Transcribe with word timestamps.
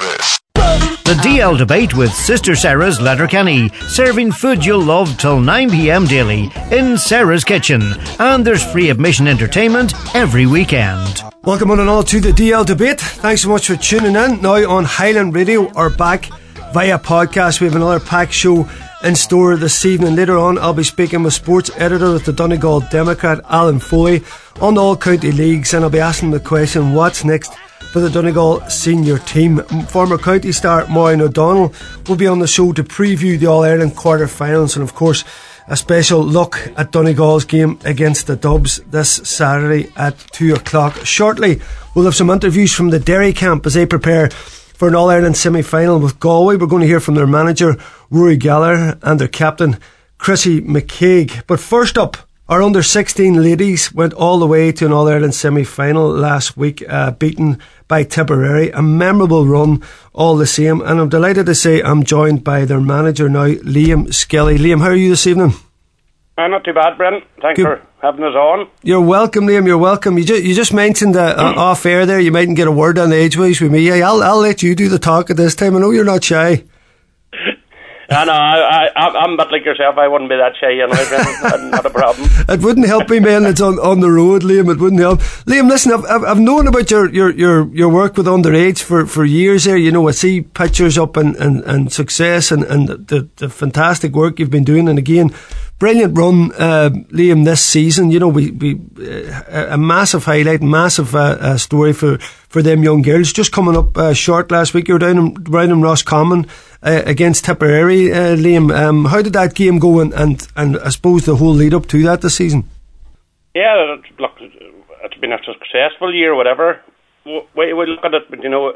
this. 0.00 0.40
The 1.10 1.16
DL 1.22 1.58
debate 1.58 1.96
with 1.96 2.12
Sister 2.12 2.54
Sarah's 2.54 3.00
Letterkenny, 3.00 3.68
serving 3.88 4.30
food 4.30 4.64
you'll 4.64 4.84
love 4.84 5.18
till 5.18 5.38
9pm 5.38 6.08
daily 6.08 6.52
in 6.70 6.96
Sarah's 6.96 7.42
Kitchen. 7.42 7.82
And 8.20 8.46
there's 8.46 8.64
free 8.70 8.90
admission 8.90 9.26
entertainment 9.26 9.92
every 10.14 10.46
weekend. 10.46 11.22
Welcome 11.42 11.72
on 11.72 11.80
and 11.80 11.88
all 11.88 12.04
to 12.04 12.20
the 12.20 12.30
DL 12.30 12.64
debate. 12.64 13.00
Thanks 13.00 13.42
so 13.42 13.48
much 13.48 13.66
for 13.66 13.76
tuning 13.76 14.14
in. 14.14 14.40
Now 14.40 14.70
on 14.70 14.84
Highland 14.84 15.34
Radio 15.34 15.72
or 15.72 15.90
back 15.90 16.28
via 16.72 16.98
podcast. 16.98 17.60
We 17.60 17.66
have 17.66 17.74
another 17.74 17.98
pack 17.98 18.30
show 18.30 18.68
in 19.02 19.16
store 19.16 19.56
this 19.56 19.84
evening. 19.84 20.14
Later 20.14 20.38
on, 20.38 20.58
I'll 20.58 20.74
be 20.74 20.84
speaking 20.84 21.22
with 21.22 21.34
sports 21.34 21.70
editor 21.76 22.12
with 22.12 22.24
the 22.24 22.32
Donegal 22.32 22.80
Democrat, 22.90 23.40
Alan 23.48 23.80
Foley, 23.80 24.22
on 24.60 24.78
all 24.78 24.96
county 24.96 25.32
leagues, 25.32 25.74
and 25.74 25.82
I'll 25.82 25.90
be 25.90 25.98
asking 25.98 26.30
the 26.30 26.40
question 26.40 26.94
what's 26.94 27.24
next 27.24 27.52
for 27.92 28.00
the 28.00 28.10
Donegal 28.10 28.60
senior 28.70 29.18
team. 29.18 29.58
Former 29.88 30.16
county 30.16 30.52
star 30.52 30.86
Maureen 30.86 31.20
O'Donnell 31.20 31.72
will 32.08 32.16
be 32.16 32.26
on 32.26 32.38
the 32.38 32.46
show 32.46 32.72
to 32.72 32.84
preview 32.84 33.38
the 33.38 33.46
All 33.46 33.64
Ireland 33.64 33.96
quarter 33.96 34.28
finals 34.28 34.76
and, 34.76 34.82
of 34.82 34.94
course, 34.94 35.24
a 35.66 35.76
special 35.76 36.22
look 36.22 36.58
at 36.76 36.92
Donegal's 36.92 37.44
game 37.44 37.78
against 37.84 38.26
the 38.26 38.36
Dubs 38.36 38.78
this 38.90 39.10
Saturday 39.10 39.92
at 39.96 40.18
2 40.32 40.54
o'clock. 40.54 41.04
Shortly, 41.04 41.60
we'll 41.94 42.04
have 42.04 42.14
some 42.14 42.30
interviews 42.30 42.72
from 42.72 42.90
the 42.90 42.98
Derry 42.98 43.32
camp 43.32 43.66
as 43.66 43.74
they 43.74 43.86
prepare 43.86 44.30
for 44.30 44.88
an 44.88 44.94
All 44.94 45.10
Ireland 45.10 45.36
semi 45.36 45.62
final 45.62 45.98
with 45.98 46.20
Galway. 46.20 46.56
We're 46.56 46.66
going 46.66 46.82
to 46.82 46.88
hear 46.88 47.00
from 47.00 47.14
their 47.14 47.26
manager, 47.26 47.76
Rory 48.10 48.36
Gallagher, 48.36 48.98
and 49.02 49.20
their 49.20 49.28
captain, 49.28 49.78
Chrissy 50.18 50.60
McKaigue. 50.60 51.42
But 51.46 51.60
first 51.60 51.98
up, 51.98 52.16
our 52.48 52.62
under 52.62 52.82
16 52.82 53.40
ladies 53.40 53.92
went 53.94 54.12
all 54.12 54.40
the 54.40 54.46
way 54.46 54.72
to 54.72 54.86
an 54.86 54.92
All 54.92 55.08
Ireland 55.08 55.34
semi 55.34 55.64
final 55.64 56.08
last 56.08 56.56
week, 56.56 56.82
uh, 56.88 57.12
beaten 57.12 57.60
by 57.90 58.04
Tipperary. 58.04 58.70
A 58.70 58.80
memorable 58.80 59.46
run, 59.46 59.82
all 60.14 60.36
the 60.36 60.46
same. 60.46 60.80
And 60.80 61.00
I'm 61.00 61.10
delighted 61.10 61.44
to 61.46 61.54
say 61.54 61.82
I'm 61.82 62.04
joined 62.04 62.42
by 62.42 62.64
their 62.64 62.80
manager 62.80 63.28
now, 63.28 63.48
Liam 63.48 64.14
Skelly. 64.14 64.56
Liam, 64.56 64.80
how 64.80 64.88
are 64.88 64.94
you 64.94 65.10
this 65.10 65.26
evening? 65.26 65.52
Uh, 66.38 66.46
not 66.46 66.64
too 66.64 66.72
bad, 66.72 66.96
Brent. 66.96 67.24
Thanks 67.42 67.58
Good. 67.58 67.66
for 67.66 67.86
having 68.00 68.24
us 68.24 68.34
on. 68.34 68.68
You're 68.82 69.02
welcome, 69.02 69.46
Liam. 69.46 69.66
You're 69.66 69.76
welcome. 69.76 70.16
You 70.16 70.24
just 70.24 70.42
you 70.42 70.54
just 70.54 70.72
mentioned 70.72 71.16
uh, 71.16 71.34
uh, 71.36 71.54
off 71.56 71.84
air 71.84 72.06
there. 72.06 72.20
You 72.20 72.32
mightn't 72.32 72.56
get 72.56 72.68
a 72.68 72.72
word 72.72 72.98
on 72.98 73.10
the 73.10 73.16
ageways 73.16 73.60
with 73.60 73.72
me. 73.72 73.90
I'll 74.00 74.22
I'll 74.22 74.38
let 74.38 74.62
you 74.62 74.74
do 74.74 74.88
the 74.88 74.98
talk 74.98 75.28
at 75.28 75.36
this 75.36 75.54
time. 75.54 75.76
I 75.76 75.80
know 75.80 75.90
you're 75.90 76.04
not 76.04 76.24
shy. 76.24 76.64
I 78.12 78.24
know, 78.24 78.32
I, 78.32 78.88
I, 78.96 79.08
I'm 79.22 79.34
a 79.34 79.36
bit 79.36 79.52
like 79.52 79.64
yourself. 79.64 79.96
I 79.96 80.08
wouldn't 80.08 80.28
be 80.28 80.36
that 80.36 80.56
shy, 80.60 80.70
you 80.70 80.86
know, 80.88 81.70
not 81.70 81.86
a 81.86 81.90
problem. 81.90 82.28
it 82.48 82.60
wouldn't 82.60 82.88
help 82.88 83.08
me, 83.08 83.20
man. 83.20 83.46
It's 83.46 83.60
on, 83.60 83.78
on 83.78 84.00
the 84.00 84.10
road, 84.10 84.42
Liam. 84.42 84.68
It 84.68 84.80
wouldn't 84.80 85.00
help. 85.00 85.20
Liam, 85.46 85.68
listen, 85.68 85.92
I've, 85.92 86.24
I've 86.24 86.40
known 86.40 86.66
about 86.66 86.90
your, 86.90 87.08
your, 87.14 87.30
your, 87.30 87.68
your 87.68 87.88
work 87.88 88.16
with 88.16 88.26
underage 88.26 88.82
for, 88.82 89.06
for 89.06 89.24
years 89.24 89.62
there. 89.62 89.76
You 89.76 89.92
know, 89.92 90.08
I 90.08 90.10
see 90.10 90.40
pictures 90.42 90.98
up 90.98 91.16
and, 91.16 91.36
and, 91.36 91.62
and 91.62 91.92
success 91.92 92.50
and, 92.50 92.64
and 92.64 92.88
the, 92.88 93.28
the 93.36 93.48
fantastic 93.48 94.12
work 94.12 94.40
you've 94.40 94.50
been 94.50 94.64
doing. 94.64 94.88
And 94.88 94.98
again, 94.98 95.30
brilliant 95.80 96.16
run, 96.16 96.52
uh, 96.52 96.90
Liam, 97.10 97.44
this 97.44 97.64
season. 97.64 98.12
You 98.12 98.20
know, 98.20 98.28
we, 98.28 98.52
we 98.52 98.80
uh, 99.00 99.66
a 99.70 99.78
massive 99.78 100.24
highlight, 100.24 100.62
massive 100.62 101.16
uh, 101.16 101.36
uh, 101.40 101.56
story 101.56 101.92
for, 101.92 102.18
for 102.18 102.62
them 102.62 102.84
young 102.84 103.02
girls. 103.02 103.32
Just 103.32 103.50
coming 103.50 103.76
up 103.76 103.98
uh, 103.98 104.14
short 104.14 104.52
last 104.52 104.72
week, 104.74 104.86
you 104.86 104.94
were 104.94 105.00
down 105.00 105.18
in, 105.18 105.34
down 105.34 105.70
in 105.70 105.82
Roscommon 105.82 106.46
uh, 106.84 107.02
against 107.04 107.44
Tipperary, 107.46 108.10
Liam. 108.10 108.72
Um, 108.72 109.06
how 109.06 109.22
did 109.22 109.32
that 109.32 109.56
game 109.56 109.80
go, 109.80 109.98
and, 109.98 110.12
and, 110.12 110.46
and 110.54 110.78
I 110.78 110.90
suppose 110.90 111.24
the 111.24 111.34
whole 111.34 111.54
lead 111.54 111.74
up 111.74 111.88
to 111.88 112.02
that 112.04 112.20
this 112.20 112.36
season? 112.36 112.68
Yeah, 113.54 113.96
look, 114.18 114.36
it's 114.40 115.18
been 115.18 115.32
a 115.32 115.38
successful 115.44 116.14
year, 116.14 116.36
whatever. 116.36 116.80
We, 117.24 117.72
we 117.74 117.86
look 117.86 118.04
at 118.04 118.14
it, 118.14 118.30
but 118.30 118.42
you 118.44 118.48
know, 118.48 118.72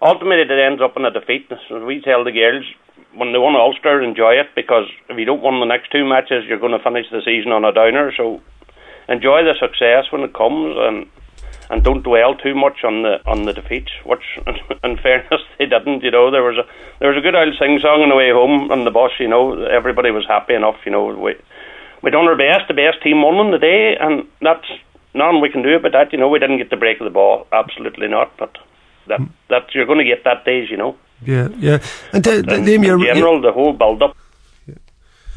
ultimately 0.00 0.42
it 0.42 0.50
ends 0.50 0.80
up 0.80 0.96
in 0.96 1.04
a 1.04 1.10
defeat. 1.10 1.50
We 1.70 2.00
tell 2.00 2.24
the 2.24 2.32
girls 2.32 2.64
when 3.14 3.32
they 3.32 3.38
won 3.38 3.56
Ulster, 3.56 4.02
enjoy 4.02 4.34
it 4.34 4.48
because 4.54 4.86
if 5.08 5.18
you 5.18 5.24
don't 5.24 5.42
win 5.42 5.60
the 5.60 5.66
next 5.66 5.90
two 5.90 6.04
matches, 6.04 6.44
you're 6.46 6.58
going 6.58 6.76
to 6.76 6.82
finish 6.82 7.06
the 7.10 7.22
season 7.24 7.52
on 7.52 7.64
a 7.64 7.72
downer. 7.72 8.12
So 8.16 8.40
enjoy 9.08 9.42
the 9.44 9.54
success 9.58 10.12
when 10.12 10.22
it 10.22 10.34
comes, 10.34 10.76
and 10.78 11.06
and 11.70 11.84
don't 11.84 12.02
dwell 12.02 12.34
too 12.34 12.54
much 12.54 12.84
on 12.84 13.02
the 13.02 13.20
on 13.26 13.44
the 13.44 13.52
defeats. 13.52 13.92
Which, 14.04 14.38
in 14.84 14.96
fairness, 14.98 15.42
they 15.58 15.66
didn't. 15.66 16.02
You 16.02 16.10
know, 16.10 16.30
there 16.30 16.44
was 16.44 16.56
a 16.58 16.66
there 17.00 17.10
was 17.10 17.18
a 17.18 17.24
good 17.24 17.34
old 17.34 17.54
sing 17.58 17.78
song 17.80 18.02
on 18.02 18.08
the 18.08 18.16
way 18.16 18.30
home 18.30 18.70
on 18.70 18.84
the 18.84 18.90
bus. 18.90 19.12
You 19.18 19.28
know, 19.28 19.64
everybody 19.64 20.10
was 20.10 20.26
happy 20.26 20.54
enough. 20.54 20.76
You 20.84 20.92
know, 20.92 21.06
we 21.06 21.34
we 22.02 22.10
done 22.10 22.28
our 22.28 22.36
best. 22.36 22.68
The 22.68 22.74
best 22.74 23.02
team 23.02 23.22
won 23.22 23.36
on 23.36 23.50
the 23.50 23.58
day, 23.58 23.96
and 23.98 24.28
that's 24.40 24.68
none 25.14 25.40
we 25.40 25.50
can 25.50 25.62
do 25.62 25.76
about 25.76 25.92
that. 25.92 26.12
You 26.12 26.18
know, 26.18 26.28
we 26.28 26.38
didn't 26.38 26.58
get 26.58 26.70
the 26.70 26.76
break 26.76 27.00
of 27.00 27.04
the 27.04 27.10
ball. 27.10 27.46
Absolutely 27.52 28.08
not. 28.08 28.36
But 28.38 28.56
that 29.08 29.20
hmm. 29.20 29.32
that 29.48 29.74
you're 29.74 29.86
going 29.86 30.04
to 30.04 30.04
get 30.04 30.24
that 30.24 30.44
days. 30.44 30.70
You 30.70 30.76
know. 30.76 30.96
Yeah, 31.24 31.48
yeah. 31.58 31.82
And 32.12 32.22
the, 32.22 32.42
the, 32.42 32.54
in 32.54 32.82
general, 32.82 33.40
the 33.40 33.52
whole 33.52 33.72
build 33.72 34.02
up. 34.02 34.16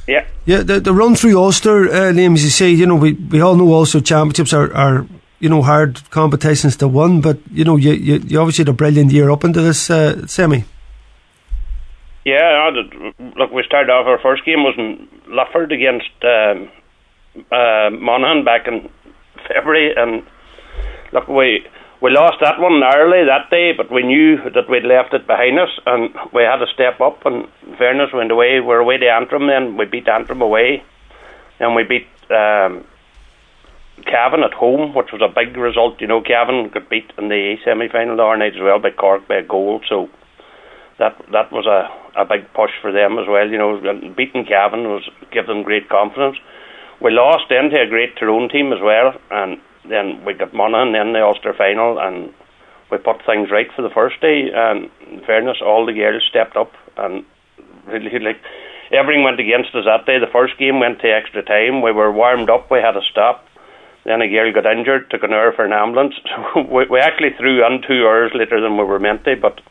Yeah. 0.08 0.26
Yeah, 0.46 0.64
the, 0.64 0.80
the 0.80 0.94
run 0.94 1.16
through 1.16 1.38
Ulster, 1.40 1.88
uh, 1.90 2.12
Liam, 2.12 2.34
as 2.34 2.44
you 2.44 2.50
say, 2.50 2.70
you 2.70 2.86
know, 2.86 2.96
we, 2.96 3.14
we 3.14 3.42
all 3.42 3.56
know 3.56 3.74
Ulster 3.74 4.02
championships 4.02 4.54
are, 4.54 4.74
are, 4.76 5.08
you 5.40 5.50
know, 5.50 5.62
hard 5.62 6.02
competitions 6.10 6.76
to 6.78 6.88
win, 6.88 7.22
but, 7.22 7.38
you 7.52 7.64
know, 7.64 7.76
you, 7.76 7.94
you, 7.94 8.16
you 8.18 8.40
obviously 8.40 8.64
had 8.64 8.70
a 8.70 8.74
brilliant 8.74 9.12
year 9.12 9.30
up 9.30 9.44
into 9.44 9.62
this 9.62 9.90
uh, 9.90 10.26
semi. 10.28 10.66
Yeah, 12.26 12.70
look, 13.36 13.52
we 13.52 13.64
started 13.64 13.92
off, 13.92 14.06
our 14.06 14.20
first 14.20 14.46
game 14.46 14.64
was 14.64 14.76
in 14.78 15.08
Lifford 15.28 15.72
against 15.72 16.12
um, 16.24 16.70
uh, 17.52 17.90
Monaghan 17.92 18.44
back 18.44 18.68
in 18.68 18.90
February, 19.48 19.94
and 19.96 20.24
look, 21.12 21.28
we 21.28 21.66
we 22.02 22.10
lost 22.10 22.38
that 22.42 22.60
one 22.60 22.80
narrowly 22.80 23.26
that 23.26 23.50
day, 23.52 23.74
but 23.78 23.92
we 23.92 24.02
knew 24.02 24.38
that 24.38 24.70
we'd 24.70 24.84
left 24.84 25.14
it 25.14 25.28
behind 25.28 25.60
us, 25.60 25.70
and 25.86 26.10
we 26.34 26.42
had 26.42 26.58
to 26.58 26.66
step 26.74 27.00
up. 27.00 27.26
And 27.26 27.46
fairness, 27.78 28.10
we 28.12 28.20
went 28.20 28.32
away. 28.32 28.60
We 28.60 28.66
were 28.66 28.80
away 28.80 28.98
to 28.98 29.06
Antrim. 29.06 29.48
Then 29.48 29.78
we 29.78 29.86
beat 29.86 30.08
Antrim 30.08 30.42
away, 30.42 30.82
and 31.60 31.76
we 31.76 31.84
beat 31.84 32.08
um, 32.34 32.84
Cavan 34.10 34.42
at 34.42 34.54
home, 34.54 34.96
which 34.96 35.14
was 35.14 35.22
a 35.22 35.30
big 35.30 35.56
result. 35.56 36.02
You 36.02 36.08
know, 36.08 36.22
Cavan 36.22 36.72
got 36.74 36.90
beat 36.90 37.14
in 37.20 37.30
the 37.30 37.58
semi-final 37.64 38.18
the 38.18 38.36
night 38.36 38.56
as 38.56 38.62
well 38.62 38.80
by 38.80 38.90
Cork 38.90 39.28
by 39.28 39.36
a 39.36 39.44
goal. 39.44 39.82
So 39.88 40.10
that 40.98 41.22
that 41.32 41.52
was 41.52 41.68
a 41.70 41.86
a 42.20 42.26
big 42.26 42.52
push 42.54 42.72
for 42.82 42.92
them 42.92 43.20
as 43.20 43.28
well. 43.30 43.48
You 43.48 43.58
know, 43.58 43.78
beating 44.18 44.46
Cavan 44.46 44.90
was 44.90 45.08
give 45.32 45.46
them 45.46 45.62
great 45.62 45.88
confidence. 45.88 46.38
We 47.00 47.12
lost 47.12 47.46
then 47.50 47.70
to 47.70 47.82
a 47.82 47.88
great 47.88 48.18
Tyrone 48.18 48.50
team 48.50 48.74
as 48.74 48.80
well, 48.82 49.14
and 49.30 49.62
then 49.88 50.24
we 50.26 50.34
got 50.34 50.54
Monaghan 50.54 50.96
in 50.96 51.14
the 51.14 51.24
Ulster 51.24 51.54
final, 51.54 52.00
and 52.00 52.34
we 52.92 52.98
put 52.98 53.26
things 53.26 53.50
right 53.52 53.72
for 53.76 53.82
the 53.82 53.90
first 53.90 54.20
day. 54.22 54.52
And 54.54 54.90
in 55.10 55.22
fairness, 55.26 55.58
all 55.64 55.86
the 55.86 55.94
girls 55.94 56.24
stepped 56.30 56.56
up, 56.56 56.72
and 56.98 57.26
really 57.88 58.20
like 58.20 58.38
everything 58.92 59.24
went 59.24 59.40
against 59.40 59.74
us 59.76 59.86
that 59.86 60.06
day. 60.06 60.20
The 60.20 60.32
first 60.32 60.58
game 60.58 60.80
went 60.80 61.00
to 61.02 61.08
extra 61.08 61.44
time. 61.44 61.82
We 61.82 61.92
were 61.92 62.12
warmed 62.12 62.50
up. 62.50 62.70
We 62.70 62.80
had 62.80 62.94
to 62.94 63.02
stop. 63.10 63.48
Then 64.04 64.22
a 64.22 64.28
girl 64.28 64.52
got 64.52 64.66
injured, 64.66 65.12
took 65.12 65.24
an 65.24 65.34
hour 65.34 65.52
for 65.52 65.64
an 65.66 65.74
ambulance. 65.74 66.16
we, 66.56 66.86
we 66.90 67.00
actually 67.00 67.38
threw 67.38 67.64
on 67.64 67.84
two 67.86 68.08
hours 68.08 68.32
later 68.34 68.60
than 68.60 68.78
we 68.78 68.84
were 68.84 69.00
meant 69.00 69.24
to, 69.26 69.36
but 69.36 69.62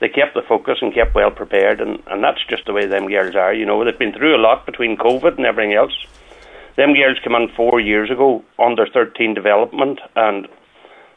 they 0.00 0.08
kept 0.08 0.34
the 0.34 0.42
focus 0.42 0.78
and 0.80 0.94
kept 0.94 1.14
well 1.14 1.30
prepared, 1.30 1.80
and, 1.80 2.02
and 2.08 2.22
that's 2.22 2.44
just 2.48 2.66
the 2.66 2.72
way 2.72 2.86
them 2.86 3.08
girls 3.08 3.36
are. 3.36 3.54
You 3.54 3.66
know, 3.66 3.84
they've 3.84 3.98
been 3.98 4.12
through 4.12 4.36
a 4.36 4.42
lot 4.42 4.66
between 4.66 4.96
COVID 4.96 5.36
and 5.36 5.46
everything 5.46 5.74
else 5.74 5.94
them 6.78 6.94
girls 6.94 7.18
came 7.24 7.34
in 7.34 7.50
four 7.56 7.80
years 7.80 8.08
ago 8.08 8.42
under 8.56 8.86
13 8.86 9.34
development 9.34 9.98
and 10.14 10.46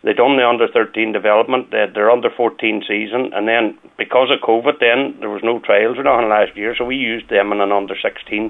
they 0.03 0.13
done 0.13 0.35
the 0.35 0.49
under 0.49 0.67
13 0.67 1.13
development, 1.13 1.69
they 1.69 1.77
had 1.77 1.93
their 1.93 2.09
under 2.09 2.31
14 2.35 2.81
season, 2.87 3.29
and 3.37 3.47
then 3.47 3.77
because 3.99 4.33
of 4.33 4.41
COVID, 4.41 4.81
then 4.81 5.13
there 5.19 5.29
was 5.29 5.45
no 5.45 5.59
trials 5.59 5.99
or 5.99 6.03
nothing 6.03 6.27
last 6.27 6.57
year, 6.57 6.73
so 6.75 6.85
we 6.85 6.95
used 6.95 7.29
them 7.29 7.51
in 7.51 7.61
an 7.61 7.71
under 7.71 7.93
16 7.93 8.49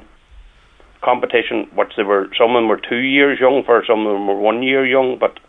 competition, 1.03 1.67
which 1.75 1.91
they 1.97 2.03
were 2.03 2.31
some 2.39 2.55
of 2.55 2.63
them 2.63 2.69
were 2.69 2.79
two 2.79 3.03
years 3.03 3.37
young, 3.41 3.63
for 3.65 3.83
some 3.83 4.07
of 4.07 4.15
them 4.15 4.27
were 4.27 4.39
one 4.39 4.63
year 4.63 4.87
young, 4.87 5.19
but 5.19 5.41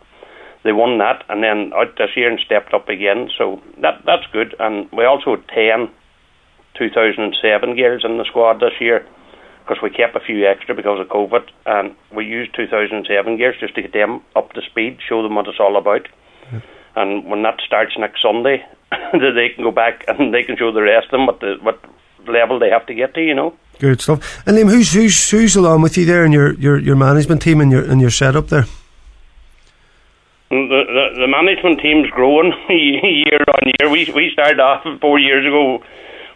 they 0.65 0.73
won 0.73 0.97
that, 0.97 1.23
and 1.29 1.41
then 1.41 1.71
out 1.71 1.95
this 1.97 2.11
year 2.17 2.29
and 2.29 2.39
stepped 2.43 2.73
up 2.73 2.89
again, 2.89 3.29
so 3.37 3.61
that 3.79 4.03
that's 4.05 4.27
good. 4.33 4.55
And 4.59 4.91
we 4.91 5.05
also 5.05 5.39
had 5.39 5.47
10 5.55 5.87
2007 6.75 7.77
girls 7.77 8.03
in 8.03 8.17
the 8.17 8.25
squad 8.27 8.59
this 8.59 8.75
year 8.81 9.07
because 9.63 9.81
we 9.81 9.89
kept 9.89 10.15
a 10.15 10.19
few 10.19 10.45
extra 10.47 10.75
because 10.75 10.99
of 10.99 11.07
COVID, 11.07 11.49
and 11.65 11.95
we 12.13 12.25
used 12.25 12.55
2007 12.55 13.37
gears 13.37 13.55
just 13.59 13.75
to 13.75 13.81
get 13.81 13.93
them 13.93 14.21
up 14.35 14.51
to 14.53 14.61
speed, 14.61 14.99
show 15.07 15.23
them 15.23 15.35
what 15.35 15.47
it's 15.47 15.59
all 15.59 15.77
about. 15.77 16.07
Yeah. 16.51 16.61
And 16.95 17.25
when 17.25 17.43
that 17.43 17.59
starts 17.65 17.93
next 17.97 18.21
Sunday, 18.21 18.65
they 19.13 19.49
can 19.55 19.63
go 19.63 19.71
back 19.71 20.05
and 20.07 20.33
they 20.33 20.43
can 20.43 20.57
show 20.57 20.71
the 20.71 20.81
rest 20.81 21.07
of 21.07 21.11
them 21.11 21.25
what 21.25 21.39
the 21.39 21.55
what 21.61 21.79
level 22.27 22.59
they 22.59 22.69
have 22.69 22.85
to 22.87 22.93
get 22.93 23.13
to. 23.15 23.21
You 23.21 23.35
know. 23.35 23.53
Good 23.79 24.01
stuff. 24.01 24.45
And 24.45 24.57
Liam, 24.57 24.69
who's 24.69 24.93
who's 24.93 25.29
who's 25.29 25.55
along 25.55 25.81
with 25.81 25.97
you 25.97 26.05
there 26.05 26.25
in 26.25 26.31
your, 26.31 26.53
your, 26.53 26.77
your 26.77 26.95
management 26.95 27.41
team 27.41 27.59
and 27.59 27.71
your 27.71 27.83
and 27.83 27.99
your 27.99 28.11
setup 28.11 28.49
there? 28.49 28.65
The, 30.49 30.83
the 30.87 31.19
the 31.21 31.27
management 31.27 31.79
team's 31.81 32.09
growing 32.11 32.53
year 32.69 33.43
on 33.47 33.73
year. 33.79 33.89
We 33.89 34.11
we 34.13 34.29
started 34.31 34.59
off 34.59 34.85
four 35.01 35.17
years 35.17 35.45
ago 35.45 35.83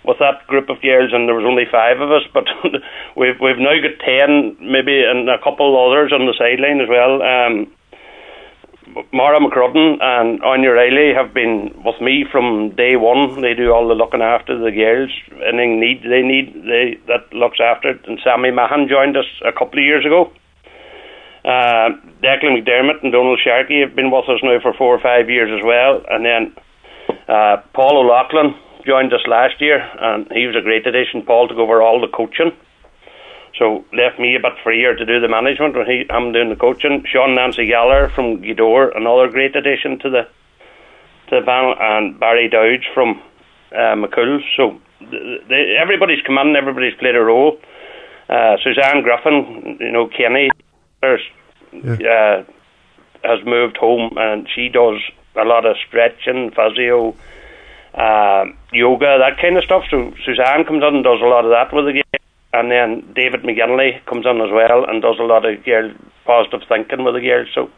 with 0.07 0.17
that 0.23 0.47
group 0.47 0.69
of 0.69 0.81
girls, 0.81 1.11
and 1.11 1.27
there 1.27 1.35
was 1.35 1.45
only 1.45 1.67
five 1.69 1.99
of 1.99 2.09
us. 2.09 2.23
But 2.33 2.47
we've 3.19 3.35
we've 3.43 3.59
now 3.59 3.75
got 3.83 3.99
ten, 3.99 4.55
maybe, 4.63 5.03
and 5.03 5.27
a 5.27 5.37
couple 5.43 5.75
others 5.75 6.15
on 6.15 6.25
the 6.25 6.33
sideline 6.39 6.79
as 6.79 6.87
well. 6.87 7.19
Um, 7.21 7.67
Mara 9.11 9.39
McCrudden 9.39 9.99
and 10.01 10.41
Anya 10.43 10.71
Riley 10.71 11.13
have 11.13 11.33
been 11.33 11.75
with 11.83 11.99
me 11.99 12.25
from 12.31 12.73
day 12.75 12.95
one. 12.95 13.41
They 13.41 13.53
do 13.53 13.71
all 13.71 13.87
the 13.87 13.93
looking 13.93 14.21
after 14.21 14.57
the 14.57 14.71
girls. 14.71 15.11
Anything 15.43 15.79
need 15.79 16.01
they 16.07 16.23
need 16.23 16.55
they 16.63 16.95
that 17.11 17.27
looks 17.35 17.59
after 17.59 17.91
it. 17.91 18.07
And 18.07 18.19
Sammy 18.23 18.51
Mahan 18.51 18.87
joined 18.87 19.17
us 19.17 19.27
a 19.43 19.51
couple 19.51 19.79
of 19.79 19.85
years 19.85 20.05
ago. 20.05 20.31
Uh, 21.43 21.99
Declan 22.23 22.55
McDermott 22.55 23.03
and 23.03 23.11
Donald 23.11 23.39
Sharkey 23.43 23.81
have 23.81 23.95
been 23.95 24.11
with 24.11 24.27
us 24.27 24.39
now 24.43 24.59
for 24.61 24.73
four 24.73 24.95
or 24.95 24.99
five 24.99 25.29
years 25.29 25.51
as 25.51 25.63
well. 25.63 26.03
And 26.09 26.25
then 26.25 26.55
uh, 27.27 27.57
Paul 27.73 28.03
O'Loughlin 28.03 28.55
joined 28.87 29.13
us 29.13 29.27
last 29.27 29.61
year, 29.61 29.79
and 29.99 30.31
he 30.31 30.47
was 30.47 30.55
a 30.55 30.61
great 30.61 30.87
addition. 30.87 31.21
Paul 31.21 31.49
took 31.49 31.57
over 31.57 31.81
all 31.81 31.99
the 31.99 32.07
coaching. 32.07 32.51
So 33.59 33.85
left 33.91 34.19
me 34.19 34.35
a 34.35 34.39
bit 34.39 34.53
freer 34.63 34.95
to 34.95 35.05
do 35.05 35.19
the 35.19 35.27
management 35.27 35.75
when 35.75 35.85
he 35.85 36.05
I'm 36.09 36.31
doing 36.31 36.49
the 36.49 36.55
coaching. 36.55 37.03
Sean 37.11 37.35
Nancy 37.35 37.67
Galler 37.67 38.13
from 38.13 38.41
Gweedore, 38.41 38.95
another 38.95 39.27
great 39.29 39.55
addition 39.55 39.99
to 39.99 40.09
the 40.09 40.23
to 41.29 41.39
the 41.39 41.45
panel, 41.45 41.75
and 41.79 42.19
Barry 42.19 42.49
Dowd 42.49 42.85
from 42.93 43.21
uh, 43.71 43.95
McCool. 44.01 44.39
So 44.55 44.79
the, 45.01 45.39
the, 45.49 45.75
everybody's 45.81 46.21
come 46.25 46.37
in, 46.37 46.55
everybody's 46.55 46.95
played 46.95 47.15
a 47.15 47.21
role. 47.21 47.59
Uh, 48.29 48.57
Suzanne 48.63 49.01
Griffin, 49.03 49.77
you 49.79 49.91
know, 49.91 50.07
Kenny, 50.07 50.49
yeah. 51.01 52.43
uh, 52.43 52.43
has 53.23 53.45
moved 53.45 53.77
home, 53.77 54.11
and 54.17 54.47
she 54.53 54.69
does 54.69 54.99
a 55.35 55.45
lot 55.45 55.65
of 55.65 55.75
stretching, 55.87 56.51
physio, 56.51 57.15
uh, 57.97 58.45
yoga, 58.71 59.17
that 59.19 59.41
kind 59.41 59.57
of 59.57 59.63
stuff. 59.63 59.83
So 59.89 60.13
Suzanne 60.23 60.63
comes 60.65 60.83
on 60.83 60.95
and 60.95 61.03
does 61.03 61.19
a 61.21 61.27
lot 61.27 61.43
of 61.43 61.51
that 61.51 61.73
with 61.73 61.85
the 61.85 61.93
game 61.93 62.21
and 62.53 62.71
then 62.71 63.13
David 63.13 63.43
McGinley 63.43 64.03
comes 64.05 64.25
on 64.25 64.41
as 64.41 64.51
well 64.51 64.85
and 64.87 65.01
does 65.01 65.19
a 65.19 65.23
lot 65.23 65.45
of 65.45 65.63
girl 65.63 65.91
positive 66.25 66.61
thinking 66.67 67.03
with 67.03 67.15
the 67.15 67.21
girls. 67.21 67.47
So 67.53 67.69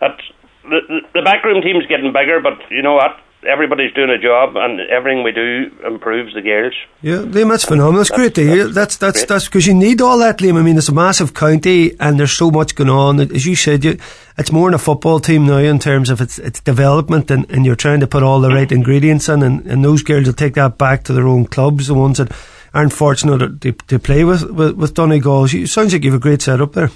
that's 0.00 0.22
the 0.64 1.00
the 1.14 1.22
backroom 1.22 1.62
team's 1.62 1.86
getting 1.86 2.12
bigger, 2.12 2.40
but 2.40 2.58
you 2.70 2.82
know 2.82 2.94
what? 2.94 3.18
Everybody's 3.48 3.94
doing 3.94 4.10
a 4.10 4.18
job, 4.18 4.56
and 4.56 4.80
everything 4.90 5.22
we 5.22 5.30
do 5.30 5.70
improves 5.86 6.34
the 6.34 6.42
girls. 6.42 6.74
Yeah, 7.02 7.18
Liam, 7.18 7.50
that's 7.50 7.64
phenomenal. 7.64 8.00
It's 8.00 8.10
great 8.10 8.34
to 8.34 8.42
hear. 8.44 8.66
That's 8.66 8.96
that's 8.96 9.24
that's 9.26 9.44
because 9.44 9.64
you 9.64 9.74
need 9.74 10.00
all 10.00 10.18
that, 10.18 10.38
Liam. 10.38 10.58
I 10.58 10.62
mean, 10.62 10.76
it's 10.76 10.88
a 10.88 10.92
massive 10.92 11.34
county, 11.34 11.92
and 12.00 12.18
there's 12.18 12.32
so 12.32 12.50
much 12.50 12.74
going 12.74 12.90
on. 12.90 13.20
As 13.20 13.46
you 13.46 13.54
said, 13.54 13.84
you, 13.84 13.96
it's 14.38 14.52
more 14.52 14.68
in 14.68 14.74
a 14.74 14.78
football 14.78 15.18
team 15.18 15.46
now 15.46 15.58
in 15.58 15.78
terms 15.78 16.10
of 16.10 16.20
its 16.20 16.38
its 16.38 16.60
development, 16.60 17.30
and, 17.30 17.50
and 17.50 17.66
you're 17.66 17.76
trying 17.76 18.00
to 18.00 18.06
put 18.06 18.22
all 18.22 18.40
the 18.40 18.48
right 18.48 18.70
ingredients 18.70 19.28
in, 19.28 19.42
and, 19.42 19.66
and 19.66 19.84
those 19.84 20.02
girls 20.02 20.26
will 20.26 20.32
take 20.32 20.54
that 20.54 20.78
back 20.78 21.04
to 21.04 21.12
their 21.12 21.26
own 21.26 21.46
clubs, 21.46 21.88
the 21.88 21.94
ones 21.94 22.18
that 22.18 22.30
aren't 22.72 22.92
fortunate 22.92 23.60
to, 23.60 23.72
to 23.72 23.98
play 23.98 24.24
with, 24.24 24.48
with, 24.50 24.76
with 24.76 24.94
Donegal. 24.94 25.46
It 25.46 25.66
sounds 25.68 25.92
like 25.92 26.04
you 26.04 26.12
have 26.12 26.20
a 26.20 26.22
great 26.22 26.42
setup 26.42 26.72
there. 26.72 26.90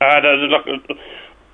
Uh, 0.00 0.20
look, 0.48 0.66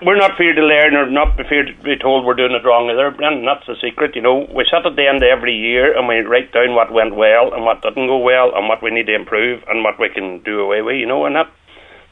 we're 0.00 0.16
not 0.16 0.38
feared 0.38 0.56
to 0.56 0.62
learn 0.62 0.94
or 0.94 1.10
not 1.10 1.36
feared 1.48 1.66
to 1.66 1.82
be 1.82 1.96
told 1.98 2.24
we're 2.24 2.38
doing 2.38 2.52
it 2.52 2.64
wrong 2.64 2.88
either, 2.88 3.08
and 3.18 3.46
that's 3.46 3.66
the 3.66 3.74
secret. 3.82 4.14
You 4.14 4.22
know, 4.22 4.46
we 4.54 4.64
sit 4.70 4.86
at 4.86 4.94
the 4.94 5.08
end 5.08 5.22
of 5.22 5.28
every 5.28 5.54
year 5.54 5.96
and 5.98 6.06
we 6.06 6.20
write 6.20 6.52
down 6.52 6.74
what 6.74 6.92
went 6.92 7.16
well 7.16 7.52
and 7.52 7.64
what 7.64 7.82
didn't 7.82 8.06
go 8.06 8.18
well 8.18 8.54
and 8.54 8.68
what 8.68 8.82
we 8.82 8.90
need 8.90 9.06
to 9.06 9.14
improve 9.14 9.64
and 9.66 9.82
what 9.82 9.98
we 9.98 10.08
can 10.08 10.40
do 10.44 10.60
away 10.60 10.82
with. 10.82 10.96
You 10.96 11.06
know, 11.06 11.26
and 11.26 11.34
that 11.34 11.50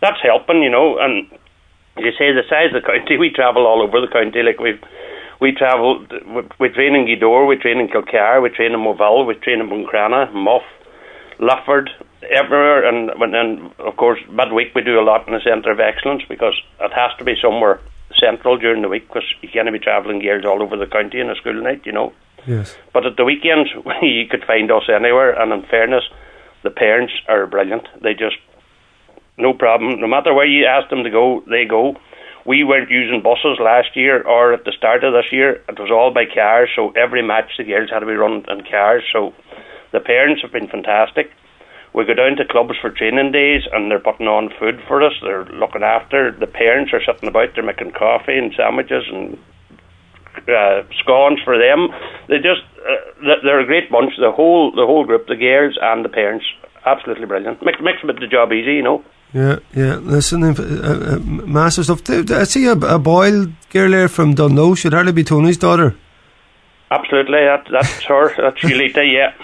that's 0.03 0.21
helping. 0.23 0.63
You 0.63 0.71
know, 0.71 0.99
and 0.99 1.31
you 1.99 2.13
say 2.19 2.33
the 2.33 2.45
size 2.49 2.75
of 2.75 2.83
the 2.83 2.87
county, 2.87 3.17
we 3.17 3.31
travel 3.31 3.67
all 3.67 3.83
over 3.83 4.01
the 4.01 4.13
county. 4.13 4.43
Like 4.43 4.61
we've 4.61 4.81
we 5.41 5.53
travel, 5.53 6.05
we 6.59 6.69
train 6.71 6.95
in 6.95 7.07
Gweedore, 7.07 7.47
we 7.47 7.57
train 7.57 7.79
in 7.79 7.89
Kilcar, 7.89 8.43
we 8.43 8.49
train 8.51 8.73
in 8.73 8.81
Moville, 8.81 9.27
we 9.27 9.35
train 9.35 9.61
in 9.61 9.69
Buncrana, 9.69 10.33
Muff, 10.33 10.63
Lifford, 11.39 11.91
everywhere, 12.31 12.89
and 12.89 13.11
and 13.11 13.73
of 13.79 13.97
course 13.97 14.21
midweek 14.31 14.75
we 14.75 14.83
do 14.83 14.99
a 14.99 15.05
lot 15.05 15.27
in 15.27 15.35
the 15.35 15.41
centre 15.41 15.71
of 15.71 15.81
excellence 15.81 16.23
because 16.29 16.55
it 16.81 16.93
has 16.93 17.11
to 17.19 17.25
be 17.25 17.35
somewhere 17.41 17.81
central 18.19 18.57
during 18.57 18.83
the 18.83 18.89
week 18.89 19.07
because 19.09 19.25
you 19.43 19.49
can't 19.49 19.71
be 19.73 19.79
travelling 19.79 20.21
gears 20.21 20.45
all 20.45 20.63
over 20.63 20.77
the 20.77 20.87
county 20.87 21.21
in 21.21 21.31
a 21.31 21.35
school 21.35 21.61
night, 21.63 21.85
you 21.85 21.93
know. 21.93 22.13
Yes. 22.47 22.77
But 22.93 23.05
at 23.05 23.17
the 23.17 23.25
weekends 23.25 23.71
you 24.03 24.27
could 24.31 24.45
find 24.45 24.71
us 24.71 24.89
anywhere, 24.89 25.33
and 25.41 25.53
in 25.53 25.63
fairness, 25.69 26.05
the 26.63 26.71
parents 26.71 27.13
are 27.29 27.47
brilliant. 27.47 27.87
They 28.03 28.15
just 28.15 28.37
no 29.39 29.53
problem. 29.53 30.01
No 30.01 30.07
matter 30.07 30.33
where 30.35 30.47
you 30.47 30.67
ask 30.67 30.89
them 30.91 31.05
to 31.05 31.11
go, 31.11 31.43
they 31.49 31.65
go. 31.65 31.95
We 32.47 32.63
weren't 32.63 32.91
using 32.91 33.23
buses 33.23 33.59
last 33.61 33.97
year 33.97 34.23
or 34.23 34.53
at 34.53 34.65
the 34.65 34.73
start 34.77 35.03
of 35.03 35.13
this 35.13 35.33
year. 35.33 35.63
It 35.69 35.79
was 35.79 35.91
all 35.91 36.15
by 36.15 36.25
cars, 36.33 36.71
so 36.77 36.93
every 36.93 37.23
match 37.23 37.51
the 37.59 37.65
girls 37.65 37.91
had 37.91 38.01
to 38.01 38.07
be 38.07 38.15
run 38.15 38.45
in 38.49 38.63
cars. 38.71 39.03
So 39.13 39.35
the 39.93 40.01
parents 40.01 40.43
have 40.43 40.53
been 40.53 40.69
fantastic. 40.69 41.31
We 41.93 42.05
go 42.05 42.15
down 42.15 42.37
to 42.37 42.45
clubs 42.45 42.77
for 42.81 42.91
training 42.91 43.33
days 43.33 43.63
and 43.73 43.91
they're 43.91 43.99
putting 43.99 44.29
on 44.29 44.53
food 44.61 44.81
for 44.87 45.03
us. 45.03 45.15
They're 45.23 45.47
looking 45.47 45.83
after. 45.83 46.31
The 46.31 46.47
parents 46.47 46.93
are 46.93 47.01
sitting 47.01 47.29
about. 47.29 47.55
They're 47.55 47.65
making 47.65 47.93
coffee 47.93 48.37
and 48.37 48.53
sandwiches 48.55 49.05
and 49.09 49.39
uh, 50.45 50.85
scones 51.01 51.41
for 51.43 51.59
them. 51.59 51.89
They 52.29 52.37
just 52.37 52.63
uh, 52.85 53.41
they're 53.43 53.61
a 53.61 53.67
great 53.67 53.91
bunch. 53.91 54.13
The 54.21 54.31
whole 54.31 54.71
the 54.73 54.85
whole 54.85 55.05
group, 55.05 55.27
the 55.27 55.37
girls 55.37 55.79
and 55.81 56.05
the 56.05 56.11
parents, 56.13 56.45
absolutely 56.85 57.27
brilliant. 57.27 57.65
Makes 57.65 57.81
makes 57.81 58.05
the 58.05 58.29
job 58.29 58.53
easy, 58.53 58.75
you 58.75 58.83
know. 58.83 59.03
Yeah, 59.33 59.59
yeah. 59.75 59.97
Listen, 59.97 60.43
uh, 60.43 60.55
uh, 60.59 61.19
massive 61.19 61.85
stuff. 61.85 62.09
I 62.09 62.45
see 62.45 62.67
a, 62.67 62.73
a 62.73 62.99
Boyle 62.99 63.47
girl 63.71 63.91
there 63.91 64.09
from 64.09 64.35
Dungloe. 64.35 64.77
Should 64.77 64.93
hardly 64.93 65.13
be 65.13 65.25
Tony's 65.25 65.59
daughter. 65.59 65.97
Absolutely, 66.89 67.41
that, 67.41 67.67
that's 67.69 68.05
her. 68.05 68.33
That's 68.37 68.61
Julita. 68.61 69.03
Yeah. 69.13 69.35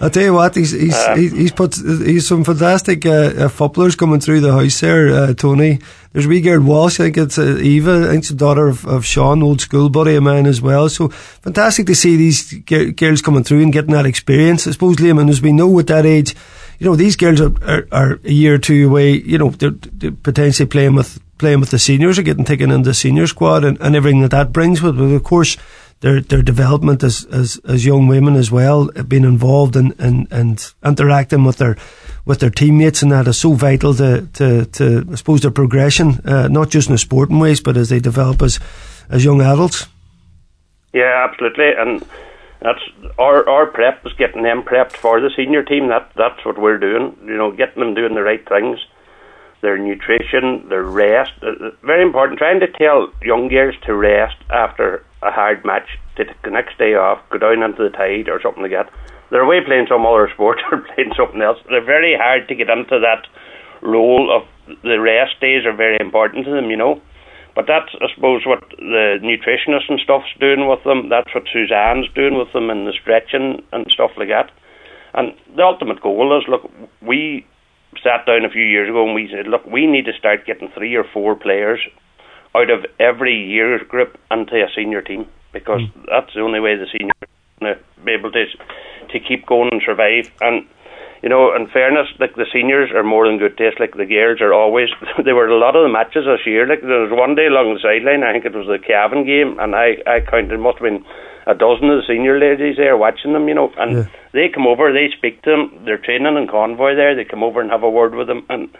I 0.00 0.08
tell 0.08 0.22
you 0.22 0.34
what, 0.34 0.54
he's 0.54 0.70
he's 0.70 0.94
uh, 0.94 1.16
he's 1.16 1.50
put 1.50 1.74
he's 1.74 2.28
some 2.28 2.44
fantastic 2.44 3.04
uh, 3.04 3.10
uh, 3.10 3.48
footballers 3.48 3.96
coming 3.96 4.20
through 4.20 4.40
the 4.40 4.52
house 4.52 4.78
there. 4.80 5.08
Uh, 5.08 5.34
Tony, 5.34 5.80
there's 6.12 6.28
wee 6.28 6.40
girl 6.40 6.60
Walsh. 6.60 7.00
I 7.00 7.04
think 7.04 7.18
it's 7.18 7.38
uh, 7.38 7.58
Eva. 7.60 8.04
I 8.04 8.06
think 8.10 8.18
it's 8.18 8.28
the 8.28 8.36
daughter 8.36 8.68
of, 8.68 8.86
of 8.86 9.04
Sean, 9.04 9.42
old 9.42 9.60
school 9.60 9.88
buddy 9.88 10.14
of 10.14 10.22
mine 10.22 10.46
as 10.46 10.62
well. 10.62 10.88
So 10.88 11.08
fantastic 11.08 11.86
to 11.86 11.94
see 11.96 12.14
these 12.16 12.52
girls 12.52 13.20
coming 13.20 13.42
through 13.42 13.62
and 13.62 13.72
getting 13.72 13.92
that 13.92 14.06
experience. 14.06 14.68
I 14.68 14.70
suppose 14.70 14.96
Liam, 14.96 15.20
and 15.20 15.28
as 15.28 15.42
we 15.42 15.50
know 15.50 15.76
at 15.80 15.88
that 15.88 16.06
age, 16.06 16.36
you 16.78 16.86
know 16.86 16.96
these 16.96 17.16
girls 17.16 17.40
are, 17.40 17.52
are, 17.64 17.88
are 17.92 18.20
a 18.24 18.32
year 18.32 18.54
or 18.54 18.58
two 18.58 18.88
away. 18.88 19.12
You 19.12 19.38
know 19.38 19.50
they're, 19.50 19.70
they're 19.70 20.12
potentially 20.12 20.68
playing 20.68 20.94
with 20.94 21.20
playing 21.38 21.60
with 21.60 21.70
the 21.70 21.78
seniors 21.78 22.18
or 22.18 22.22
getting 22.22 22.44
taken 22.44 22.70
into 22.70 22.90
the 22.90 22.94
senior 22.94 23.26
squad 23.26 23.64
and, 23.64 23.78
and 23.80 23.94
everything 23.94 24.22
that 24.22 24.30
that 24.30 24.52
brings 24.52 24.82
with. 24.82 24.96
But 24.96 25.04
of 25.04 25.22
course 25.22 25.56
their 26.00 26.20
their 26.20 26.42
development 26.42 27.02
as 27.02 27.24
as, 27.26 27.58
as 27.66 27.86
young 27.86 28.06
women 28.06 28.36
as 28.36 28.50
well, 28.50 28.90
being 29.08 29.24
involved 29.24 29.76
and 29.76 29.94
and 29.98 30.28
and 30.30 30.72
interacting 30.84 31.44
with 31.44 31.56
their 31.56 31.76
with 32.24 32.40
their 32.40 32.50
teammates 32.50 33.02
and 33.02 33.12
that 33.12 33.28
is 33.28 33.38
so 33.38 33.52
vital 33.52 33.94
to 33.94 34.26
to, 34.34 34.66
to 34.66 35.06
I 35.10 35.14
suppose 35.14 35.40
their 35.40 35.50
progression, 35.50 36.20
uh, 36.24 36.48
not 36.48 36.70
just 36.70 36.88
in 36.88 36.94
the 36.94 36.98
sporting 36.98 37.38
ways, 37.38 37.60
but 37.60 37.76
as 37.76 37.88
they 37.88 38.00
develop 38.00 38.42
as 38.42 38.60
as 39.08 39.24
young 39.24 39.40
adults. 39.40 39.86
Yeah, 40.92 41.26
absolutely, 41.28 41.72
and 41.76 42.04
that's 42.66 43.14
our 43.18 43.48
our 43.48 43.66
prep 43.66 44.04
is 44.04 44.12
getting 44.18 44.42
them 44.42 44.62
prepped 44.62 44.96
for 44.96 45.20
the 45.20 45.30
senior 45.36 45.62
team. 45.62 45.88
That 45.88 46.10
that's 46.16 46.44
what 46.44 46.58
we're 46.58 46.78
doing. 46.78 47.16
You 47.24 47.36
know, 47.36 47.52
getting 47.52 47.78
them 47.78 47.94
doing 47.94 48.14
the 48.14 48.22
right 48.22 48.46
things 48.48 48.78
their 49.62 49.78
nutrition, 49.78 50.68
their 50.68 50.84
rest. 50.84 51.32
Uh, 51.42 51.66
uh, 51.66 51.70
very 51.82 52.02
important. 52.02 52.38
Trying 52.38 52.60
to 52.60 52.70
tell 52.70 53.10
young 53.22 53.48
girls 53.48 53.74
to 53.86 53.94
rest 53.94 54.36
after 54.50 55.04
a 55.22 55.30
hard 55.30 55.64
match, 55.64 55.88
to 56.16 56.24
take 56.24 56.42
the 56.42 56.50
next 56.50 56.78
day 56.78 56.94
off, 56.94 57.18
go 57.30 57.38
down 57.38 57.62
into 57.62 57.82
the 57.82 57.90
tide 57.90 58.28
or 58.28 58.40
something 58.40 58.62
like 58.62 58.72
that. 58.72 58.90
They're 59.30 59.42
away 59.42 59.64
playing 59.64 59.86
some 59.88 60.06
other 60.06 60.30
sport 60.32 60.60
or 60.70 60.78
playing 60.78 61.12
something 61.16 61.42
else. 61.42 61.58
They're 61.68 61.84
very 61.84 62.14
hard 62.16 62.48
to 62.48 62.54
get 62.54 62.70
into 62.70 63.00
that 63.00 63.26
role 63.82 64.30
of 64.30 64.46
the 64.82 65.00
rest 65.00 65.40
days 65.40 65.64
are 65.66 65.74
very 65.74 65.98
important 66.00 66.44
to 66.46 66.52
them, 66.52 66.70
you 66.70 66.76
know. 66.76 67.00
But 67.56 67.66
that's, 67.66 67.88
I 68.00 68.06
suppose, 68.14 68.42
what 68.44 68.62
the 68.76 69.18
nutritionist 69.24 69.88
and 69.88 69.98
stuff's 69.98 70.30
doing 70.38 70.68
with 70.68 70.84
them. 70.84 71.08
That's 71.08 71.34
what 71.34 71.48
Suzanne's 71.50 72.12
doing 72.14 72.36
with 72.38 72.52
them 72.52 72.68
and 72.68 72.86
the 72.86 72.92
stretching 72.92 73.64
and 73.72 73.86
stuff 73.90 74.10
like 74.18 74.28
that. 74.28 74.52
And 75.14 75.32
the 75.56 75.62
ultimate 75.62 76.02
goal 76.02 76.38
is, 76.38 76.44
look, 76.46 76.70
we 77.00 77.46
sat 78.04 78.26
down 78.26 78.44
a 78.44 78.50
few 78.50 78.62
years 78.62 78.90
ago 78.90 79.06
and 79.06 79.14
we 79.14 79.30
said, 79.32 79.48
look, 79.48 79.64
we 79.64 79.86
need 79.86 80.04
to 80.04 80.12
start 80.12 80.44
getting 80.46 80.68
three 80.76 80.94
or 80.94 81.04
four 81.04 81.34
players 81.34 81.80
out 82.54 82.70
of 82.70 82.84
every 83.00 83.34
year 83.34 83.82
group 83.84 84.18
into 84.30 84.56
a 84.56 84.68
senior 84.76 85.00
team 85.00 85.26
because 85.52 85.80
mm. 85.80 86.04
that's 86.10 86.34
the 86.34 86.40
only 86.40 86.60
way 86.60 86.76
the 86.76 86.86
senior 86.92 87.14
be 88.04 88.12
able 88.12 88.30
to 88.32 88.44
to 89.08 89.20
keep 89.20 89.46
going 89.46 89.70
and 89.72 89.82
survive. 89.84 90.30
And 90.42 90.66
you 91.26 91.30
know, 91.30 91.50
in 91.50 91.66
fairness, 91.66 92.06
like 92.22 92.38
the 92.38 92.46
seniors 92.54 92.94
are 92.94 93.02
more 93.02 93.26
than 93.26 93.42
good 93.42 93.58
taste. 93.58 93.82
Like 93.82 93.98
the 93.98 94.06
girls 94.06 94.38
are 94.38 94.54
always. 94.54 94.94
there 95.26 95.34
were 95.34 95.50
a 95.50 95.58
lot 95.58 95.74
of 95.74 95.82
the 95.82 95.90
matches 95.90 96.22
this 96.22 96.46
year. 96.46 96.70
Like 96.70 96.86
there 96.86 97.02
was 97.02 97.10
one 97.10 97.34
day 97.34 97.50
along 97.50 97.74
the 97.74 97.82
sideline. 97.82 98.22
I 98.22 98.30
think 98.30 98.46
it 98.46 98.54
was 98.54 98.70
the 98.70 98.78
Cavan 98.78 99.26
game, 99.26 99.58
and 99.58 99.74
I 99.74 99.98
I 100.06 100.22
counted 100.22 100.62
must 100.62 100.78
have 100.78 100.86
been 100.86 101.02
a 101.50 101.58
dozen 101.58 101.90
of 101.90 101.98
the 101.98 102.06
senior 102.06 102.38
ladies 102.38 102.78
there 102.78 102.94
watching 102.94 103.34
them. 103.34 103.50
You 103.50 103.58
know, 103.58 103.74
and 103.74 104.06
yeah. 104.06 104.06
they 104.38 104.54
come 104.54 104.70
over, 104.70 104.94
they 104.94 105.10
speak 105.18 105.42
to 105.42 105.50
them. 105.50 105.82
They're 105.82 105.98
training 105.98 106.38
in 106.38 106.46
Convoy 106.46 106.94
there. 106.94 107.18
They 107.18 107.26
come 107.26 107.42
over 107.42 107.58
and 107.58 107.74
have 107.74 107.82
a 107.82 107.90
word 107.90 108.14
with 108.14 108.30
them, 108.30 108.46
and 108.46 108.70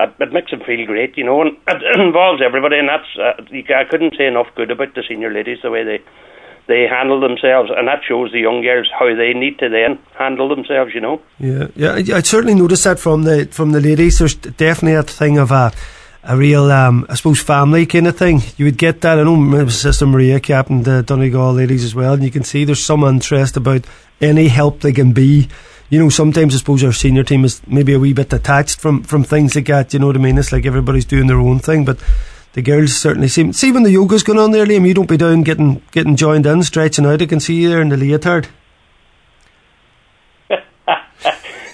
it, 0.00 0.08
it 0.24 0.32
makes 0.32 0.56
them 0.56 0.64
feel 0.64 0.88
great, 0.88 1.20
you 1.20 1.24
know, 1.28 1.44
and 1.44 1.52
it 1.68 1.84
involves 2.00 2.40
everybody, 2.40 2.80
and 2.80 2.88
that's 2.88 3.12
uh, 3.20 3.36
I 3.44 3.84
couldn't 3.84 4.16
say 4.16 4.24
enough 4.24 4.48
good 4.56 4.72
about 4.72 4.96
the 4.96 5.04
senior 5.04 5.28
ladies 5.28 5.60
the 5.60 5.68
way 5.68 5.84
they 5.84 6.00
they 6.70 6.86
handle 6.88 7.20
themselves, 7.20 7.70
and 7.76 7.86
that 7.88 8.00
shows 8.08 8.30
the 8.32 8.38
young 8.38 8.62
girls 8.62 8.88
how 8.98 9.14
they 9.14 9.34
need 9.34 9.58
to 9.58 9.68
then 9.68 9.98
handle 10.16 10.48
themselves. 10.48 10.94
You 10.94 11.00
know. 11.00 11.20
Yeah, 11.38 11.66
yeah, 11.74 12.16
I, 12.16 12.22
certainly 12.22 12.54
noticed 12.54 12.84
that 12.84 12.98
from 12.98 13.24
the 13.24 13.48
from 13.50 13.72
the 13.72 13.80
ladies. 13.80 14.18
There's 14.18 14.36
definitely 14.36 14.94
a 14.94 15.02
thing 15.02 15.36
of 15.38 15.50
a 15.50 15.72
a 16.22 16.36
real, 16.36 16.70
um, 16.70 17.06
I 17.08 17.14
suppose, 17.14 17.40
family 17.40 17.86
kind 17.86 18.06
of 18.06 18.16
thing. 18.16 18.42
You 18.56 18.66
would 18.66 18.78
get 18.78 19.00
that. 19.00 19.18
I 19.18 19.22
know 19.22 19.36
my 19.36 19.66
sister 19.68 20.06
Maria 20.06 20.38
captained 20.38 20.84
the 20.84 21.02
Donegal 21.02 21.54
ladies 21.54 21.84
as 21.84 21.94
well, 21.94 22.14
and 22.14 22.22
you 22.22 22.30
can 22.30 22.44
see 22.44 22.64
there's 22.64 22.84
some 22.84 23.04
interest 23.04 23.56
about 23.56 23.84
any 24.20 24.48
help 24.48 24.80
they 24.80 24.92
can 24.92 25.12
be. 25.12 25.48
You 25.88 25.98
know, 25.98 26.08
sometimes 26.08 26.54
I 26.54 26.58
suppose 26.58 26.84
our 26.84 26.92
senior 26.92 27.24
team 27.24 27.44
is 27.44 27.60
maybe 27.66 27.94
a 27.94 27.98
wee 27.98 28.12
bit 28.12 28.28
detached 28.28 28.78
from, 28.78 29.02
from 29.02 29.24
things 29.24 29.56
like 29.56 29.66
that. 29.66 29.92
You 29.92 29.98
know 29.98 30.06
what 30.06 30.16
I 30.16 30.20
mean? 30.20 30.38
It's 30.38 30.52
like 30.52 30.66
everybody's 30.66 31.04
doing 31.04 31.26
their 31.26 31.40
own 31.40 31.58
thing, 31.58 31.84
but 31.84 31.98
the 32.52 32.62
girls 32.62 32.96
certainly 32.96 33.28
seem. 33.28 33.52
See 33.52 33.72
when 33.72 33.82
the 33.82 33.90
yoga's 33.90 34.22
going 34.22 34.38
on 34.38 34.50
there, 34.50 34.66
Liam, 34.66 34.86
you 34.86 34.94
don't 34.94 35.08
be 35.08 35.16
down 35.16 35.42
getting 35.42 35.82
getting 35.92 36.16
joined 36.16 36.46
in, 36.46 36.62
stretching 36.62 37.06
out. 37.06 37.22
I 37.22 37.26
can 37.26 37.40
see 37.40 37.54
you 37.54 37.68
there 37.68 37.80
in 37.80 37.90
the 37.90 37.96
leotard. 37.96 38.48
no, 40.50 40.56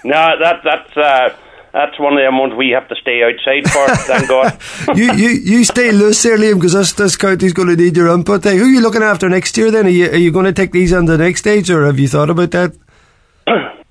that 0.05 0.61
that's. 0.65 0.97
Uh 0.97 1.37
that's 1.77 1.99
one 2.01 2.15
of 2.15 2.21
the 2.21 2.35
ones 2.35 2.55
we 2.55 2.71
have 2.71 2.89
to 2.89 2.95
stay 2.95 3.23
outside 3.23 3.71
for. 3.71 3.87
thank 4.07 4.29
God. 4.29 4.59
you, 4.97 5.13
you 5.13 5.29
you 5.29 5.63
stay 5.63 5.93
loose 5.93 6.23
there, 6.23 6.39
Liam, 6.39 6.55
because 6.55 6.73
this 6.73 6.93
this 6.95 7.17
county's 7.17 7.53
going 7.53 7.69
to 7.69 7.77
need 7.77 7.95
your 7.95 8.09
input. 8.09 8.45
Who 8.45 8.49
are 8.49 8.65
you 8.65 8.81
looking 8.81 9.03
after 9.03 9.29
next 9.29 9.59
year? 9.59 9.71
Then 9.71 9.85
are 9.85 9.91
you 9.91 10.07
are 10.11 10.17
you 10.17 10.31
going 10.31 10.47
to 10.47 10.55
take 10.55 10.73
these 10.73 10.95
on 10.95 11.05
the 11.05 11.19
next 11.19 11.41
stage, 11.41 11.71
or 11.71 11.85
have 11.85 11.99
you 11.99 12.09
thought 12.09 12.31
about 12.31 12.51
that? 12.53 12.75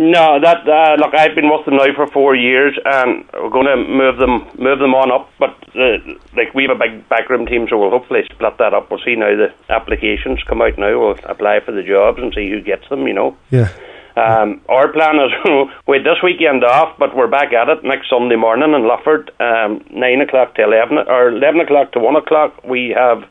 no, 0.00 0.40
that 0.40 0.64
uh, 0.66 0.96
look, 0.96 1.12
I've 1.12 1.34
been 1.34 1.50
with 1.50 1.66
them 1.66 1.76
now 1.76 1.92
for 1.94 2.06
four 2.06 2.34
years, 2.34 2.72
and 2.86 3.22
we're 3.34 3.52
going 3.52 3.68
to 3.68 3.76
move 3.76 4.16
them 4.16 4.48
move 4.56 4.78
them 4.78 4.96
on 4.96 5.12
up. 5.12 5.28
But 5.38 5.52
uh, 5.76 6.00
like 6.32 6.54
we 6.54 6.64
have 6.64 6.72
a 6.72 6.80
big 6.80 7.06
backroom 7.10 7.44
team, 7.44 7.66
so 7.68 7.76
we'll 7.76 7.90
hopefully 7.90 8.24
split 8.32 8.56
that 8.56 8.72
up. 8.72 8.90
We'll 8.90 9.04
see 9.04 9.14
now 9.14 9.36
the 9.36 9.52
applications 9.68 10.40
come 10.48 10.62
out 10.62 10.78
now. 10.78 10.98
We'll 10.98 11.20
apply 11.28 11.60
for 11.60 11.72
the 11.72 11.82
jobs 11.84 12.16
and 12.16 12.32
see 12.32 12.48
who 12.48 12.62
gets 12.62 12.88
them. 12.88 13.06
You 13.06 13.12
know. 13.12 13.36
Yeah. 13.50 13.68
Um, 14.16 14.62
our 14.70 14.88
plan 14.88 15.20
is 15.20 15.36
wait 15.86 16.00
this 16.00 16.24
weekend 16.24 16.64
off, 16.64 16.96
but 16.98 17.14
we're 17.14 17.28
back 17.28 17.52
at 17.52 17.68
it 17.68 17.84
next 17.84 18.08
Sunday 18.08 18.36
morning 18.36 18.72
in 18.72 18.88
Lifford, 18.88 19.30
um, 19.38 19.84
nine 19.92 20.24
o'clock 20.24 20.54
to 20.54 20.64
eleven 20.64 20.96
or 20.96 21.28
eleven 21.28 21.60
o'clock 21.60 21.92
to 21.92 22.00
one 22.00 22.16
o'clock. 22.16 22.64
We 22.64 22.96
have 22.96 23.28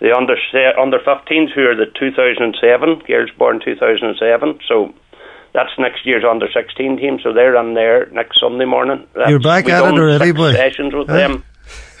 the 0.00 0.10
under 0.10 0.34
under 0.74 0.98
15s 0.98 1.54
who 1.54 1.70
are 1.70 1.76
the 1.76 1.86
2007 1.94 3.02
girls 3.06 3.30
born 3.38 3.60
2007. 3.62 4.58
So 4.66 4.92
that's 5.52 5.70
next 5.78 6.06
year's 6.06 6.24
under 6.28 6.46
16 6.52 6.98
team. 6.98 7.18
So 7.22 7.32
they're 7.32 7.56
on 7.56 7.74
there 7.74 8.06
next 8.10 8.40
Sunday 8.40 8.64
morning. 8.64 9.06
That's, 9.14 9.30
You're 9.30 9.40
back 9.40 9.68
at 9.68 9.84
it 9.84 9.98
already, 9.98 10.32
boy. 10.32 10.52
Sessions 10.52 10.94
with 10.94 11.08
huh? 11.08 11.14
them. 11.14 11.44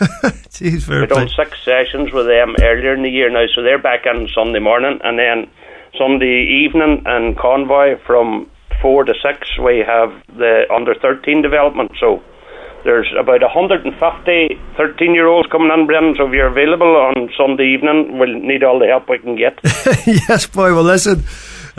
Jeez, 0.50 0.88
We've 0.88 1.08
done 1.08 1.28
six 1.28 1.62
sessions 1.64 2.12
with 2.12 2.26
them 2.26 2.56
earlier 2.60 2.94
in 2.94 3.02
the 3.02 3.10
year 3.10 3.30
now, 3.30 3.46
so 3.54 3.62
they're 3.62 3.80
back 3.80 4.06
on 4.06 4.28
Sunday 4.34 4.58
morning, 4.58 4.98
and 5.04 5.18
then 5.18 5.50
Sunday 5.96 6.64
evening 6.64 7.02
and 7.06 7.36
Convoy 7.36 7.96
from 8.06 8.50
four 8.80 9.04
to 9.04 9.12
six. 9.22 9.58
We 9.58 9.84
have 9.86 10.10
the 10.28 10.64
under 10.74 10.94
thirteen 10.94 11.42
development. 11.42 11.92
So 12.00 12.22
there's 12.84 13.12
about 13.18 13.42
150 13.42 13.92
13 14.76 15.14
year 15.14 15.26
olds 15.26 15.48
coming 15.50 15.70
in, 15.70 15.86
Brendan. 15.86 16.14
So 16.16 16.26
if 16.26 16.32
you're 16.32 16.48
available 16.48 16.96
on 16.96 17.28
Sunday 17.36 17.74
evening, 17.74 18.18
we'll 18.18 18.40
need 18.40 18.64
all 18.64 18.78
the 18.78 18.86
help 18.86 19.08
we 19.08 19.18
can 19.18 19.36
get. 19.36 19.58
yes, 20.06 20.46
boy. 20.46 20.72
Well, 20.74 20.84
listen. 20.84 21.24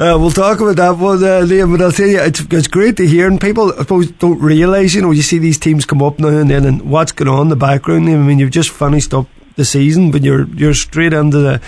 Uh, 0.02 0.18
we'll 0.18 0.32
talk 0.32 0.60
about 0.60 0.78
that 0.78 0.98
one, 0.98 1.24
uh, 1.24 1.46
Liam, 1.46 1.78
but 1.78 1.86
I'll 1.86 1.92
tell 1.92 2.08
you, 2.08 2.20
it's, 2.22 2.40
it's 2.40 2.68
great 2.68 2.98
to 2.98 3.06
hear, 3.06 3.28
and 3.28 3.40
people, 3.40 3.72
I 3.74 3.84
suppose, 3.84 4.10
don't 4.10 4.42
realise, 4.42 4.96
you 4.96 5.04
know, 5.04 5.12
you 5.12 5.22
see 5.22 5.38
these 5.38 5.60
teams 5.60 5.86
come 5.86 6.02
up 6.02 6.18
now 6.18 6.30
and 6.30 6.50
then, 6.50 6.66
and 6.66 6.90
what's 6.90 7.12
going 7.12 7.28
on 7.28 7.42
in 7.42 7.50
the 7.50 7.56
background. 7.56 8.10
I 8.10 8.16
mean, 8.16 8.40
you've 8.40 8.50
just 8.50 8.72
finished 8.72 9.14
up 9.14 9.28
the 9.58 9.64
season, 9.64 10.10
but 10.10 10.24
you're 10.24 10.48
you're 10.56 10.74
straight 10.74 11.14
into 11.14 11.38
the 11.38 11.62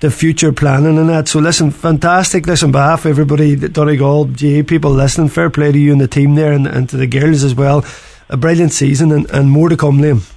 the 0.00 0.10
future 0.10 0.52
planning 0.52 0.98
and 0.98 1.08
that. 1.10 1.28
So 1.28 1.38
listen, 1.38 1.70
fantastic. 1.70 2.48
Listen, 2.48 2.72
behalf 2.72 3.04
of 3.04 3.10
everybody, 3.10 3.54
Donegal, 3.54 4.24
GAA 4.24 4.64
people 4.66 4.90
listening, 4.90 5.28
fair 5.28 5.48
play 5.48 5.70
to 5.70 5.78
you 5.78 5.92
and 5.92 6.00
the 6.00 6.08
team 6.08 6.34
there 6.34 6.50
and, 6.50 6.66
and 6.66 6.88
to 6.88 6.96
the 6.96 7.06
girls 7.06 7.44
as 7.44 7.54
well. 7.54 7.84
A 8.28 8.36
brilliant 8.36 8.72
season 8.72 9.12
and, 9.12 9.30
and 9.30 9.48
more 9.48 9.68
to 9.68 9.76
come, 9.76 9.98
Liam. 9.98 10.28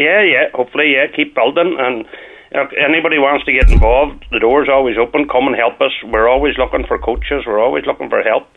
Yeah, 0.00 0.22
yeah. 0.24 0.50
Hopefully, 0.52 0.94
yeah. 0.94 1.06
Keep 1.14 1.36
building 1.36 1.76
and. 1.78 2.06
If 2.50 2.72
anybody 2.74 3.18
wants 3.18 3.44
to 3.46 3.52
get 3.52 3.70
involved, 3.70 4.26
the 4.32 4.40
door's 4.40 4.68
always 4.68 4.98
open. 4.98 5.28
Come 5.28 5.46
and 5.46 5.56
help 5.56 5.80
us. 5.80 5.92
We're 6.04 6.28
always 6.28 6.58
looking 6.58 6.84
for 6.86 6.98
coaches. 6.98 7.44
We're 7.46 7.62
always 7.62 7.86
looking 7.86 8.10
for 8.10 8.22
help, 8.22 8.48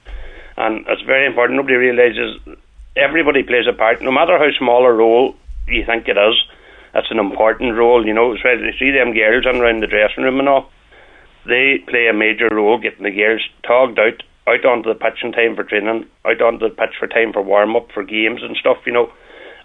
and 0.57 0.85
it's 0.87 1.03
very 1.03 1.27
important. 1.27 1.57
Nobody 1.57 1.75
realizes 1.75 2.41
everybody 2.97 3.43
plays 3.43 3.65
a 3.69 3.73
part, 3.73 4.01
no 4.01 4.11
matter 4.11 4.37
how 4.37 4.49
small 4.57 4.85
a 4.85 4.91
role 4.91 5.35
you 5.67 5.85
think 5.85 6.07
it 6.07 6.17
is 6.17 6.35
that's 6.93 7.11
an 7.11 7.19
important 7.19 7.75
role. 7.75 8.05
You 8.05 8.13
know, 8.13 8.33
especially 8.33 8.71
see 8.79 8.91
them 8.91 9.13
girls 9.13 9.45
and 9.45 9.59
around 9.59 9.81
the 9.81 9.87
dressing 9.87 10.23
room 10.23 10.39
and 10.39 10.47
all. 10.47 10.69
They 11.45 11.83
play 11.89 12.07
a 12.07 12.13
major 12.13 12.47
role 12.49 12.79
getting 12.79 13.03
the 13.03 13.11
girls 13.11 13.41
togged 13.67 13.99
out, 13.99 14.23
out 14.47 14.63
onto 14.63 14.87
the 14.87 14.95
pitch 14.95 15.19
in 15.23 15.33
time 15.33 15.55
for 15.55 15.63
training, 15.63 16.05
out 16.23 16.41
onto 16.41 16.69
the 16.69 16.75
pitch 16.75 16.95
for 16.97 17.07
time 17.07 17.33
for 17.33 17.41
warm 17.41 17.75
up 17.75 17.91
for 17.93 18.03
games 18.03 18.41
and 18.43 18.55
stuff. 18.55 18.77
You 18.85 18.93
know, 18.93 19.11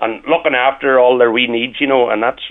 and 0.01 0.25
looking 0.27 0.57
after 0.57 0.99
all 0.99 1.19
their 1.19 1.31
wee 1.31 1.47
needs. 1.47 1.81
You 1.81 1.87
know, 1.87 2.11
and 2.11 2.23
that's 2.23 2.43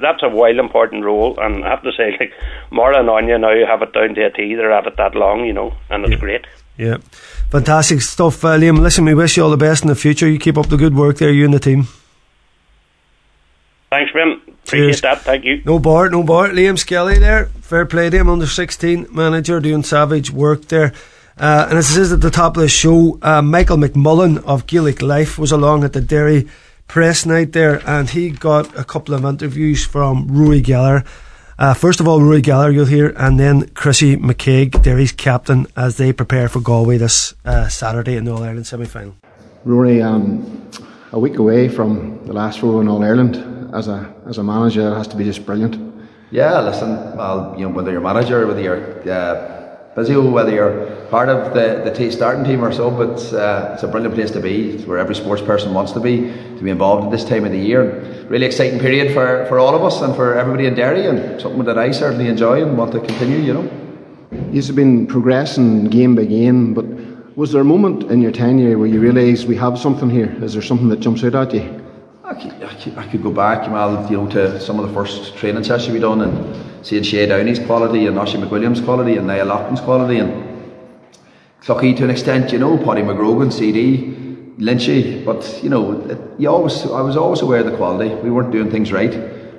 that's 0.00 0.22
a 0.22 0.28
wild 0.28 0.58
important 0.58 1.04
role. 1.04 1.38
And 1.38 1.64
I 1.64 1.70
have 1.70 1.82
to 1.82 1.92
say, 1.92 2.16
like 2.20 2.32
Mara 2.70 3.00
and 3.00 3.10
Anya 3.10 3.38
now 3.38 3.54
have 3.66 3.82
it 3.82 3.92
down 3.92 4.14
to 4.14 4.26
a 4.26 4.30
T. 4.30 4.54
They're 4.54 4.72
at 4.72 4.86
it 4.86 4.96
that 4.96 5.14
long, 5.14 5.44
you 5.44 5.52
know, 5.52 5.74
and 5.88 6.04
it's 6.04 6.12
yeah. 6.12 6.18
great. 6.18 6.46
Yeah, 6.76 6.96
fantastic 7.50 8.00
stuff, 8.00 8.42
uh, 8.44 8.56
Liam. 8.56 8.78
Listen, 8.80 9.04
we 9.04 9.12
wish 9.12 9.36
you 9.36 9.42
all 9.42 9.50
the 9.50 9.58
best 9.58 9.82
in 9.82 9.88
the 9.88 9.94
future. 9.94 10.28
You 10.28 10.38
keep 10.38 10.56
up 10.56 10.68
the 10.68 10.78
good 10.78 10.94
work 10.94 11.18
there, 11.18 11.30
you 11.30 11.44
and 11.44 11.52
the 11.52 11.60
team. 11.60 11.88
Thanks, 13.90 14.12
Ben. 14.12 14.40
Appreciate 14.46 14.86
Cheers. 14.86 15.00
that. 15.02 15.20
Thank 15.22 15.44
you. 15.44 15.62
No 15.64 15.78
bar, 15.78 16.08
no 16.08 16.22
bar. 16.22 16.48
Liam 16.48 16.78
Skelly 16.78 17.18
there. 17.18 17.46
Fair 17.60 17.84
play 17.84 18.08
to 18.08 18.16
him, 18.16 18.28
under 18.28 18.46
16 18.46 19.08
manager, 19.10 19.60
doing 19.60 19.82
savage 19.82 20.30
work 20.30 20.68
there. 20.68 20.92
Uh, 21.36 21.66
and 21.68 21.78
as 21.78 21.90
it 21.90 21.94
says 21.94 22.12
at 22.12 22.20
the 22.20 22.30
top 22.30 22.56
of 22.56 22.62
the 22.62 22.68
show, 22.68 23.18
uh, 23.22 23.42
Michael 23.42 23.78
McMullan 23.78 24.38
of 24.44 24.66
Gaelic 24.66 25.02
Life 25.02 25.38
was 25.38 25.50
along 25.50 25.84
at 25.84 25.92
the 25.92 26.00
Derry 26.00 26.48
press 26.90 27.24
night 27.24 27.52
there, 27.52 27.80
and 27.88 28.10
he 28.10 28.30
got 28.30 28.76
a 28.76 28.82
couple 28.82 29.14
of 29.14 29.24
interviews 29.24 29.86
from 29.86 30.26
Rory 30.26 30.60
Gallagher. 30.60 31.04
Uh, 31.56 31.72
first 31.72 32.00
of 32.00 32.08
all, 32.08 32.20
Rory 32.20 32.40
Gallagher 32.40 32.72
you'll 32.72 32.86
hear, 32.86 33.14
and 33.16 33.38
then 33.38 33.68
Chrissy 33.68 34.16
McKaigue, 34.16 34.82
Derry's 34.82 35.12
captain, 35.12 35.68
as 35.76 35.98
they 35.98 36.12
prepare 36.12 36.48
for 36.48 36.58
Galway 36.58 36.98
this 36.98 37.32
uh, 37.44 37.68
Saturday 37.68 38.16
in 38.16 38.24
the 38.24 38.32
All 38.32 38.42
Ireland 38.42 38.66
semi 38.66 38.86
final. 38.86 39.14
Rory, 39.64 40.02
um, 40.02 40.68
a 41.12 41.18
week 41.20 41.38
away 41.38 41.68
from 41.68 42.26
the 42.26 42.32
last 42.32 42.60
row 42.60 42.80
in 42.80 42.88
All 42.88 43.04
Ireland 43.04 43.36
as 43.72 43.86
a 43.86 44.12
as 44.26 44.38
a 44.38 44.42
manager, 44.42 44.90
it 44.90 44.96
has 44.96 45.06
to 45.08 45.16
be 45.16 45.22
just 45.22 45.46
brilliant. 45.46 45.76
Yeah, 46.32 46.60
listen, 46.60 47.16
well, 47.16 47.54
you 47.56 47.68
know, 47.68 47.72
whether 47.72 47.92
you're 47.92 48.00
manager, 48.00 48.42
or 48.42 48.48
whether 48.48 48.60
you're 48.60 49.08
uh, 49.08 49.59
physio, 50.00 50.30
whether 50.30 50.50
you're 50.50 50.86
part 51.10 51.28
of 51.28 51.52
the 51.54 51.82
the 51.84 51.92
t- 51.92 52.10
starting 52.10 52.44
team 52.44 52.64
or 52.64 52.72
so, 52.72 52.90
but 52.90 53.10
it's, 53.10 53.32
uh, 53.32 53.72
it's 53.74 53.82
a 53.82 53.88
brilliant 53.88 54.14
place 54.14 54.30
to 54.30 54.40
be. 54.40 54.70
It's 54.70 54.84
where 54.86 54.98
every 54.98 55.14
sports 55.14 55.42
person 55.42 55.74
wants 55.74 55.92
to 55.92 56.00
be 56.00 56.16
to 56.58 56.62
be 56.62 56.70
involved 56.70 57.04
at 57.06 57.10
this 57.10 57.24
time 57.24 57.44
of 57.44 57.52
the 57.52 57.58
year. 57.58 57.82
Really 58.28 58.46
exciting 58.46 58.80
period 58.80 59.12
for, 59.12 59.46
for 59.48 59.58
all 59.58 59.74
of 59.74 59.82
us 59.82 60.00
and 60.02 60.14
for 60.14 60.38
everybody 60.38 60.66
in 60.66 60.74
Derry, 60.74 61.06
and 61.06 61.40
something 61.40 61.64
that 61.64 61.78
I 61.78 61.90
certainly 61.90 62.28
enjoy 62.28 62.62
and 62.62 62.78
want 62.78 62.92
to 62.92 63.00
continue. 63.00 63.38
You 63.38 63.54
know, 63.54 63.66
you've 64.52 64.74
been 64.74 65.06
progressing 65.06 65.84
game 65.86 66.14
by 66.14 66.24
game, 66.24 66.74
but 66.74 66.86
was 67.36 67.52
there 67.52 67.62
a 67.62 67.70
moment 67.74 68.10
in 68.10 68.22
your 68.22 68.32
tenure 68.32 68.78
where 68.78 68.88
you 68.88 69.00
realised 69.00 69.48
we 69.48 69.56
have 69.56 69.78
something 69.78 70.10
here? 70.10 70.30
Is 70.44 70.52
there 70.54 70.62
something 70.62 70.88
that 70.88 71.00
jumps 71.00 71.24
out 71.24 71.34
at 71.34 71.54
you? 71.54 71.64
I 72.24 72.34
could, 72.34 72.52
I 72.62 72.74
could, 72.74 72.98
I 72.98 73.06
could 73.10 73.22
go 73.22 73.32
back, 73.32 73.70
well, 73.70 74.08
you 74.10 74.16
know, 74.16 74.30
to 74.30 74.60
some 74.60 74.78
of 74.78 74.86
the 74.88 74.94
first 74.94 75.36
training 75.36 75.64
sessions 75.64 75.92
we 75.92 76.00
done 76.00 76.20
and 76.20 76.69
seeing 76.82 77.02
Shay 77.02 77.26
Downey's 77.26 77.58
quality 77.58 78.06
and 78.06 78.18
Oisin 78.18 78.42
McWilliam's 78.42 78.80
quality 78.80 79.16
and 79.16 79.26
Niall 79.26 79.46
Loughlin's 79.46 79.80
quality 79.80 80.18
and 80.18 80.46
Cloughy 81.62 81.96
to 81.98 82.04
an 82.04 82.10
extent, 82.10 82.52
you 82.52 82.58
know, 82.58 82.78
Paddy 82.78 83.02
McGrogan, 83.02 83.52
CD, 83.52 84.16
Lynchy, 84.58 85.24
but 85.24 85.60
you 85.62 85.68
know, 85.68 86.00
it, 86.08 86.18
you 86.38 86.48
always, 86.48 86.84
I 86.86 87.02
was 87.02 87.16
always 87.16 87.42
aware 87.42 87.60
of 87.60 87.66
the 87.66 87.76
quality. 87.76 88.14
We 88.14 88.30
weren't 88.30 88.50
doing 88.50 88.70
things 88.70 88.92
right, 88.92 89.12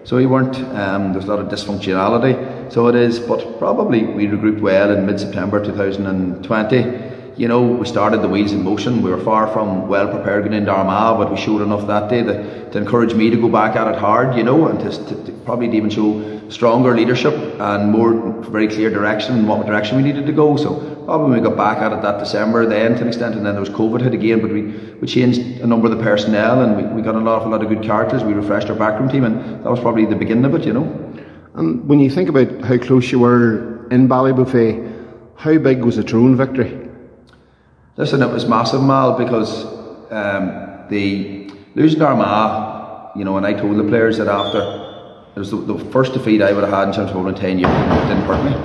so 0.03 0.17
we 0.17 0.25
weren't. 0.25 0.57
Um, 0.75 1.13
there's 1.13 1.25
a 1.25 1.27
lot 1.27 1.39
of 1.39 1.47
dysfunctionality, 1.47 2.71
so 2.71 2.87
it 2.87 2.95
is. 2.95 3.19
But 3.19 3.59
probably 3.59 4.03
we 4.03 4.25
regrouped 4.25 4.61
well 4.61 4.91
in 4.91 5.05
mid-September 5.05 5.63
2020 5.63 7.11
you 7.37 7.47
know, 7.47 7.61
we 7.61 7.87
started 7.87 8.21
the 8.21 8.27
wheels 8.27 8.51
in 8.51 8.63
motion. 8.63 9.01
We 9.01 9.09
were 9.09 9.23
far 9.23 9.47
from 9.47 9.87
well 9.87 10.07
prepared 10.09 10.43
going 10.43 10.53
into 10.53 10.71
Armagh, 10.71 11.17
but 11.17 11.31
we 11.31 11.37
showed 11.37 11.61
enough 11.61 11.87
that 11.87 12.09
day 12.09 12.23
to, 12.23 12.69
to 12.71 12.77
encourage 12.77 13.13
me 13.13 13.29
to 13.29 13.37
go 13.37 13.49
back 13.49 13.75
at 13.75 13.87
it 13.87 13.97
hard, 13.97 14.35
you 14.35 14.43
know, 14.43 14.67
and 14.67 14.79
to, 14.79 14.89
to, 14.89 15.25
to 15.25 15.31
probably 15.45 15.75
even 15.75 15.89
show 15.89 16.40
stronger 16.51 16.95
leadership 16.95 17.33
and 17.59 17.91
more 17.91 18.43
very 18.43 18.67
clear 18.67 18.89
direction 18.89 19.37
in 19.37 19.47
what 19.47 19.65
direction 19.65 19.97
we 19.97 20.03
needed 20.03 20.25
to 20.25 20.31
go. 20.31 20.57
So 20.57 20.75
probably 21.05 21.31
when 21.31 21.41
we 21.41 21.49
got 21.49 21.57
back 21.57 21.77
at 21.79 21.93
it 21.93 22.01
that 22.01 22.19
December 22.19 22.65
then 22.65 22.95
to 22.95 23.01
an 23.01 23.07
extent, 23.07 23.35
and 23.35 23.45
then 23.45 23.53
there 23.53 23.61
was 23.61 23.69
COVID 23.69 24.01
hit 24.01 24.13
again, 24.13 24.41
but 24.41 24.51
we, 24.51 24.63
we 25.01 25.07
changed 25.07 25.39
a 25.61 25.67
number 25.67 25.87
of 25.87 25.97
the 25.97 26.03
personnel 26.03 26.61
and 26.61 26.77
we, 26.77 26.83
we 26.95 27.01
got 27.01 27.15
a 27.15 27.19
lot, 27.19 27.45
a 27.45 27.49
lot 27.49 27.63
of 27.63 27.69
good 27.69 27.81
characters. 27.81 28.23
We 28.23 28.33
refreshed 28.33 28.69
our 28.69 28.75
backroom 28.75 29.09
team, 29.09 29.23
and 29.23 29.63
that 29.63 29.69
was 29.69 29.79
probably 29.79 30.05
the 30.05 30.15
beginning 30.15 30.45
of 30.45 30.53
it, 30.55 30.65
you 30.65 30.73
know. 30.73 30.85
And 31.55 31.87
when 31.87 31.99
you 31.99 32.09
think 32.09 32.29
about 32.29 32.61
how 32.61 32.77
close 32.77 33.11
you 33.11 33.19
were 33.19 33.87
in 33.89 34.07
Ballybofey, 34.07 34.89
how 35.35 35.57
big 35.57 35.83
was 35.83 35.95
the 35.95 36.03
Tyrone 36.03 36.35
victory? 36.35 36.89
Listen, 37.97 38.21
it 38.21 38.31
was 38.31 38.45
massive, 38.45 38.81
Mal, 38.81 39.17
because 39.17 39.65
um, 40.11 40.87
the 40.89 41.51
losing 41.75 42.01
Armagh, 42.01 43.17
you 43.17 43.25
know, 43.25 43.37
and 43.37 43.45
I 43.45 43.53
told 43.53 43.77
the 43.77 43.83
players 43.83 44.17
that 44.17 44.27
after 44.27 44.80
was 45.41 45.49
the, 45.49 45.57
the 45.57 45.91
first 45.91 46.13
defeat 46.13 46.39
I 46.43 46.53
would 46.53 46.63
have 46.63 46.71
had 46.71 46.87
in 46.89 46.93
terms 46.93 47.09
of 47.09 47.25
in 47.25 47.33
ten 47.33 47.57
years, 47.57 47.71
it 47.71 48.07
didn't 48.07 48.25
hurt 48.29 48.43
me 48.45 48.55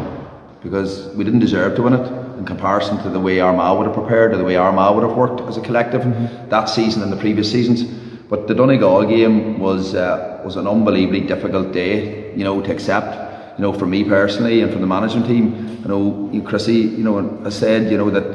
because 0.63 1.09
we 1.17 1.25
didn't 1.25 1.41
deserve 1.41 1.75
to 1.77 1.83
win 1.83 1.95
it 1.95 2.07
in 2.39 2.45
comparison 2.45 3.03
to 3.03 3.09
the 3.09 3.19
way 3.19 3.41
Armagh 3.41 3.79
would 3.79 3.87
have 3.87 3.95
prepared 3.95 4.35
or 4.35 4.37
the 4.37 4.45
way 4.45 4.57
Armagh 4.57 4.95
would 4.95 5.05
have 5.05 5.17
worked 5.17 5.41
as 5.49 5.57
a 5.57 5.63
collective 5.63 6.03
mm-hmm. 6.03 6.51
that 6.51 6.67
season 6.67 7.03
and 7.03 7.11
the 7.11 7.17
previous 7.17 7.51
seasons. 7.51 7.85
But 8.29 8.47
the 8.47 8.55
Donegal 8.55 9.07
game 9.07 9.59
was 9.59 9.95
uh, 9.95 10.43
was 10.45 10.57
an 10.57 10.67
unbelievably 10.67 11.23
difficult 11.23 11.73
day, 11.73 12.35
you 12.35 12.45
know, 12.45 12.61
to 12.61 12.71
accept. 12.71 13.25
You 13.59 13.63
know, 13.63 13.73
for 13.73 13.87
me 13.87 14.05
personally 14.05 14.61
and 14.61 14.71
for 14.71 14.79
the 14.79 14.87
management 14.87 15.27
team, 15.27 15.45
you 15.83 15.89
know, 15.89 16.43
Chrissy, 16.45 16.81
you 16.99 17.05
know, 17.05 17.41
I 17.43 17.49
said, 17.49 17.91
you 17.91 17.97
know, 17.97 18.11
that 18.11 18.27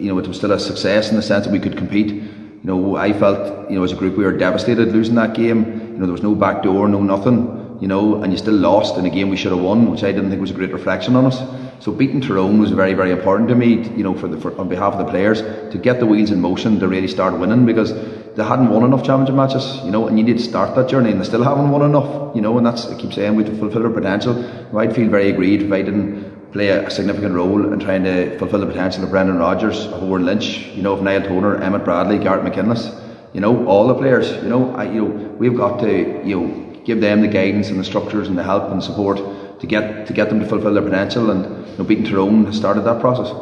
you 0.00 0.08
know 0.08 0.18
it 0.18 0.26
was 0.26 0.38
still 0.38 0.50
a 0.50 0.58
success 0.58 1.10
in 1.10 1.16
the 1.16 1.22
sense 1.22 1.44
that 1.46 1.52
we 1.52 1.60
could 1.60 1.76
compete. 1.76 2.10
You 2.10 2.70
know, 2.70 2.96
I 2.96 3.12
felt, 3.12 3.70
you 3.70 3.76
know, 3.76 3.84
as 3.84 3.92
a 3.92 3.96
group 3.96 4.16
we 4.16 4.24
were 4.24 4.36
devastated 4.36 4.88
losing 4.90 5.14
that 5.14 5.34
game. 5.34 5.60
You 5.92 5.98
know, 5.98 6.06
there 6.06 6.18
was 6.18 6.24
no 6.24 6.34
back 6.34 6.64
door, 6.64 6.88
no 6.88 7.00
nothing 7.00 7.63
you 7.80 7.88
know, 7.88 8.22
and 8.22 8.32
you 8.32 8.38
still 8.38 8.54
lost 8.54 8.96
in 8.96 9.06
a 9.06 9.10
game 9.10 9.28
we 9.28 9.36
should 9.36 9.52
have 9.52 9.60
won, 9.60 9.90
which 9.90 10.04
I 10.04 10.12
didn't 10.12 10.30
think 10.30 10.40
was 10.40 10.50
a 10.50 10.54
great 10.54 10.72
reflection 10.72 11.16
on 11.16 11.26
us. 11.26 11.40
So 11.84 11.92
beating 11.92 12.20
Tyrone 12.20 12.60
was 12.60 12.70
very, 12.70 12.94
very 12.94 13.10
important 13.10 13.48
to 13.48 13.54
me, 13.54 13.88
you 13.96 14.04
know, 14.04 14.14
for 14.14 14.28
the 14.28 14.40
for, 14.40 14.58
on 14.58 14.68
behalf 14.68 14.94
of 14.94 15.04
the 15.04 15.10
players 15.10 15.42
to 15.42 15.78
get 15.78 15.98
the 16.00 16.06
wheels 16.06 16.30
in 16.30 16.40
motion 16.40 16.80
to 16.80 16.88
really 16.88 17.08
start 17.08 17.38
winning 17.38 17.66
because 17.66 17.92
they 18.36 18.42
hadn't 18.42 18.70
won 18.70 18.84
enough 18.84 19.04
championship 19.04 19.34
matches, 19.34 19.84
you 19.84 19.90
know, 19.90 20.06
and 20.08 20.18
you 20.18 20.24
need 20.24 20.38
to 20.38 20.42
start 20.42 20.74
that 20.76 20.88
journey, 20.88 21.10
and 21.10 21.20
they 21.20 21.24
still 21.24 21.44
haven't 21.44 21.70
won 21.70 21.82
enough, 21.82 22.34
you 22.34 22.40
know, 22.40 22.56
and 22.56 22.66
that's 22.66 22.86
I 22.86 22.96
keep 22.96 23.12
saying 23.12 23.34
we 23.36 23.44
have 23.44 23.52
to 23.52 23.58
fulfil 23.58 23.84
our 23.84 23.92
potential. 23.92 24.34
I'd 24.76 24.94
feel 24.94 25.08
very 25.08 25.30
aggrieved 25.30 25.64
if 25.64 25.72
I 25.72 25.82
didn't 25.82 26.52
play 26.52 26.68
a, 26.68 26.88
significant 26.90 27.34
role 27.34 27.72
in 27.72 27.78
trying 27.80 28.04
to 28.04 28.38
fulfil 28.38 28.60
the 28.60 28.66
potential 28.66 29.04
of 29.04 29.10
Brendan 29.10 29.38
Rodgers, 29.38 29.86
of 29.86 30.02
Owen 30.04 30.24
Lynch, 30.24 30.66
you 30.68 30.82
know, 30.82 30.94
of 30.94 31.02
Niall 31.02 31.22
Toner, 31.22 31.62
Emmett 31.62 31.84
Bradley, 31.84 32.18
Gareth 32.18 32.44
McKinless, 32.44 32.90
you 33.32 33.40
know, 33.40 33.66
all 33.66 33.88
the 33.88 33.94
players, 33.94 34.30
you 34.42 34.48
know, 34.48 34.74
I, 34.74 34.84
you 34.84 35.02
know, 35.02 35.08
we've 35.38 35.56
got 35.56 35.80
to, 35.80 36.26
you 36.26 36.40
know 36.40 36.63
give 36.84 37.00
them 37.00 37.22
the 37.22 37.28
guidance 37.28 37.70
and 37.70 37.78
the 37.80 37.84
structures 37.84 38.28
and 38.28 38.36
the 38.38 38.42
help 38.42 38.70
and 38.70 38.82
support 38.82 39.18
to 39.60 39.66
get 39.66 40.06
to 40.06 40.12
get 40.12 40.28
them 40.28 40.40
to 40.40 40.46
fulfil 40.46 40.74
their 40.74 40.82
potential. 40.82 41.30
And 41.30 41.66
you 41.68 41.78
know, 41.78 41.84
beating 41.84 42.04
Tyrone 42.04 42.44
has 42.46 42.56
started 42.56 42.82
that 42.82 43.00
process. 43.00 43.32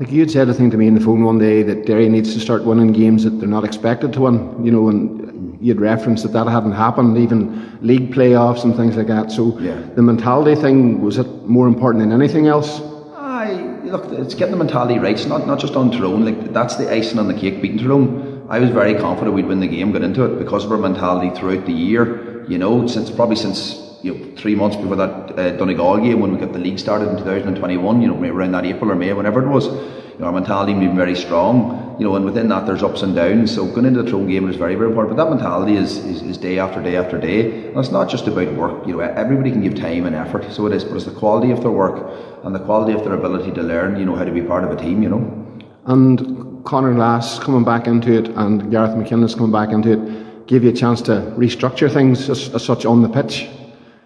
Like 0.00 0.10
you 0.10 0.20
had 0.20 0.30
said 0.30 0.48
a 0.48 0.54
thing 0.54 0.70
to 0.70 0.76
me 0.76 0.88
on 0.88 0.94
the 0.94 1.00
phone 1.00 1.22
one 1.22 1.38
day 1.38 1.62
that 1.62 1.86
Derry 1.86 2.08
needs 2.08 2.34
to 2.34 2.40
start 2.40 2.64
winning 2.64 2.92
games 2.92 3.22
that 3.24 3.30
they're 3.30 3.48
not 3.48 3.64
expected 3.64 4.12
to 4.14 4.22
win. 4.22 4.64
You 4.64 4.72
know, 4.72 4.88
and 4.88 5.58
you 5.60 5.72
had 5.72 5.80
referenced 5.80 6.24
that 6.24 6.32
that 6.32 6.48
hadn't 6.48 6.72
happened, 6.72 7.16
even 7.16 7.78
league 7.80 8.12
playoffs 8.12 8.64
and 8.64 8.74
things 8.76 8.96
like 8.96 9.06
that. 9.06 9.30
So 9.30 9.58
yeah. 9.58 9.80
the 9.94 10.02
mentality 10.02 10.60
thing 10.60 11.00
was 11.00 11.18
it 11.18 11.26
more 11.46 11.68
important 11.68 12.02
than 12.02 12.12
anything 12.12 12.48
else? 12.48 12.80
I 13.16 13.52
look, 13.84 14.06
it's 14.12 14.34
getting 14.34 14.52
the 14.52 14.58
mentality 14.58 14.98
right. 14.98 15.14
It's 15.14 15.26
not 15.26 15.46
not 15.46 15.58
just 15.58 15.74
on 15.76 15.90
Tyrone. 15.90 16.24
Like 16.24 16.52
that's 16.52 16.76
the 16.76 16.90
icing 16.90 17.18
on 17.18 17.28
the 17.28 17.34
cake. 17.34 17.62
Beating 17.62 17.78
Tyrone, 17.78 18.46
I 18.48 18.58
was 18.58 18.70
very 18.70 18.94
confident 18.94 19.34
we'd 19.34 19.46
win 19.46 19.60
the 19.60 19.68
game, 19.68 19.92
get 19.92 20.02
into 20.02 20.24
it 20.24 20.38
because 20.38 20.64
of 20.64 20.72
our 20.72 20.78
mentality 20.78 21.30
throughout 21.38 21.66
the 21.66 21.72
year 21.72 22.33
you 22.48 22.58
know, 22.58 22.86
since 22.86 23.10
probably 23.10 23.36
since 23.36 23.98
you 24.02 24.14
know 24.14 24.36
three 24.36 24.54
months 24.54 24.76
before 24.76 24.96
that 24.96 25.38
uh, 25.38 25.56
Donegal 25.56 25.98
game 25.98 26.20
when 26.20 26.32
we 26.32 26.38
got 26.38 26.52
the 26.52 26.58
league 26.58 26.78
started 26.78 27.08
in 27.08 27.16
2021. 27.16 28.02
You 28.02 28.08
know, 28.08 28.22
around 28.22 28.52
that 28.52 28.64
April 28.64 28.90
or 28.90 28.94
May, 28.94 29.12
whenever 29.12 29.44
it 29.44 29.48
was. 29.48 29.66
You 29.66 30.20
know, 30.20 30.26
our 30.26 30.32
mentality 30.32 30.74
been 30.74 30.94
very 30.94 31.16
strong. 31.16 31.96
You 31.98 32.04
know, 32.04 32.16
and 32.16 32.24
within 32.24 32.48
that 32.48 32.66
there's 32.66 32.82
ups 32.82 33.02
and 33.02 33.14
downs. 33.14 33.54
So 33.54 33.66
going 33.66 33.86
into 33.86 34.02
the 34.02 34.10
Tyrone 34.10 34.28
game 34.28 34.48
is 34.48 34.56
very 34.56 34.74
very 34.74 34.88
important. 34.88 35.16
But 35.16 35.24
that 35.24 35.30
mentality 35.30 35.76
is, 35.76 35.98
is, 35.98 36.22
is 36.22 36.36
day 36.38 36.58
after 36.58 36.82
day 36.82 36.96
after 36.96 37.18
day. 37.18 37.68
And 37.68 37.78
it's 37.78 37.90
not 37.90 38.08
just 38.08 38.26
about 38.26 38.52
work. 38.54 38.86
You 38.86 38.94
know, 38.94 39.00
everybody 39.00 39.50
can 39.50 39.62
give 39.62 39.74
time 39.74 40.06
and 40.06 40.14
effort. 40.14 40.52
So 40.52 40.66
it 40.66 40.74
is, 40.74 40.84
but 40.84 40.96
it's 40.96 41.04
the 41.04 41.12
quality 41.12 41.50
of 41.50 41.62
their 41.62 41.70
work 41.70 42.12
and 42.44 42.54
the 42.54 42.60
quality 42.60 42.92
of 42.92 43.04
their 43.04 43.14
ability 43.14 43.52
to 43.52 43.62
learn. 43.62 43.98
You 43.98 44.04
know, 44.04 44.16
how 44.16 44.24
to 44.24 44.32
be 44.32 44.42
part 44.42 44.64
of 44.64 44.70
a 44.70 44.76
team. 44.76 45.02
You 45.02 45.08
know. 45.08 45.40
And 45.86 46.64
Conor 46.64 46.94
Glass 46.94 47.38
coming 47.38 47.64
back 47.64 47.86
into 47.86 48.12
it, 48.12 48.28
and 48.28 48.70
Gareth 48.70 48.96
McKinless 48.96 49.34
coming 49.34 49.52
back 49.52 49.70
into 49.70 49.92
it 49.92 50.23
give 50.46 50.64
you 50.64 50.70
a 50.70 50.74
chance 50.74 51.02
to 51.02 51.12
restructure 51.36 51.92
things 51.92 52.28
as, 52.28 52.54
as, 52.54 52.64
such 52.64 52.84
on 52.84 53.02
the 53.02 53.08
pitch? 53.08 53.48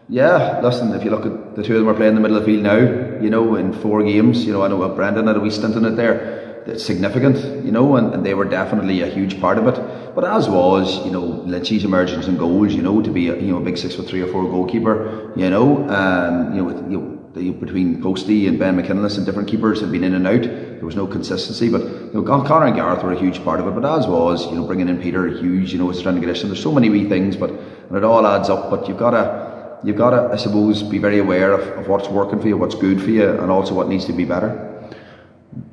Yeah, 0.09 0.61
listen, 0.61 0.93
if 0.95 1.05
you 1.05 1.11
look 1.11 1.27
at 1.27 1.57
the 1.57 1.63
two 1.63 1.75
of 1.75 1.81
them 1.81 1.89
are 1.89 1.95
playing 1.95 2.11
in 2.11 2.15
the 2.15 2.21
middle 2.21 2.37
of 2.37 2.45
the 2.45 2.53
field 2.53 2.63
now, 2.63 3.21
you 3.23 3.31
know, 3.31 3.57
in 3.57 3.73
four 3.73 4.03
games, 4.03 4.45
you 4.47 4.53
know, 4.53 4.63
I 4.63 4.69
know 4.69 4.89
Brendan 4.89 5.27
had 5.27 5.37
a 5.37 5.41
wee 5.41 5.51
stint 5.51 5.77
in 5.77 5.85
it 5.85 5.97
there. 5.97 6.63
It's 6.67 6.85
significant, 6.85 7.65
you 7.65 7.73
know, 7.73 7.97
and, 7.97 8.13
and 8.13 8.27
they 8.27 8.35
were 8.35 8.45
definitely 8.45 9.01
a 9.01 9.07
huge 9.07 9.41
part 9.41 9.59
of 9.59 9.67
it. 9.67 10.15
But 10.15 10.25
as 10.25 10.49
was, 10.49 11.05
you 11.05 11.11
know, 11.11 11.25
Lynchy's 11.25 11.85
emergence 11.85 12.27
in 12.27 12.37
goals, 12.37 12.75
you 12.75 12.83
know, 12.83 13.01
to 13.01 13.11
be 13.11 13.29
a, 13.29 13.37
you 13.37 13.53
know 13.53 13.59
a 13.59 13.61
big 13.61 13.79
six 13.79 13.95
foot 13.95 14.07
three 14.07 14.21
or 14.21 14.31
four 14.31 14.45
goalkeeper, 14.45 15.33
you 15.35 15.49
know, 15.49 15.89
um, 15.89 16.55
you 16.55 16.63
know, 16.63 16.65
with, 16.65 16.91
you 16.91 16.99
know 16.99 17.19
between 17.39 18.03
Posty 18.03 18.49
and 18.49 18.59
Ben 18.59 18.77
McKinless 18.77 19.17
and 19.17 19.27
different 19.27 19.49
keepers 19.49 19.81
have 19.81 19.93
been 19.93 20.05
in 20.05 20.15
and 20.15 20.27
out. 20.27 20.43
There 20.79 20.87
was 20.87 20.97
no 20.97 21.07
consistency, 21.07 21.69
but 21.69 21.83
you 21.83 22.11
know, 22.15 22.23
Conor 22.23 22.67
and 22.67 22.75
Gareth 22.75 23.03
were 23.03 23.13
a 23.13 23.19
huge 23.19 23.43
part 23.45 23.61
of 23.61 23.67
it. 23.67 23.71
But 23.73 23.85
as 23.85 24.07
was, 24.07 24.47
you 24.47 24.57
know, 24.57 24.67
bringing 24.67 24.89
in 24.89 25.01
Peter, 25.01 25.27
huge. 25.27 25.73
You 25.73 25.79
know, 25.79 25.87
was 25.87 26.01
trying 26.01 26.15
to 26.15 26.21
get 26.21 26.31
us. 26.31 26.43
There's 26.43 26.63
so 26.63 26.73
many 26.73 26.89
wee 26.89 27.09
things, 27.09 27.37
but 27.37 27.51
and 27.51 27.97
it 27.97 28.05
all 28.05 28.27
adds 28.27 28.49
up. 28.49 28.71
But 28.71 28.89
you've 28.89 28.99
got 28.99 29.11
to, 29.11 29.81
you've 29.85 29.97
got 29.97 30.11
to, 30.11 30.33
I 30.33 30.37
suppose, 30.37 30.83
be 30.83 30.99
very 30.99 31.19
aware 31.19 31.53
of, 31.53 31.67
of 31.79 31.89
what's 31.89 32.09
working 32.09 32.41
for 32.41 32.49
you, 32.49 32.57
what's 32.57 32.75
good 32.75 33.03
for 33.03 33.11
you, 33.11 33.29
and 33.29 33.51
also 33.51 33.75
what 33.75 33.89
needs 33.89 34.05
to 34.07 34.13
be 34.13 34.25
better. 34.25 34.65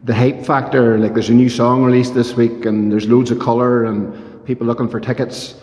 The 0.04 0.16
hype 0.16 0.44
factor, 0.44 0.98
like 0.98 1.14
there's 1.14 1.30
a 1.30 1.34
new 1.34 1.50
song 1.50 1.84
released 1.84 2.14
this 2.14 2.36
week, 2.36 2.66
and 2.66 2.92
there's 2.92 3.08
loads 3.08 3.32
of 3.32 3.40
colour 3.40 3.86
and 3.86 4.46
people 4.46 4.66
looking 4.68 4.90
for 4.90 5.00
tickets. 5.00 5.56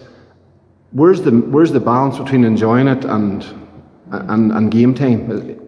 Where's 0.92 1.22
the 1.22 1.30
where's 1.30 1.72
the 1.72 1.80
balance 1.80 2.18
between 2.18 2.44
enjoying 2.44 2.88
it 2.88 3.04
and 3.04 3.44
and, 4.10 4.52
and 4.52 4.70
game 4.70 4.94
time? 4.94 5.58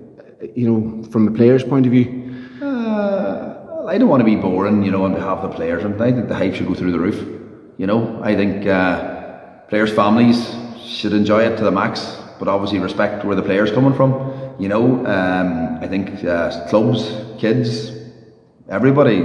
you 0.54 0.70
know, 0.70 1.02
from 1.10 1.24
the 1.24 1.30
players' 1.30 1.64
point 1.64 1.86
of 1.86 1.92
view? 1.92 2.34
Uh, 2.62 3.53
I 3.86 3.98
don't 3.98 4.08
want 4.08 4.20
to 4.20 4.24
be 4.24 4.36
boring, 4.36 4.82
you 4.82 4.90
know, 4.90 5.04
on 5.04 5.12
behalf 5.12 5.40
of 5.40 5.50
the 5.50 5.56
players, 5.56 5.84
I 5.84 6.10
think 6.12 6.28
the 6.28 6.34
hype 6.34 6.54
should 6.54 6.66
go 6.66 6.74
through 6.74 6.92
the 6.92 6.98
roof. 6.98 7.20
You 7.76 7.86
know, 7.86 8.18
I 8.22 8.34
think 8.34 8.66
uh, 8.66 9.58
players' 9.68 9.92
families 9.92 10.56
should 10.82 11.12
enjoy 11.12 11.42
it 11.42 11.58
to 11.58 11.64
the 11.64 11.70
max, 11.70 12.18
but 12.38 12.48
obviously 12.48 12.78
respect 12.78 13.26
where 13.26 13.36
the 13.36 13.42
players 13.42 13.70
coming 13.70 13.92
from. 13.92 14.54
You 14.58 14.68
know, 14.68 15.04
um, 15.04 15.78
I 15.82 15.86
think 15.86 16.24
uh, 16.24 16.66
clubs, 16.68 17.12
kids, 17.38 17.92
everybody, 18.70 19.20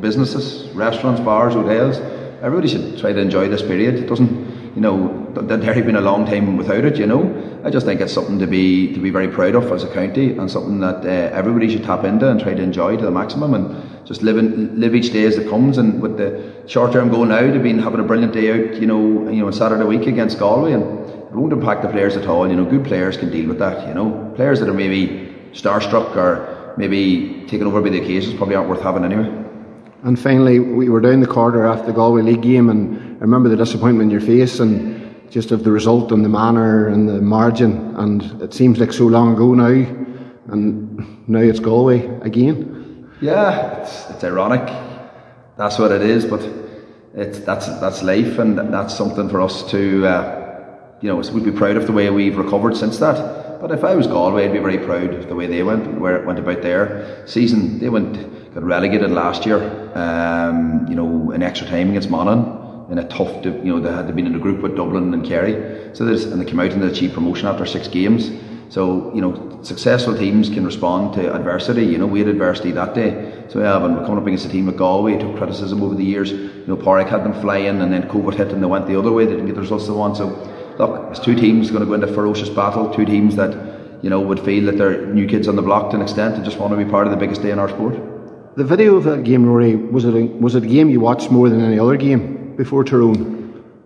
businesses, 0.00 0.68
restaurants, 0.70 1.20
bars, 1.20 1.54
hotels, 1.54 1.98
everybody 2.42 2.68
should 2.68 2.98
try 2.98 3.12
to 3.12 3.20
enjoy 3.20 3.48
this 3.48 3.62
period. 3.62 3.94
It 3.94 4.08
doesn't 4.08 4.41
you 4.74 4.80
know, 4.80 5.08
Derry 5.46 5.82
been 5.82 5.96
a 5.96 6.00
long 6.00 6.24
time 6.24 6.56
without 6.56 6.84
it, 6.84 6.96
you 6.96 7.06
know. 7.06 7.60
I 7.64 7.70
just 7.70 7.84
think 7.84 8.00
it's 8.00 8.12
something 8.12 8.38
to 8.38 8.46
be 8.46 8.92
to 8.94 9.00
be 9.00 9.10
very 9.10 9.28
proud 9.28 9.54
of 9.54 9.70
as 9.70 9.84
a 9.84 9.92
county 9.92 10.36
and 10.36 10.50
something 10.50 10.80
that 10.80 11.04
uh, 11.04 11.36
everybody 11.36 11.70
should 11.70 11.84
tap 11.84 12.04
into 12.04 12.28
and 12.28 12.40
try 12.40 12.54
to 12.54 12.62
enjoy 12.62 12.96
to 12.96 13.04
the 13.04 13.10
maximum 13.10 13.54
and 13.54 14.06
just 14.06 14.22
live 14.22 14.38
in, 14.38 14.80
live 14.80 14.94
each 14.94 15.12
day 15.12 15.24
as 15.24 15.36
it 15.36 15.48
comes. 15.48 15.78
And 15.78 16.00
with 16.00 16.16
the 16.16 16.52
short 16.66 16.92
term 16.92 17.10
goal 17.10 17.26
now, 17.26 17.40
they've 17.40 17.62
been 17.62 17.78
having 17.78 18.00
a 18.00 18.04
brilliant 18.04 18.32
day 18.32 18.50
out, 18.50 18.80
you 18.80 18.86
know, 18.86 19.28
you 19.28 19.42
know, 19.42 19.50
Saturday 19.50 19.84
week 19.84 20.06
against 20.06 20.38
Galway, 20.38 20.72
and 20.72 20.82
it 20.82 21.32
won't 21.32 21.52
impact 21.52 21.82
the 21.82 21.88
players 21.88 22.16
at 22.16 22.26
all. 22.26 22.48
You 22.48 22.56
know, 22.56 22.64
good 22.64 22.84
players 22.84 23.18
can 23.18 23.30
deal 23.30 23.48
with 23.48 23.58
that. 23.58 23.86
You 23.86 23.94
know, 23.94 24.32
players 24.36 24.58
that 24.60 24.68
are 24.68 24.74
maybe 24.74 25.34
starstruck 25.52 26.16
or 26.16 26.74
maybe 26.78 27.44
taken 27.46 27.66
over 27.66 27.82
by 27.82 27.90
the 27.90 28.00
occasions 28.00 28.34
probably 28.34 28.54
aren't 28.54 28.70
worth 28.70 28.82
having 28.82 29.04
anyway. 29.04 29.42
And 30.04 30.18
finally, 30.18 30.58
we 30.58 30.88
were 30.88 31.00
down 31.00 31.20
the 31.20 31.28
corridor 31.28 31.64
after 31.64 31.86
the 31.86 31.92
Galway 31.92 32.22
League 32.22 32.42
game, 32.42 32.70
and 32.70 32.98
remember 33.22 33.48
the 33.48 33.56
disappointment 33.56 34.10
in 34.10 34.10
your 34.10 34.20
face 34.20 34.60
and 34.60 35.30
just 35.30 35.50
of 35.50 35.64
the 35.64 35.70
result 35.70 36.12
and 36.12 36.24
the 36.24 36.28
manner 36.28 36.88
and 36.88 37.08
the 37.08 37.20
margin. 37.22 37.94
And 37.96 38.42
it 38.42 38.52
seems 38.52 38.78
like 38.78 38.92
so 38.92 39.06
long 39.06 39.32
ago 39.32 39.54
now, 39.54 39.86
and 40.52 41.28
now 41.28 41.40
it's 41.40 41.60
Galway 41.60 42.04
again. 42.20 43.10
Yeah, 43.20 43.80
it's, 43.80 44.10
it's 44.10 44.24
ironic. 44.24 44.66
That's 45.56 45.78
what 45.78 45.92
it 45.92 46.02
is, 46.02 46.26
but 46.26 46.42
it's 47.14 47.38
that's 47.40 47.66
that's 47.80 48.02
life, 48.02 48.38
and 48.38 48.58
that's 48.72 48.94
something 48.94 49.28
for 49.28 49.40
us 49.40 49.70
to, 49.70 50.06
uh, 50.06 50.96
you 51.00 51.08
know, 51.08 51.16
we'd 51.32 51.44
be 51.44 51.52
proud 51.52 51.76
of 51.76 51.86
the 51.86 51.92
way 51.92 52.10
we've 52.10 52.36
recovered 52.36 52.76
since 52.76 52.98
that. 52.98 53.60
But 53.60 53.70
if 53.70 53.84
I 53.84 53.94
was 53.94 54.08
Galway, 54.08 54.46
I'd 54.46 54.52
be 54.52 54.58
very 54.58 54.78
proud 54.78 55.14
of 55.14 55.28
the 55.28 55.36
way 55.36 55.46
they 55.46 55.62
went, 55.62 56.00
where 56.00 56.16
it 56.16 56.26
went 56.26 56.40
about 56.40 56.62
their 56.62 57.24
season. 57.26 57.78
They 57.78 57.88
went 57.88 58.54
got 58.54 58.64
relegated 58.64 59.12
last 59.12 59.46
year, 59.46 59.62
um, 59.94 60.86
you 60.88 60.96
know, 60.96 61.30
in 61.30 61.42
extra 61.42 61.68
time 61.68 61.90
against 61.90 62.10
Monaghan 62.10 62.61
in 62.90 62.98
a 62.98 63.08
tough, 63.08 63.44
you 63.44 63.64
know, 63.64 63.80
they 63.80 63.92
had 63.92 64.14
been 64.14 64.26
in 64.26 64.34
a 64.34 64.38
group 64.38 64.62
with 64.62 64.76
Dublin 64.76 65.12
and 65.14 65.24
Kerry. 65.24 65.94
So 65.94 66.04
there's, 66.04 66.24
and 66.24 66.40
they 66.40 66.44
came 66.44 66.60
out 66.60 66.72
and 66.72 66.82
they 66.82 66.88
achieved 66.88 67.14
promotion 67.14 67.46
after 67.46 67.66
six 67.66 67.88
games. 67.88 68.30
So, 68.72 69.14
you 69.14 69.20
know, 69.20 69.62
successful 69.62 70.16
teams 70.16 70.48
can 70.48 70.64
respond 70.64 71.12
to 71.14 71.34
adversity. 71.34 71.84
You 71.84 71.98
know, 71.98 72.06
we 72.06 72.20
had 72.20 72.28
adversity 72.28 72.70
that 72.72 72.94
day. 72.94 73.44
So, 73.48 73.60
yeah, 73.60 73.76
when 73.76 73.94
we're 73.94 74.06
coming 74.06 74.16
up 74.16 74.26
against 74.26 74.46
a 74.46 74.48
team 74.48 74.66
like 74.66 74.78
Galway, 74.78 75.18
took 75.18 75.36
criticism 75.36 75.82
over 75.82 75.94
the 75.94 76.04
years. 76.04 76.30
You 76.30 76.64
know, 76.66 76.76
Pádraig 76.76 77.10
had 77.10 77.22
them 77.22 77.38
flying 77.42 77.82
and 77.82 77.92
then 77.92 78.04
COVID 78.04 78.34
hit 78.34 78.48
and 78.48 78.62
they 78.62 78.66
went 78.66 78.86
the 78.86 78.98
other 78.98 79.12
way. 79.12 79.26
They 79.26 79.32
didn't 79.32 79.46
get 79.46 79.56
the 79.56 79.60
results 79.60 79.86
they 79.86 79.92
want. 79.92 80.16
So, 80.16 80.28
look, 80.78 81.10
it's 81.10 81.20
two 81.20 81.34
teams 81.34 81.70
going 81.70 81.80
to 81.80 81.86
go 81.86 81.92
into 81.92 82.06
ferocious 82.06 82.48
battle. 82.48 82.92
Two 82.94 83.04
teams 83.04 83.36
that, 83.36 84.02
you 84.02 84.08
know, 84.08 84.20
would 84.20 84.40
feel 84.40 84.64
that 84.64 84.78
they're 84.78 85.04
new 85.06 85.26
kids 85.26 85.48
on 85.48 85.56
the 85.56 85.62
block 85.62 85.90
to 85.90 85.96
an 85.96 86.02
extent 86.02 86.36
and 86.36 86.44
just 86.44 86.56
want 86.56 86.72
to 86.72 86.82
be 86.82 86.90
part 86.90 87.06
of 87.06 87.10
the 87.10 87.18
biggest 87.18 87.42
day 87.42 87.50
in 87.50 87.58
our 87.58 87.68
sport. 87.68 87.94
The 88.56 88.64
video 88.64 88.96
of 88.96 89.04
that 89.04 89.24
game, 89.24 89.44
Rory, 89.44 89.76
was 89.76 90.06
it 90.06 90.14
a, 90.14 90.24
was 90.24 90.54
it 90.54 90.64
a 90.64 90.66
game 90.66 90.88
you 90.88 91.00
watched 91.00 91.30
more 91.30 91.50
than 91.50 91.60
any 91.60 91.78
other 91.78 91.98
game 91.98 92.41
before 92.56 92.84
Tyrone? 92.84 93.42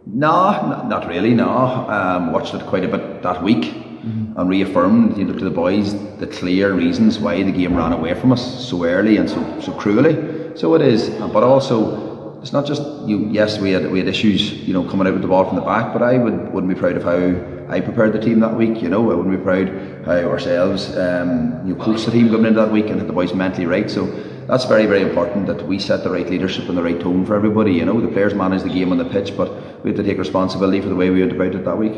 No, 0.07 0.85
not 0.87 1.09
really. 1.09 1.35
No, 1.35 1.49
um, 1.49 2.33
watched 2.33 2.55
it 2.55 2.65
quite 2.67 2.85
a 2.85 2.89
bit 2.89 3.23
that 3.23 3.43
week 3.43 3.65
mm-hmm. 3.65 4.39
and 4.39 4.49
reaffirmed, 4.49 5.19
you 5.19 5.25
know, 5.25 5.37
to 5.37 5.45
the 5.45 5.51
boys 5.51 5.95
the 6.19 6.27
clear 6.27 6.73
reasons 6.73 7.19
why 7.19 7.43
the 7.43 7.53
game 7.53 7.77
ran 7.77 7.93
away 7.93 8.15
from 8.15 8.33
us 8.33 8.69
so 8.69 8.85
early 8.85 9.17
and 9.17 9.29
so 9.29 9.61
so 9.61 9.73
cruelly. 9.73 10.57
So 10.57 10.75
it 10.75 10.83
is, 10.83 11.11
but 11.33 11.43
also 11.43 12.41
it's 12.41 12.53
not 12.53 12.67
just 12.67 12.83
you. 13.09 13.29
Yes, 13.31 13.59
we 13.59 13.73
had 13.73 13.91
we 13.91 13.99
had 13.99 14.09
issues, 14.09 14.53
you 14.53 14.73
know, 14.73 14.89
coming 14.89 15.07
out 15.07 15.15
with 15.15 15.23
the 15.23 15.29
ball 15.29 15.45
from 15.45 15.57
the 15.57 15.63
back, 15.63 15.93
but 15.93 16.03
I 16.03 16.17
would 16.19 16.53
wouldn't 16.53 16.73
be 16.73 16.79
proud 16.79 16.97
of 16.97 17.03
how 17.03 17.73
I 17.73 17.81
prepared 17.81 18.13
the 18.13 18.21
team 18.21 18.41
that 18.41 18.55
week. 18.55 18.81
You 18.81 18.89
know, 18.89 19.11
I 19.11 19.15
wouldn't 19.15 19.37
be 19.37 19.43
proud 19.43 19.69
how 20.07 20.31
ourselves, 20.31 20.97
um, 20.97 21.67
you 21.67 21.75
know, 21.75 21.85
coached 21.85 22.07
the 22.07 22.13
team 22.13 22.29
coming 22.29 22.47
into 22.47 22.61
that 22.61 22.71
week 22.71 22.87
and 22.87 22.99
had 22.99 23.09
the 23.09 23.13
boys 23.13 23.35
mentally 23.35 23.67
right. 23.67 23.91
So 23.91 24.07
that's 24.47 24.65
very, 24.65 24.87
very 24.87 25.03
important 25.03 25.47
that 25.47 25.67
we 25.67 25.79
set 25.79 26.05
the 26.05 26.11
right 26.11 26.29
leadership 26.29 26.69
and 26.69 26.79
the 26.79 26.83
right 26.83 27.01
tone 27.01 27.27
for 27.27 27.35
everybody. 27.35 27.73
You 27.73 27.85
know, 27.85 28.01
the 28.01 28.09
players 28.09 28.35
manage 28.35 28.63
the 28.63 28.69
game 28.69 28.93
on 28.93 28.99
the 28.99 29.05
pitch, 29.05 29.37
but 29.37 29.83
we 29.83 29.91
have 29.91 29.97
to 29.97 30.03
take 30.05 30.19
responsibility 30.19 30.81
for 30.81 30.89
the 30.89 30.95
way 30.95 31.11
we 31.11 31.21
went 31.21 31.33
about 31.33 31.55
it 31.55 31.65
that 31.65 31.77
week. 31.77 31.95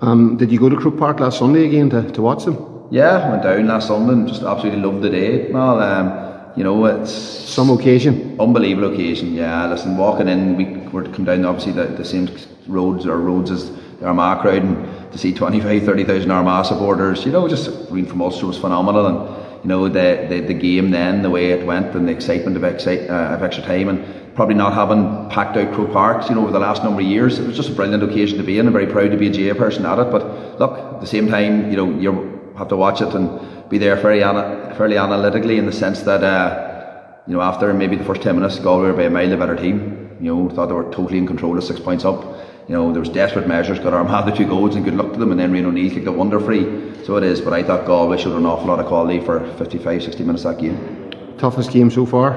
Um, 0.00 0.36
did 0.36 0.50
you 0.50 0.58
go 0.58 0.68
to 0.68 0.76
Croke 0.76 0.98
Park 0.98 1.20
last 1.20 1.38
Sunday 1.38 1.66
again 1.66 1.90
to, 1.90 2.10
to 2.12 2.22
watch 2.22 2.44
them? 2.44 2.88
Yeah, 2.90 3.30
went 3.30 3.42
down 3.42 3.66
last 3.66 3.88
Sunday 3.88 4.12
and 4.12 4.28
just 4.28 4.42
absolutely 4.42 4.80
loved 4.80 5.02
the 5.02 5.10
day. 5.10 5.50
Well, 5.52 5.80
um, 5.80 6.52
you 6.56 6.64
know, 6.64 6.84
it's 6.86 7.12
some 7.12 7.70
occasion, 7.70 8.36
unbelievable 8.40 8.92
occasion. 8.92 9.34
Yeah, 9.34 9.66
listen, 9.66 9.96
walking 9.96 10.28
in, 10.28 10.56
we 10.56 10.88
were 10.88 11.04
to 11.04 11.12
come 11.12 11.24
down 11.24 11.44
obviously 11.44 11.72
the, 11.72 11.86
the 11.86 12.04
same 12.04 12.28
roads 12.66 13.06
or 13.06 13.18
roads 13.18 13.50
as 13.50 13.70
the 13.98 14.06
Armagh 14.06 14.40
crowd, 14.40 14.62
and 14.62 15.12
to 15.12 15.18
see 15.18 15.32
25, 15.32 15.84
30,000 15.84 16.30
Armagh 16.30 16.66
supporters, 16.66 17.24
you 17.24 17.32
know, 17.32 17.46
just 17.46 17.90
reading 17.90 18.10
from 18.10 18.22
Ulster 18.22 18.46
was 18.46 18.58
phenomenal, 18.58 19.06
and 19.06 19.39
you 19.62 19.68
know 19.68 19.88
the, 19.88 20.26
the 20.28 20.40
the 20.40 20.54
game 20.54 20.90
then, 20.90 21.22
the 21.22 21.30
way 21.30 21.50
it 21.50 21.66
went, 21.66 21.94
and 21.94 22.08
the 22.08 22.12
excitement 22.12 22.56
of, 22.56 22.64
excite, 22.64 23.08
uh, 23.10 23.34
of 23.34 23.42
extra 23.42 23.64
time, 23.64 23.88
and 23.88 24.34
probably 24.34 24.54
not 24.54 24.72
having 24.72 25.28
packed 25.28 25.56
out 25.56 25.74
Croke 25.74 25.92
Parks, 25.92 26.28
you 26.28 26.34
know, 26.34 26.42
over 26.42 26.52
the 26.52 26.58
last 26.58 26.82
number 26.82 27.00
of 27.00 27.06
years, 27.06 27.38
it 27.38 27.46
was 27.46 27.56
just 27.56 27.68
a 27.68 27.72
brilliant 27.72 28.02
occasion 28.02 28.38
to 28.38 28.44
be 28.44 28.58
in. 28.58 28.66
I'm 28.66 28.72
very 28.72 28.86
proud 28.86 29.10
to 29.10 29.16
be 29.16 29.26
a 29.26 29.52
GAA 29.52 29.58
person 29.58 29.84
at 29.84 29.98
it, 29.98 30.10
but 30.10 30.58
look, 30.58 30.78
at 30.78 31.00
the 31.00 31.06
same 31.06 31.28
time, 31.28 31.70
you 31.70 31.76
know, 31.76 31.90
you 31.98 32.52
have 32.56 32.68
to 32.68 32.76
watch 32.76 33.00
it 33.00 33.14
and 33.14 33.40
be 33.68 33.78
there 33.78 33.96
very 33.96 34.22
ana- 34.22 34.74
fairly 34.76 34.98
analytically 34.98 35.58
in 35.58 35.66
the 35.66 35.72
sense 35.72 36.02
that 36.02 36.22
uh, 36.24 37.22
you 37.26 37.34
know 37.34 37.40
after 37.40 37.72
maybe 37.72 37.96
the 37.96 38.04
first 38.04 38.22
ten 38.22 38.34
minutes, 38.34 38.58
Galway 38.58 38.88
were 38.88 38.92
by 38.92 39.04
a 39.04 39.10
mile 39.10 39.28
the 39.28 39.36
better 39.36 39.56
team. 39.56 40.16
You 40.20 40.34
know, 40.34 40.50
thought 40.50 40.66
they 40.66 40.74
were 40.74 40.90
totally 40.92 41.18
in 41.18 41.26
control 41.26 41.56
of 41.56 41.64
six 41.64 41.80
points 41.80 42.04
up. 42.04 42.22
You 42.70 42.76
know, 42.76 42.92
there 42.92 43.00
was 43.00 43.08
desperate 43.08 43.48
measures. 43.48 43.80
Got 43.80 43.94
Armagh 43.94 44.26
the 44.26 44.30
two 44.30 44.46
goals 44.46 44.76
and 44.76 44.84
good 44.84 44.94
luck 44.94 45.12
to 45.12 45.18
them, 45.18 45.32
and 45.32 45.40
then 45.40 45.52
Rian 45.52 45.64
O'Neill 45.64 45.90
kicked 45.92 46.06
a 46.06 46.12
wonder 46.12 46.38
free. 46.38 46.62
So 47.04 47.16
it 47.16 47.24
is, 47.24 47.40
but 47.40 47.52
I 47.52 47.64
thought 47.64 47.84
Galway 47.84 48.16
showed 48.16 48.36
an 48.36 48.46
awful 48.46 48.68
lot 48.68 48.78
of 48.78 48.86
quality 48.86 49.18
for 49.18 49.40
55, 49.56 50.04
60 50.04 50.22
minutes 50.22 50.44
that 50.44 50.58
game. 50.58 51.10
Toughest 51.36 51.72
game 51.72 51.90
so 51.90 52.06
far. 52.06 52.30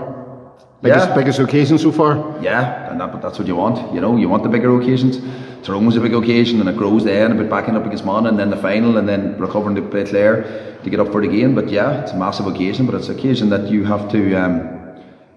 Biggest, 0.82 1.10
Yeah. 1.10 1.16
biggest 1.16 1.38
occasion 1.38 1.78
so 1.78 1.92
far. 1.92 2.18
Yeah, 2.42 2.90
and 2.90 3.00
that, 3.00 3.12
but 3.12 3.22
that's 3.22 3.38
what 3.38 3.48
you 3.48 3.56
want. 3.56 3.94
You 3.94 4.02
know, 4.02 4.18
you 4.18 4.28
want 4.28 4.42
the 4.42 4.50
bigger 4.50 4.76
occasions. 4.82 5.22
Tyrone 5.62 5.86
was 5.86 5.98
a 5.98 6.02
big 6.02 6.16
occasion, 6.16 6.60
and 6.60 6.68
it 6.68 6.78
grows 6.78 7.04
then 7.04 7.32
a 7.32 7.36
bit 7.36 7.48
backing 7.48 7.76
up 7.76 7.86
against 7.86 8.04
Mon, 8.04 8.26
and 8.26 8.40
then 8.40 8.50
the 8.50 8.58
final, 8.58 8.98
and 8.98 9.08
then 9.08 9.36
recovering 9.38 9.76
to 9.76 9.84
play 9.84 10.04
Clare 10.04 10.46
to 10.84 10.90
get 10.90 11.00
up 11.00 11.12
for 11.12 11.22
the 11.22 11.28
game. 11.28 11.54
But 11.54 11.70
yeah, 11.70 12.02
it's 12.02 12.12
a 12.14 12.18
massive 12.18 12.48
occasion, 12.48 12.88
but 12.88 12.96
it's 12.96 13.08
an 13.08 13.20
occasion 13.20 13.50
that 13.52 13.70
you 13.70 13.84
have 13.84 14.10
to 14.14 14.34
um, 14.34 14.68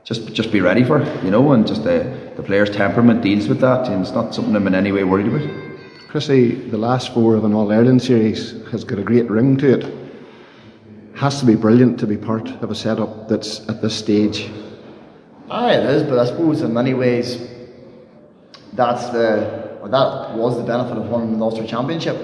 just 0.05 0.33
just 0.33 0.51
be 0.53 0.63
ready 0.63 0.85
for. 0.85 1.05
You 1.23 1.31
know, 1.31 1.53
and 1.53 1.67
just 1.67 1.85
the 1.85 2.26
the 2.37 2.43
players' 2.43 2.71
temperament 2.71 3.23
deals 3.23 3.49
with 3.49 3.61
that, 3.61 3.89
and 3.89 4.03
it's 4.03 4.13
not 4.13 4.35
something 4.35 4.55
I'm 4.55 4.67
in 4.67 4.75
any 4.75 4.93
way 4.93 5.05
worried 5.05 5.27
about. 5.27 5.49
Chrissy, 6.09 6.55
the 6.55 6.79
last 6.79 7.13
four 7.13 7.35
of 7.35 7.45
an 7.45 7.55
All 7.55 7.73
Ireland 7.73 8.03
series 8.03 8.63
has 8.71 8.85
got 8.85 8.99
a 8.99 9.03
great 9.03 9.29
ring 9.31 9.57
to 9.57 9.79
it. 9.79 9.95
Has 11.15 11.41
to 11.41 11.47
be 11.47 11.55
brilliant 11.55 11.99
to 12.01 12.07
be 12.07 12.17
part 12.17 12.49
of 12.63 12.71
a 12.71 12.75
setup 12.75 13.29
that's 13.29 13.67
at 13.69 13.81
this 13.81 13.95
stage. 13.97 14.51
Aye, 15.51 15.75
it 15.75 15.87
is, 15.87 16.03
but 16.03 16.19
I 16.19 16.27
suppose 16.27 16.61
in 16.61 16.75
many 16.75 16.93
ways 16.93 17.49
that's 18.75 19.09
the 19.11 19.79
well, 19.81 19.91
that 19.91 20.37
was 20.37 20.57
the 20.57 20.65
benefit 20.65 20.99
of 20.99 21.09
winning 21.09 21.39
the 21.39 21.45
Ulster 21.45 21.67
Championship. 21.67 22.17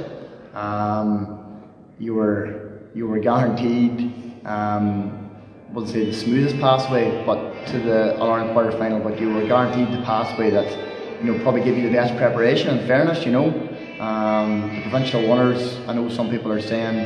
Um, 0.54 1.62
you 1.98 2.14
were 2.14 2.80
you 2.94 3.06
were 3.06 3.18
guaranteed, 3.18 4.44
um, 4.44 5.30
I 5.68 5.72
wouldn't 5.72 5.92
say 5.92 6.04
the 6.04 6.12
smoothest 6.12 6.58
pathway, 6.60 7.24
but 7.24 7.51
to 7.68 7.78
the 7.78 8.18
All 8.18 8.30
Ireland 8.30 8.52
quarter 8.52 8.72
final. 8.72 9.00
But 9.00 9.20
you 9.20 9.32
were 9.32 9.46
guaranteed 9.46 9.92
the 9.96 10.02
pathway 10.04 10.50
that 10.50 11.22
you 11.22 11.32
know 11.32 11.42
probably 11.42 11.62
give 11.62 11.76
you 11.76 11.84
the 11.84 11.92
best 11.92 12.16
preparation. 12.16 12.78
In 12.78 12.86
fairness, 12.86 13.24
you 13.24 13.32
know, 13.32 13.48
um, 14.00 14.74
the 14.74 14.82
provincial 14.82 15.20
winners. 15.22 15.78
I 15.86 15.94
know 15.94 16.08
some 16.08 16.30
people 16.30 16.50
are 16.50 16.60
saying 16.60 16.96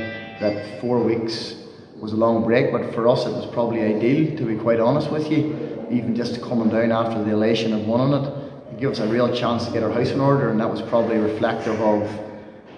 that 0.41 0.81
four 0.81 1.03
weeks 1.03 1.55
was 2.01 2.13
a 2.13 2.17
long 2.17 2.45
break, 2.45 2.73
but 2.73 2.95
for 2.95 3.09
us 3.09 3.27
it 3.27 3.31
was 3.31 3.47
probably 3.47 3.83
ideal, 3.83 4.37
to 4.37 4.45
be 4.45 4.57
quite 4.57 4.81
honest 4.81 5.11
with 5.11 5.31
you. 5.31 5.87
Even 5.91 6.15
just 6.15 6.43
coming 6.43 6.69
down 6.69 6.93
after 6.93 7.23
the 7.23 7.31
elation 7.31 7.73
of 7.73 7.87
winning 7.87 8.13
it, 8.13 8.29
it 8.73 8.81
gave 8.81 8.91
us 8.91 8.99
a 8.99 9.07
real 9.07 9.35
chance 9.35 9.67
to 9.67 9.73
get 9.73 9.83
our 9.83 9.91
house 9.91 10.11
in 10.11 10.21
order, 10.21 10.51
and 10.51 10.61
that 10.61 10.71
was 10.71 10.83
probably 10.83 11.17
reflective 11.19 11.81
of 11.81 12.27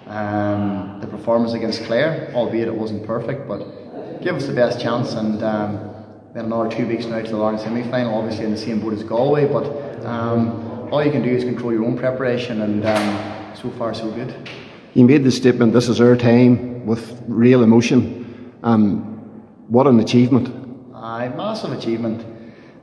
um, 0.07 0.99
the 1.01 1.07
performance 1.07 1.53
against 1.53 1.83
Clare, 1.83 2.31
albeit 2.33 2.67
it 2.67 2.75
wasn't 2.75 3.05
perfect, 3.05 3.47
but 3.47 4.21
gave 4.21 4.33
us 4.33 4.47
the 4.47 4.53
best 4.53 4.79
chance. 4.79 5.13
And 5.13 5.43
um, 5.43 5.88
then 6.33 6.45
another 6.45 6.69
two 6.69 6.87
weeks 6.87 7.05
now 7.05 7.21
to 7.21 7.29
the 7.29 7.37
Ireland 7.37 7.59
semi 7.59 7.83
final, 7.89 8.13
obviously 8.15 8.45
in 8.45 8.51
the 8.51 8.57
same 8.57 8.79
boat 8.79 8.93
as 8.93 9.03
Galway, 9.03 9.45
but 9.47 9.65
um, 10.05 10.91
all 10.91 11.03
you 11.03 11.11
can 11.11 11.23
do 11.23 11.29
is 11.29 11.43
control 11.43 11.73
your 11.73 11.85
own 11.85 11.97
preparation, 11.97 12.61
and 12.61 12.85
um, 12.85 13.55
so 13.55 13.69
far 13.71 13.93
so 13.93 14.11
good. 14.11 14.33
You 14.93 15.05
made 15.05 15.23
the 15.23 15.31
statement, 15.31 15.73
this 15.73 15.87
is 15.87 16.01
our 16.01 16.15
time, 16.15 16.85
with 16.85 17.21
real 17.27 17.63
emotion. 17.63 18.53
Um, 18.63 19.01
what 19.67 19.87
an 19.87 19.99
achievement. 19.99 20.49
Aye, 20.95 21.29
massive 21.29 21.71
achievement. 21.71 22.25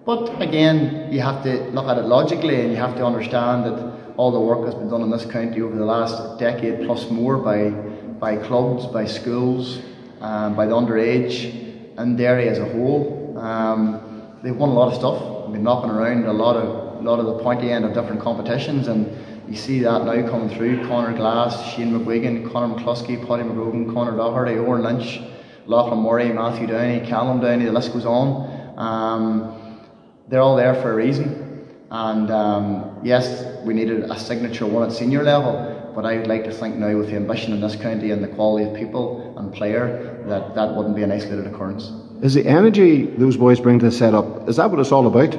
But 0.05 0.41
again, 0.41 1.13
you 1.13 1.21
have 1.21 1.43
to 1.43 1.65
look 1.71 1.87
at 1.87 1.99
it 1.99 2.05
logically 2.05 2.61
and 2.61 2.71
you 2.71 2.77
have 2.77 2.95
to 2.97 3.05
understand 3.05 3.65
that 3.65 4.15
all 4.17 4.31
the 4.31 4.41
work 4.41 4.65
that's 4.65 4.77
been 4.77 4.89
done 4.89 5.03
in 5.03 5.11
this 5.11 5.27
county 5.27 5.61
over 5.61 5.77
the 5.77 5.85
last 5.85 6.39
decade 6.39 6.87
plus 6.87 7.11
more 7.11 7.37
by, 7.39 7.71
by 7.71 8.37
clubs, 8.37 8.87
by 8.87 9.05
schools, 9.05 9.81
um, 10.21 10.55
by 10.55 10.67
the 10.67 10.75
underage, 10.75 11.67
and 11.99 12.17
Derry 12.17 12.49
as 12.49 12.59
a 12.59 12.65
whole. 12.65 13.16
Um, 13.47 14.33
they've 14.43 14.57
won 14.57 14.71
a 14.71 14.73
lot 14.73 14.93
of 14.93 14.95
stuff. 14.99 15.53
Been 15.53 15.63
knocking 15.63 15.91
around 15.91 16.25
a 16.25 16.33
lot 16.33 16.57
of, 16.57 17.05
lot 17.05 17.21
of 17.21 17.27
the 17.27 17.39
pointy 17.39 17.71
end 17.71 17.85
of 17.85 17.95
different 17.95 18.21
competitions, 18.21 18.89
and 18.89 19.07
you 19.49 19.57
see 19.57 19.79
that 19.81 20.05
now 20.05 20.29
coming 20.29 20.49
through. 20.49 20.89
Conor 20.89 21.17
Glass, 21.17 21.73
Shane 21.73 21.93
McGuigan, 21.93 22.51
Conor 22.51 22.75
McCluskey, 22.75 23.25
Paddy 23.27 23.45
McGrogan, 23.45 23.93
Conor 23.95 24.17
Doherty, 24.17 24.59
Owen 24.59 24.83
Lynch, 24.83 25.21
Lachlan 25.67 26.01
Murray, 26.01 26.33
Matthew 26.33 26.67
Downey, 26.67 27.07
Callum 27.07 27.41
Downey, 27.41 27.67
the 27.67 27.73
list 27.73 27.93
goes 27.93 28.05
on. 28.05 28.77
Um, 28.77 29.81
they're 30.29 30.41
all 30.41 30.57
there 30.57 30.75
for 30.75 30.93
a 30.93 30.97
reason. 30.97 31.69
And 31.91 32.29
um, 32.33 32.99
yes, 33.05 33.65
we 33.65 33.75
needed 33.75 34.11
a 34.11 34.19
signature 34.19 34.67
one 34.67 34.91
at 34.91 34.93
senior 34.93 35.23
level, 35.23 35.93
but 35.95 36.05
I 36.05 36.17
would 36.17 36.27
like 36.27 36.43
to 36.45 36.53
think 36.53 36.75
now 36.75 36.97
with 36.97 37.11
the 37.11 37.17
ambition 37.17 37.53
in 37.53 37.61
this 37.61 37.77
county 37.77 38.11
and 38.11 38.25
the 38.25 38.29
quality 38.29 38.69
of 38.69 38.77
people 38.77 39.39
and 39.39 39.55
player 39.55 40.25
that 40.27 40.57
that 40.57 40.75
wouldn't 40.75 40.97
be 40.97 41.05
an 41.05 41.13
isolated 41.13 41.47
occurrence. 41.47 41.93
Is 42.23 42.35
the 42.35 42.47
energy 42.47 43.05
those 43.05 43.37
boys 43.37 43.61
bring 43.61 43.79
to 43.79 43.85
the 43.87 43.93
setup, 43.93 44.49
is 44.49 44.57
that 44.57 44.71
what 44.71 44.81
it's 44.81 44.93
all 44.93 45.07
about? 45.07 45.35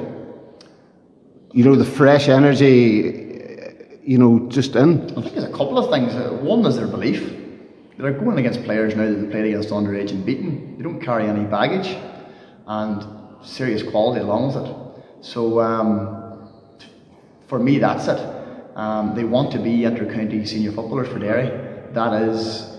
You 1.52 1.64
know, 1.64 1.74
the 1.74 1.84
fresh 1.84 2.28
energy, 2.28 4.00
you 4.02 4.18
know, 4.18 4.48
just 4.48 4.76
in? 4.76 5.10
I 5.10 5.22
think 5.22 5.34
there's 5.34 5.44
a 5.44 5.50
couple 5.50 5.78
of 5.78 5.90
things. 5.90 6.14
Uh, 6.14 6.38
One 6.42 6.64
is 6.66 6.76
their 6.76 6.86
belief. 6.86 7.34
They're 7.96 8.12
going 8.12 8.38
against 8.38 8.62
players 8.64 8.94
now 8.94 9.06
that 9.06 9.14
they 9.16 9.30
played 9.30 9.46
against 9.46 9.70
underage 9.70 10.10
and 10.10 10.24
beaten. 10.24 10.76
They 10.76 10.84
don't 10.84 11.00
carry 11.00 11.26
any 11.26 11.44
baggage 11.44 11.96
and 12.66 13.04
serious 13.44 13.82
quality 13.82 14.20
along 14.20 14.54
with 14.54 14.64
it. 14.64 14.76
So 15.20 15.60
um, 15.60 16.48
for 17.48 17.58
me, 17.58 17.78
that's 17.78 18.06
it. 18.06 18.20
Um, 18.76 19.14
they 19.16 19.24
want 19.24 19.50
to 19.52 19.58
be 19.58 19.84
inter-county 19.84 20.46
senior 20.46 20.70
footballers 20.70 21.08
for 21.08 21.18
Derry. 21.18 21.48
That 21.92 22.22
is, 22.22 22.78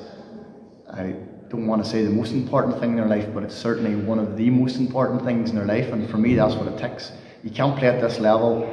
don't 1.49 1.65
want 1.65 1.83
to 1.83 1.89
say 1.89 2.03
the 2.03 2.11
most 2.11 2.31
important 2.31 2.79
thing 2.79 2.91
in 2.91 2.95
their 2.97 3.07
life, 3.07 3.27
but 3.33 3.43
it's 3.43 3.55
certainly 3.55 3.95
one 3.95 4.19
of 4.19 4.37
the 4.37 4.49
most 4.51 4.77
important 4.77 5.23
things 5.23 5.49
in 5.49 5.55
their 5.55 5.65
life. 5.65 5.91
And 5.91 6.09
for 6.09 6.17
me, 6.17 6.35
that's 6.35 6.53
what 6.53 6.67
it 6.67 6.77
ticks. 6.77 7.11
You 7.43 7.49
can't 7.49 7.77
play 7.77 7.87
at 7.87 7.99
this 8.01 8.19
level, 8.19 8.63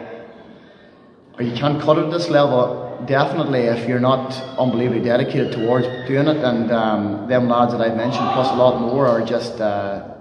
or 1.39 1.43
you 1.43 1.57
can't 1.57 1.81
cut 1.81 1.99
at 1.99 2.11
this 2.11 2.29
level. 2.29 3.03
Definitely, 3.07 3.61
if 3.61 3.89
you're 3.89 4.01
not 4.01 4.35
unbelievably 4.59 5.05
dedicated 5.05 5.53
towards 5.53 5.87
doing 6.07 6.29
it, 6.29 6.37
and 6.37 6.71
um, 6.71 7.29
them 7.29 7.49
lads 7.49 7.73
that 7.73 7.81
I've 7.81 7.97
mentioned, 7.97 8.29
plus 8.33 8.51
a 8.51 8.57
lot 8.57 8.81
more, 8.81 9.07
are 9.07 9.25
just 9.25 9.61
uh, 9.61 10.13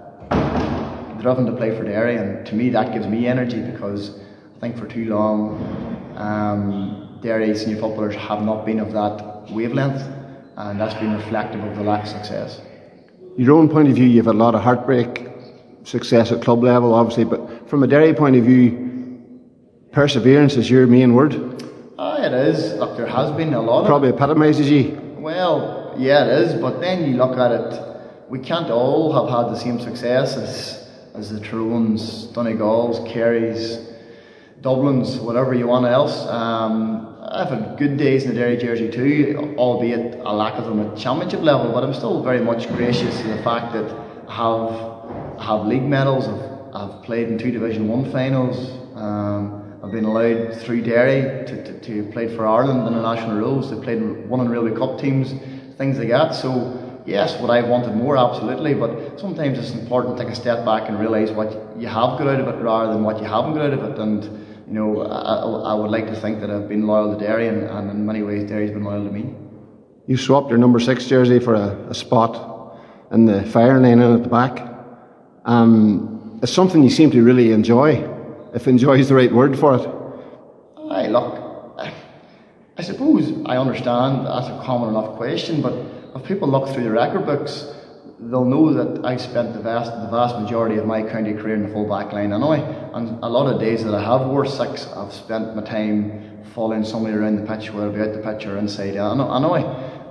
driven 1.20 1.44
to 1.46 1.52
play 1.52 1.76
for 1.76 1.84
Derry, 1.84 2.16
and 2.16 2.46
to 2.46 2.54
me 2.54 2.70
that 2.70 2.92
gives 2.92 3.06
me 3.06 3.26
energy 3.26 3.60
because 3.60 4.18
I 4.56 4.60
think 4.60 4.78
for 4.78 4.86
too 4.86 5.06
long 5.06 6.14
um, 6.16 7.18
Derry 7.20 7.54
senior 7.54 7.80
footballers 7.80 8.14
have 8.14 8.42
not 8.42 8.64
been 8.64 8.78
of 8.78 8.92
that 8.92 9.50
wavelength, 9.50 10.02
and 10.56 10.80
that's 10.80 10.94
been 10.94 11.14
reflective 11.14 11.62
of 11.62 11.76
the 11.76 11.82
lack 11.82 12.04
of 12.04 12.08
success. 12.08 12.60
Your 13.36 13.56
own 13.56 13.68
point 13.68 13.88
of 13.88 13.94
view, 13.94 14.06
you've 14.06 14.26
had 14.26 14.34
a 14.34 14.38
lot 14.38 14.54
of 14.54 14.62
heartbreak, 14.62 15.28
success 15.84 16.32
at 16.32 16.42
club 16.42 16.62
level, 16.62 16.94
obviously, 16.94 17.24
but 17.24 17.68
from 17.68 17.82
a 17.82 17.86
Derry 17.86 18.14
point 18.14 18.36
of 18.36 18.44
view, 18.44 19.30
perseverance 19.92 20.56
is 20.56 20.70
your 20.70 20.86
main 20.86 21.14
word. 21.14 21.62
Ah, 21.98 22.22
it 22.22 22.32
is. 22.32 22.74
Look, 22.74 22.96
there 22.96 23.06
has 23.06 23.30
been 23.32 23.54
a 23.54 23.60
lot 23.60 23.80
of 23.80 23.86
Probably 23.86 24.08
epitomises 24.08 24.70
you. 24.70 24.98
Well, 25.18 25.94
yeah, 25.98 26.24
it 26.24 26.42
is, 26.42 26.60
but 26.60 26.80
then 26.80 27.10
you 27.10 27.16
look 27.16 27.38
at 27.38 27.52
it, 27.52 27.96
we 28.28 28.38
can't 28.38 28.70
all 28.70 29.12
have 29.12 29.28
had 29.28 29.54
the 29.54 29.58
same 29.58 29.78
success 29.78 30.36
as, 30.36 30.88
as 31.14 31.30
the 31.30 31.40
Tyrones, 31.40 32.26
Donegals, 32.28 33.12
Kerrys, 33.12 33.94
Dublins, 34.60 35.20
whatever 35.20 35.54
you 35.54 35.66
want 35.66 35.86
else. 35.86 36.26
Um, 36.26 37.15
I've 37.28 37.48
had 37.48 37.76
good 37.76 37.96
days 37.96 38.24
in 38.24 38.34
the 38.34 38.36
Derry 38.36 38.56
jersey 38.56 38.88
too, 38.88 39.54
albeit 39.58 40.20
a 40.20 40.32
lack 40.32 40.54
of 40.54 40.64
them 40.64 40.80
at 40.80 40.96
championship 40.96 41.40
level, 41.40 41.72
but 41.72 41.82
I'm 41.82 41.92
still 41.92 42.22
very 42.22 42.40
much 42.40 42.68
gracious 42.68 43.20
to 43.20 43.28
the 43.28 43.42
fact 43.42 43.72
that 43.72 43.90
I 44.28 44.34
have, 44.34 45.40
I 45.40 45.44
have 45.44 45.66
league 45.66 45.82
medals, 45.82 46.28
I've, 46.28 46.74
I've 46.74 47.02
played 47.02 47.28
in 47.28 47.36
two 47.36 47.50
Division 47.50 47.88
1 47.88 48.12
finals. 48.12 48.70
Um, 48.94 49.80
I've 49.82 49.90
been 49.90 50.04
allowed 50.04 50.54
through 50.62 50.82
Derry 50.82 51.46
to, 51.46 51.64
to, 51.64 51.80
to 51.80 52.12
play 52.12 52.34
for 52.34 52.46
Ireland 52.46 52.86
in 52.86 52.94
the 52.94 53.02
national 53.02 53.36
rules. 53.36 53.70
they've 53.70 53.82
played 53.82 54.28
one 54.28 54.40
in 54.40 54.48
Railway 54.48 54.76
Cup 54.76 55.00
teams, 55.00 55.32
things 55.76 55.98
like 55.98 56.08
that. 56.08 56.32
So 56.32 57.02
yes, 57.06 57.40
would 57.40 57.50
I 57.50 57.62
wanted 57.62 57.96
more? 57.96 58.16
Absolutely, 58.16 58.74
but 58.74 59.18
sometimes 59.18 59.58
it's 59.58 59.72
important 59.72 60.16
to 60.16 60.24
take 60.24 60.32
a 60.32 60.36
step 60.36 60.64
back 60.64 60.88
and 60.88 61.00
realise 61.00 61.30
what 61.30 61.50
you 61.76 61.88
have 61.88 62.18
got 62.18 62.28
out 62.28 62.40
of 62.40 62.46
it 62.46 62.62
rather 62.62 62.92
than 62.92 63.02
what 63.02 63.18
you 63.20 63.26
haven't 63.26 63.54
got 63.54 63.66
out 63.66 63.72
of 63.72 63.84
it. 63.84 63.98
And 63.98 64.45
you 64.66 64.72
know, 64.72 65.02
I, 65.02 65.72
I 65.72 65.74
would 65.74 65.90
like 65.90 66.06
to 66.06 66.16
think 66.16 66.40
that 66.40 66.50
I've 66.50 66.68
been 66.68 66.86
loyal 66.86 67.16
to 67.16 67.24
Derry, 67.24 67.48
and, 67.48 67.62
and 67.64 67.90
in 67.90 68.04
many 68.04 68.22
ways, 68.22 68.48
Derry's 68.48 68.70
been 68.70 68.84
loyal 68.84 69.04
to 69.04 69.10
me. 69.10 69.34
You 70.06 70.16
swapped 70.16 70.48
your 70.48 70.58
number 70.58 70.80
six 70.80 71.06
jersey 71.06 71.38
for 71.38 71.54
a, 71.54 71.88
a 71.88 71.94
spot 71.94 72.78
in 73.12 73.26
the 73.26 73.44
fire 73.44 73.80
lane 73.80 74.00
in 74.00 74.14
at 74.14 74.22
the 74.22 74.28
back. 74.28 74.66
Um, 75.44 76.40
it's 76.42 76.52
something 76.52 76.82
you 76.82 76.90
seem 76.90 77.10
to 77.12 77.22
really 77.22 77.52
enjoy, 77.52 78.08
if 78.54 78.66
enjoy 78.66 78.98
is 78.98 79.08
the 79.08 79.14
right 79.14 79.32
word 79.32 79.58
for 79.58 79.76
it. 79.76 79.88
I 80.90 81.06
look, 81.08 81.78
I 82.78 82.82
suppose 82.82 83.32
I 83.46 83.56
understand 83.56 84.26
that's 84.26 84.48
a 84.48 84.60
common 84.64 84.90
enough 84.90 85.16
question, 85.16 85.62
but 85.62 85.72
if 86.14 86.26
people 86.26 86.48
look 86.48 86.68
through 86.70 86.84
the 86.84 86.90
record 86.90 87.24
books, 87.24 87.72
they'll 88.18 88.44
know 88.44 88.72
that 88.72 89.04
I 89.04 89.16
spent 89.16 89.52
the 89.52 89.60
vast 89.60 89.90
the 89.90 90.08
vast 90.08 90.38
majority 90.40 90.76
of 90.76 90.86
my 90.86 91.02
county 91.02 91.34
career 91.34 91.54
in 91.54 91.64
the 91.64 91.68
full 91.68 91.88
back 91.88 92.12
line 92.12 92.32
anyway. 92.32 92.60
And 92.94 93.22
a 93.22 93.28
lot 93.28 93.52
of 93.52 93.60
days 93.60 93.84
that 93.84 93.94
I 93.94 94.02
have 94.02 94.28
wore 94.28 94.46
six, 94.46 94.86
I've 94.88 95.12
spent 95.12 95.54
my 95.54 95.62
time 95.62 96.44
following 96.54 96.84
somebody 96.84 97.14
around 97.14 97.36
the 97.36 97.46
pitch, 97.46 97.70
whether 97.72 97.90
it 97.90 97.94
be 97.94 98.00
out 98.00 98.12
the 98.12 98.32
pitch 98.32 98.46
or 98.46 98.56
inside 98.56 98.96
anyway. 98.96 99.62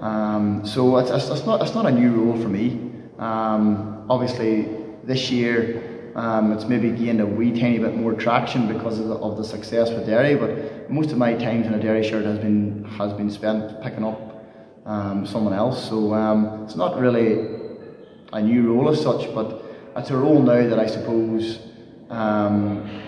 Um, 0.02 0.65
so 0.65 0.98
it's, 0.98 1.10
it's, 1.10 1.30
it's, 1.30 1.46
not 1.46 1.62
it's 1.62 1.74
not 1.74 1.86
a 1.88 1.91
new 1.91 2.12
role 2.12 2.39
for 2.39 2.50
me. 2.50 2.91
Um, 3.18 4.06
obviously, 4.10 4.68
this 5.04 5.32
year 5.32 6.12
um, 6.15 6.52
it's 6.54 6.65
maybe 6.65 6.91
gained 6.91 7.22
a 7.22 7.26
wee 7.26 7.52
tiny 7.60 7.80
bit 7.80 7.96
more 7.96 8.13
traction 8.13 8.68
because 8.68 9.00
of 9.00 9.08
the, 9.08 9.15
of 9.15 9.38
the 9.38 9.44
success 9.44 9.89
with 9.89 10.06
Derry, 10.06 10.36
but 10.36 10.89
most 10.89 11.12
of 11.12 11.18
my 11.18 11.34
time 11.34 11.63
in 11.63 11.74
a 11.74 11.80
Derry 11.80 12.08
shirt 12.08 12.26
has 12.26 12.38
been 12.38 12.84
has 12.84 13.13
been 13.13 13.32
spent 13.32 13.82
picking 13.82 14.06
up 14.06 14.46
um, 14.86 15.26
someone 15.26 15.54
else. 15.54 15.89
So 15.89 16.13
um, 16.13 16.63
it's 16.63 16.76
not 16.76 17.00
really 17.00 17.55
a 18.36 18.41
new 18.41 18.74
role 18.74 18.89
as 18.89 19.02
such, 19.02 19.34
but 19.34 19.63
it's 19.95 20.10
a 20.10 20.17
role 20.17 20.41
now 20.41 20.67
that 20.67 20.78
I 20.78 20.88
suppose 20.88 21.60
um, 22.10 23.02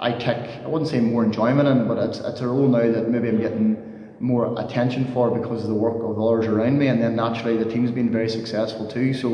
I 0.00 0.12
take. 0.12 0.64
I 0.64 0.66
wouldn't 0.66 0.90
say 0.90 0.98
more 0.98 1.24
enjoyment 1.24 1.68
in, 1.68 1.86
but 1.86 1.96
it's 1.98 2.18
it's 2.18 2.40
a 2.40 2.48
role 2.48 2.68
now 2.68 2.90
that 2.90 3.08
maybe 3.08 3.28
I'm 3.28 3.40
getting 3.40 4.16
more 4.18 4.60
attention 4.60 5.12
for 5.12 5.30
because 5.30 5.62
of 5.62 5.68
the 5.68 5.74
work 5.74 5.96
of 6.02 6.20
others 6.20 6.46
around 6.46 6.76
me, 6.76 6.88
and 6.88 7.00
then 7.00 7.14
naturally 7.14 7.56
the 7.56 7.70
team's 7.70 7.92
been 7.92 8.10
very 8.10 8.28
successful 8.28 8.88
too. 8.88 9.14
So 9.14 9.28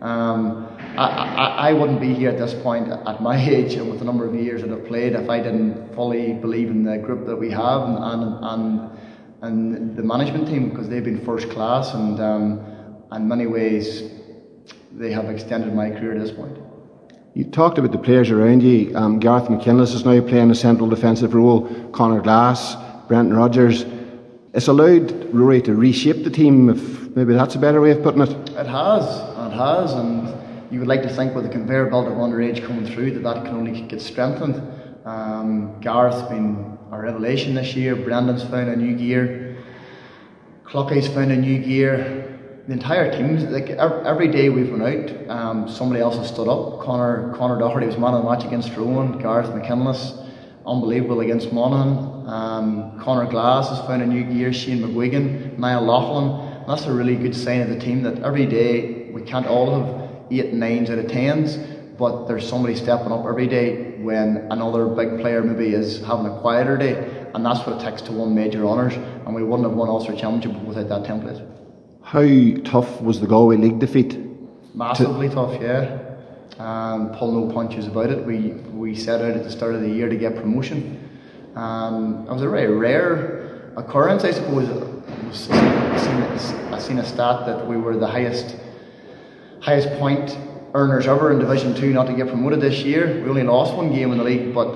um, 0.00 0.68
I, 0.96 1.06
I, 1.06 1.68
I, 1.68 1.72
wouldn't 1.72 2.00
be 2.00 2.14
here 2.14 2.30
at 2.30 2.38
this 2.38 2.54
point 2.54 2.88
at 2.88 3.20
my 3.20 3.36
age 3.56 3.74
and 3.74 3.88
with 3.88 3.98
the 3.98 4.04
number 4.04 4.24
of 4.26 4.34
years 4.34 4.62
that 4.62 4.70
I've 4.70 4.86
played 4.86 5.12
if 5.14 5.28
I 5.28 5.40
didn't 5.40 5.94
fully 5.94 6.34
believe 6.34 6.70
in 6.70 6.84
the 6.84 6.98
group 6.98 7.26
that 7.26 7.36
we 7.36 7.50
have 7.50 7.82
and 7.82 7.98
and, 7.98 8.44
and, 8.44 8.90
and 9.42 9.96
the 9.96 10.02
management 10.02 10.48
team 10.48 10.70
because 10.70 10.88
they've 10.88 11.04
been 11.04 11.24
first 11.24 11.48
class 11.50 11.94
and 11.94 12.20
um, 12.20 12.66
in 13.12 13.28
many 13.28 13.46
ways 13.46 14.11
they 14.92 15.12
have 15.12 15.26
extended 15.26 15.74
my 15.74 15.90
career 15.90 16.12
at 16.12 16.20
this 16.20 16.30
point. 16.30 16.56
You 17.34 17.44
talked 17.44 17.78
about 17.78 17.92
the 17.92 17.98
players 17.98 18.30
around 18.30 18.62
you. 18.62 18.94
Um, 18.94 19.18
Gareth 19.18 19.48
McKinless 19.48 19.94
is 19.94 20.04
now 20.04 20.20
playing 20.20 20.50
a 20.50 20.54
central 20.54 20.88
defensive 20.88 21.34
role. 21.34 21.90
Conor 21.90 22.20
Glass, 22.20 22.76
Brendan 23.08 23.36
Rodgers 23.36 23.84
it's 24.54 24.68
allowed 24.68 25.32
Rory 25.32 25.62
to 25.62 25.74
reshape 25.74 26.24
the 26.24 26.30
team, 26.30 26.68
if 26.68 27.16
maybe 27.16 27.32
that's 27.32 27.54
a 27.54 27.58
better 27.58 27.80
way 27.80 27.92
of 27.92 28.02
putting 28.02 28.20
it. 28.20 28.30
It 28.50 28.66
has, 28.66 29.04
it 29.04 29.56
has, 29.56 29.92
and 29.94 30.72
you 30.72 30.78
would 30.78 30.88
like 30.88 31.02
to 31.02 31.08
think 31.08 31.34
with 31.34 31.44
the 31.44 31.50
conveyor 31.50 31.86
belt 31.86 32.06
of 32.06 32.14
underage 32.14 32.64
coming 32.66 32.86
through 32.86 33.12
that 33.12 33.22
that 33.22 33.46
can 33.46 33.54
only 33.54 33.80
get 33.82 34.02
strengthened. 34.02 34.60
Um, 35.06 35.80
Gareth's 35.80 36.22
been 36.28 36.78
a 36.90 36.98
revelation 36.98 37.54
this 37.54 37.74
year. 37.74 37.96
Brandon's 37.96 38.44
found 38.44 38.68
a 38.68 38.76
new 38.76 38.94
gear. 38.94 39.56
Clucky's 40.64 41.08
found 41.08 41.32
a 41.32 41.36
new 41.36 41.58
gear. 41.58 42.31
The 42.64 42.74
entire 42.74 43.10
team, 43.10 43.50
like 43.50 43.70
every 43.70 44.28
day 44.28 44.48
we've 44.48 44.70
run 44.70 44.82
out, 44.82 45.28
um, 45.28 45.68
somebody 45.68 46.00
else 46.00 46.16
has 46.16 46.28
stood 46.28 46.46
up. 46.46 46.80
Conor 46.80 47.34
Conor 47.36 47.58
Doherty 47.58 47.86
was 47.86 47.98
man 47.98 48.14
of 48.14 48.22
the 48.22 48.30
match 48.30 48.44
against 48.44 48.76
Rowan. 48.76 49.18
Gareth 49.18 49.52
McKinless 49.52 50.14
unbelievable 50.64 51.20
against 51.20 51.52
Monaghan. 51.52 52.28
Um, 52.28 53.00
Conor 53.00 53.28
Glass 53.28 53.68
has 53.68 53.80
found 53.80 54.02
a 54.02 54.06
new 54.06 54.22
gear. 54.22 54.52
Shane 54.52 54.80
McGuigan, 54.80 55.58
Niall 55.58 55.82
Loughlin. 55.82 56.64
That's 56.68 56.84
a 56.84 56.92
really 56.92 57.16
good 57.16 57.34
sign 57.34 57.62
of 57.62 57.68
the 57.68 57.80
team 57.80 58.02
that 58.04 58.22
every 58.22 58.46
day 58.46 59.10
we 59.10 59.22
can't 59.22 59.48
all 59.48 59.80
have 59.80 60.10
eight, 60.30 60.52
nines 60.52 60.88
out 60.88 60.98
of 60.98 61.08
tens, 61.08 61.56
but 61.98 62.26
there's 62.26 62.48
somebody 62.48 62.76
stepping 62.76 63.10
up 63.10 63.26
every 63.26 63.48
day 63.48 63.98
when 63.98 64.36
another 64.52 64.86
big 64.86 65.20
player 65.20 65.42
maybe 65.42 65.74
is 65.74 66.00
having 66.02 66.26
a 66.26 66.40
quieter 66.40 66.76
day, 66.76 67.26
and 67.34 67.44
that's 67.44 67.66
what 67.66 67.80
it 67.80 67.84
takes 67.84 68.02
to 68.02 68.12
win 68.12 68.36
major 68.36 68.64
honours. 68.64 68.94
And 68.94 69.34
we 69.34 69.42
wouldn't 69.42 69.68
have 69.68 69.76
won 69.76 69.88
Ulster 69.88 70.14
Championship 70.14 70.62
without 70.62 70.88
that 70.88 71.02
template. 71.10 71.44
How 72.12 72.20
tough 72.64 73.00
was 73.00 73.20
the 73.20 73.26
Galway 73.26 73.56
League 73.56 73.78
defeat? 73.78 74.18
Massively 74.74 75.28
to- 75.30 75.34
tough, 75.34 75.62
yeah 75.62 75.98
and 76.58 77.12
pull 77.14 77.32
no 77.32 77.52
punches 77.52 77.86
about 77.86 78.10
it. 78.10 78.24
We 78.24 78.52
we 78.74 78.94
set 78.94 79.20
out 79.20 79.30
at 79.30 79.44
the 79.44 79.50
start 79.50 79.74
of 79.74 79.80
the 79.80 79.88
year 79.88 80.08
to 80.08 80.16
get 80.16 80.36
promotion. 80.36 81.08
Um, 81.54 82.26
it 82.28 82.32
was 82.32 82.42
a 82.42 82.48
very 82.48 82.72
rare 82.72 83.72
occurrence, 83.76 84.24
I 84.24 84.32
suppose. 84.32 84.68
Seen, 85.32 85.54
I've 85.54 86.82
seen 86.82 86.98
a 86.98 87.04
stat 87.04 87.46
that 87.46 87.66
we 87.66 87.76
were 87.76 87.96
the 87.96 88.06
highest 88.06 88.56
highest 89.60 89.88
point 89.98 90.36
earners 90.74 91.06
ever 91.06 91.32
in 91.32 91.38
Division 91.38 91.74
Two 91.74 91.92
not 91.92 92.06
to 92.06 92.12
get 92.12 92.28
promoted 92.28 92.60
this 92.60 92.82
year. 92.82 93.22
We 93.22 93.30
only 93.30 93.42
lost 93.42 93.74
one 93.74 93.92
game 93.92 94.12
in 94.12 94.18
the 94.18 94.24
league, 94.24 94.54
but 94.54 94.68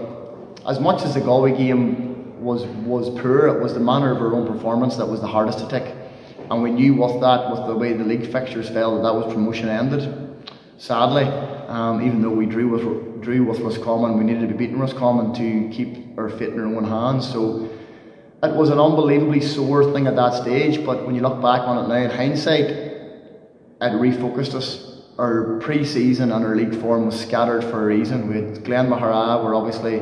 as 0.66 0.80
much 0.80 1.02
as 1.02 1.14
the 1.14 1.20
Galway 1.20 1.56
game 1.56 2.42
was 2.42 2.64
was 2.86 3.10
poor, 3.20 3.48
it 3.48 3.62
was 3.62 3.74
the 3.74 3.80
manner 3.80 4.12
of 4.12 4.18
our 4.22 4.34
own 4.34 4.46
performance 4.46 4.96
that 4.96 5.06
was 5.06 5.20
the 5.20 5.26
hardest 5.26 5.58
to 5.58 5.68
tick. 5.68 5.94
And 6.50 6.62
we 6.62 6.70
knew 6.70 6.94
with 6.94 7.20
that, 7.20 7.50
with 7.50 7.66
the 7.66 7.76
way 7.76 7.92
the 7.92 8.04
league 8.04 8.30
fixtures 8.30 8.68
fell, 8.68 8.96
that 8.96 9.02
that 9.02 9.14
was 9.14 9.32
promotion 9.32 9.68
ended 9.68 10.26
sadly. 10.78 11.24
Um, 11.24 12.02
even 12.02 12.22
though 12.22 12.30
we 12.30 12.46
drew 12.46 12.68
with 12.68 13.22
drew 13.22 13.44
with 13.44 13.60
Roscommon, 13.60 14.18
we 14.18 14.24
needed 14.24 14.42
to 14.42 14.54
be 14.54 14.66
beating 14.66 14.78
Roscommon 14.78 15.34
to 15.34 15.74
keep 15.74 16.16
our 16.18 16.28
fate 16.28 16.50
in 16.50 16.60
our 16.60 16.66
own 16.66 16.84
hands. 16.84 17.28
So 17.30 17.68
it 18.42 18.54
was 18.54 18.70
an 18.70 18.78
unbelievably 18.78 19.40
sore 19.40 19.92
thing 19.92 20.06
at 20.06 20.16
that 20.16 20.42
stage. 20.42 20.84
But 20.84 21.04
when 21.04 21.14
you 21.14 21.22
look 21.22 21.40
back 21.42 21.62
on 21.62 21.84
it 21.84 21.88
now, 21.88 22.10
in 22.10 22.10
hindsight, 22.10 22.70
it 22.70 23.12
refocused 23.80 24.54
us. 24.54 24.92
Our 25.18 25.58
pre-season 25.60 26.30
and 26.30 26.44
our 26.44 26.54
league 26.54 26.78
form 26.78 27.06
was 27.06 27.18
scattered 27.18 27.64
for 27.64 27.82
a 27.82 27.86
reason. 27.86 28.28
We 28.28 28.34
had 28.34 28.64
Glen 28.64 28.88
Maghera, 28.88 29.42
were 29.42 29.54
obviously 29.54 29.96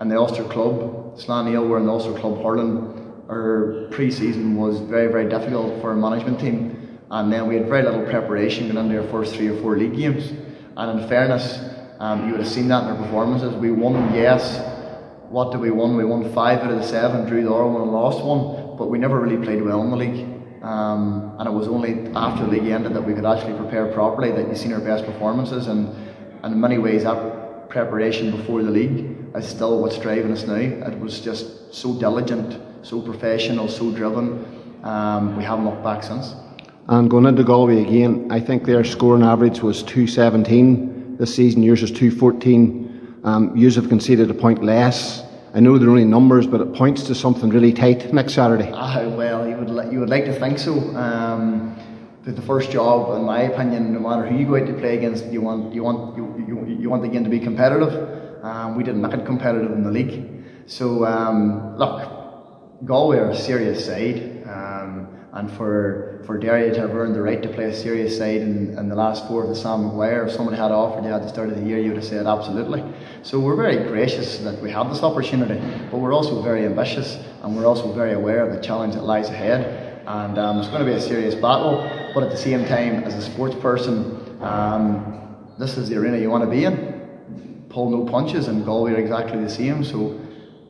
in 0.00 0.08
the 0.08 0.16
Ulster 0.18 0.44
club. 0.44 1.18
Slaughtneil 1.18 1.68
were 1.68 1.76
in 1.76 1.84
the 1.84 1.92
Ulster 1.92 2.18
club 2.18 2.42
hurling. 2.42 2.95
Our 3.28 3.88
pre-season 3.90 4.56
was 4.56 4.80
very, 4.80 5.08
very 5.08 5.28
difficult 5.28 5.80
for 5.80 5.90
our 5.90 5.96
management 5.96 6.40
team 6.40 6.86
and 7.10 7.32
then 7.32 7.46
we 7.46 7.56
had 7.56 7.68
very 7.68 7.82
little 7.84 8.04
preparation 8.04 8.72
going 8.72 8.84
into 8.84 9.00
our 9.00 9.08
first 9.08 9.36
three 9.36 9.48
or 9.48 9.60
four 9.60 9.76
league 9.76 9.96
games. 9.96 10.32
And 10.76 11.00
in 11.00 11.08
fairness, 11.08 11.60
um, 12.00 12.26
you 12.26 12.32
would 12.32 12.40
have 12.40 12.50
seen 12.50 12.68
that 12.68 12.82
in 12.84 12.90
our 12.90 12.96
performances. 12.96 13.54
We 13.54 13.70
won, 13.70 14.12
yes. 14.12 14.58
What 15.28 15.52
did 15.52 15.60
we 15.60 15.70
win? 15.70 15.96
We 15.96 16.04
won 16.04 16.32
five 16.34 16.60
out 16.60 16.70
of 16.70 16.78
the 16.78 16.86
seven, 16.86 17.26
drew 17.26 17.44
the 17.44 17.52
other 17.52 17.66
one, 17.66 17.82
and 17.82 17.92
lost 17.92 18.24
one. 18.24 18.76
But 18.76 18.86
we 18.88 18.98
never 18.98 19.20
really 19.20 19.42
played 19.42 19.62
well 19.62 19.82
in 19.82 19.90
the 19.90 19.96
league. 19.96 20.62
Um, 20.62 21.36
and 21.38 21.48
it 21.48 21.52
was 21.52 21.68
only 21.68 22.10
after 22.14 22.44
the 22.44 22.50
league 22.50 22.68
ended 22.68 22.94
that 22.94 23.02
we 23.02 23.14
could 23.14 23.24
actually 23.24 23.56
prepare 23.56 23.86
properly 23.92 24.32
that 24.32 24.48
you've 24.48 24.58
seen 24.58 24.72
our 24.72 24.80
best 24.80 25.06
performances. 25.06 25.68
And, 25.68 25.88
and 26.42 26.54
in 26.54 26.60
many 26.60 26.78
ways, 26.78 27.04
that 27.04 27.68
preparation 27.70 28.32
before 28.32 28.64
the 28.64 28.70
league 28.70 29.16
is 29.34 29.48
still 29.48 29.80
what's 29.80 29.98
driving 29.98 30.32
us 30.32 30.44
now. 30.44 30.54
It 30.54 30.98
was 30.98 31.20
just 31.20 31.72
so 31.72 31.98
diligent, 31.98 32.75
so 32.86 33.00
professional, 33.00 33.68
so 33.68 33.90
driven. 33.90 34.46
Um, 34.84 35.36
we 35.36 35.42
haven't 35.42 35.64
looked 35.64 35.82
back 35.82 36.04
since. 36.04 36.34
And 36.86 37.10
going 37.10 37.26
into 37.26 37.42
Galway 37.42 37.82
again, 37.82 38.28
I 38.30 38.38
think 38.38 38.64
their 38.64 38.84
scoring 38.84 39.24
average 39.24 39.60
was 39.60 39.82
217 39.82 41.16
this 41.16 41.34
season. 41.34 41.64
Yours 41.64 41.82
is 41.82 41.90
214. 41.90 43.22
Um, 43.24 43.56
you 43.56 43.68
have 43.72 43.88
conceded 43.88 44.30
a 44.30 44.34
point 44.34 44.62
less. 44.62 45.24
I 45.52 45.58
know 45.58 45.78
they're 45.78 45.90
only 45.90 46.04
numbers, 46.04 46.46
but 46.46 46.60
it 46.60 46.74
points 46.74 47.02
to 47.04 47.14
something 47.16 47.50
really 47.50 47.72
tight 47.72 48.12
next 48.12 48.34
Saturday. 48.34 48.70
Ah, 48.72 49.08
well, 49.08 49.48
you 49.48 49.56
would 49.56 49.70
li- 49.70 49.90
you 49.90 49.98
would 49.98 50.10
like 50.10 50.26
to 50.26 50.38
think 50.38 50.56
so. 50.58 50.74
Um, 50.94 51.76
the 52.22 52.42
first 52.42 52.70
job, 52.70 53.16
in 53.16 53.24
my 53.24 53.42
opinion, 53.42 53.92
no 53.94 53.98
matter 53.98 54.26
who 54.26 54.36
you 54.36 54.46
go 54.46 54.56
out 54.56 54.66
to 54.66 54.74
play 54.74 54.96
against, 54.96 55.26
you 55.26 55.40
want 55.40 55.74
you 55.74 55.82
want 55.82 56.16
you, 56.16 56.44
you, 56.46 56.76
you 56.82 56.88
want 56.88 57.02
the 57.02 57.08
game 57.08 57.24
to 57.24 57.30
be 57.30 57.40
competitive. 57.40 58.44
Um, 58.44 58.76
we 58.76 58.84
didn't 58.84 59.00
make 59.00 59.14
it 59.14 59.26
competitive 59.26 59.72
in 59.72 59.82
the 59.82 59.90
league. 59.90 60.44
So 60.66 61.04
um, 61.04 61.76
look, 61.78 62.15
Galway 62.84 63.18
are 63.18 63.30
a 63.30 63.36
serious 63.36 63.86
side, 63.86 64.44
um, 64.46 65.08
and 65.32 65.50
for 65.52 66.22
for 66.26 66.36
Derry 66.36 66.70
to 66.72 66.80
have 66.80 66.94
earned 66.94 67.14
the 67.14 67.22
right 67.22 67.40
to 67.40 67.48
play 67.48 67.64
a 67.66 67.74
serious 67.74 68.18
side 68.18 68.42
in, 68.42 68.76
in 68.76 68.88
the 68.88 68.94
last 68.94 69.28
four 69.28 69.44
of 69.44 69.48
the 69.48 69.54
Sam 69.54 69.86
Maguire, 69.86 70.26
if 70.26 70.32
someone 70.32 70.54
had 70.54 70.72
offered 70.72 71.04
you 71.04 71.12
at 71.12 71.22
the 71.22 71.28
start 71.28 71.48
of 71.48 71.56
the 71.56 71.62
year, 71.62 71.78
you 71.78 71.88
would 71.88 71.98
have 71.98 72.04
said 72.04 72.26
absolutely. 72.26 72.82
So 73.22 73.38
we're 73.38 73.56
very 73.56 73.76
gracious 73.88 74.38
that 74.38 74.60
we 74.60 74.70
have 74.72 74.90
this 74.90 75.02
opportunity, 75.02 75.60
but 75.90 75.98
we're 75.98 76.12
also 76.12 76.42
very 76.42 76.66
ambitious 76.66 77.18
and 77.42 77.56
we're 77.56 77.66
also 77.66 77.92
very 77.92 78.12
aware 78.14 78.44
of 78.44 78.54
the 78.54 78.60
challenge 78.60 78.94
that 78.94 79.04
lies 79.04 79.28
ahead. 79.28 80.02
And 80.06 80.36
um, 80.36 80.58
it's 80.58 80.68
going 80.68 80.84
to 80.84 80.86
be 80.86 80.96
a 80.96 81.00
serious 81.00 81.36
battle, 81.36 81.88
but 82.12 82.24
at 82.24 82.30
the 82.30 82.36
same 82.36 82.64
time, 82.64 83.04
as 83.04 83.14
a 83.14 83.22
sports 83.22 83.54
person, 83.54 84.42
um, 84.42 85.36
this 85.60 85.76
is 85.76 85.88
the 85.88 85.96
arena 85.96 86.18
you 86.18 86.28
want 86.28 86.42
to 86.42 86.50
be 86.50 86.64
in. 86.64 87.66
Pull 87.68 87.90
no 87.90 88.04
punches, 88.10 88.48
and 88.48 88.64
Galway 88.64 88.92
are 88.92 88.98
exactly 88.98 89.40
the 89.40 89.50
same. 89.50 89.84
So 89.84 90.20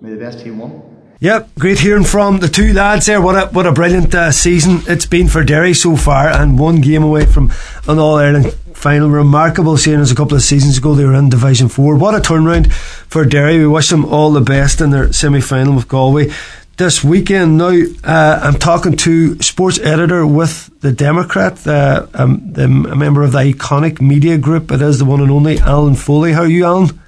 may 0.03 0.11
the 0.11 0.17
best 0.17 0.41
team 0.41 0.59
win. 0.59 0.96
Yep, 1.19 1.55
great 1.59 1.79
hearing 1.79 2.05
from 2.05 2.41
the 2.41 2.49
two 2.49 2.75
lads 2.75 3.07
there. 3.07 3.23
What 3.23 3.37
a 3.37 3.47
what 3.47 3.67
a 3.67 3.73
brilliant 3.73 4.15
uh, 4.15 4.31
season 4.31 4.83
it's 4.87 5.07
been 5.07 5.29
for 5.29 5.43
Derry 5.43 5.73
so 5.73 5.97
far, 5.97 6.29
and 6.29 6.59
one 6.59 6.83
game 6.83 7.03
away 7.03 7.25
from 7.25 7.51
an 7.89 7.99
All 7.99 8.17
Ireland 8.17 8.53
final. 8.75 9.09
Remarkable, 9.09 9.79
seeing 9.79 9.99
as 9.99 10.13
a 10.13 10.15
couple 10.15 10.37
of 10.37 10.43
seasons 10.43 10.77
ago 10.77 10.95
they 10.95 11.07
were 11.07 11.15
in 11.15 11.31
Division 11.31 11.69
Four. 11.69 11.97
What 11.97 12.15
a 12.15 12.19
turnaround 12.19 12.71
for 12.71 13.25
Derry. 13.25 13.59
We 13.59 13.67
wish 13.67 13.89
them 13.89 14.05
all 14.05 14.31
the 14.31 14.43
best 14.43 14.83
in 14.83 14.91
their 14.91 15.11
semi 15.11 15.41
final 15.41 15.75
with 15.75 15.89
Galway 15.89 16.35
this 16.77 17.03
weekend. 17.03 17.57
Now, 17.57 17.73
uh, 18.05 18.41
I'm 18.43 18.59
talking 18.59 18.95
to 18.99 19.41
sports 19.41 19.79
editor 19.79 20.27
with 20.27 20.69
the 20.81 20.93
Democrat, 20.93 21.67
uh, 21.67 22.09
um, 22.13 22.53
the, 22.53 22.65
a 22.65 22.95
member 22.95 23.23
of 23.23 23.33
the 23.33 23.39
iconic 23.39 24.03
media 24.03 24.37
group. 24.37 24.71
It 24.71 24.83
is 24.83 24.99
the 24.99 25.07
one 25.07 25.23
and 25.23 25.31
only 25.31 25.61
Alan 25.61 25.95
Foley. 25.95 26.33
How 26.33 26.43
are 26.43 26.47
you, 26.47 26.67
Alan? 26.67 27.01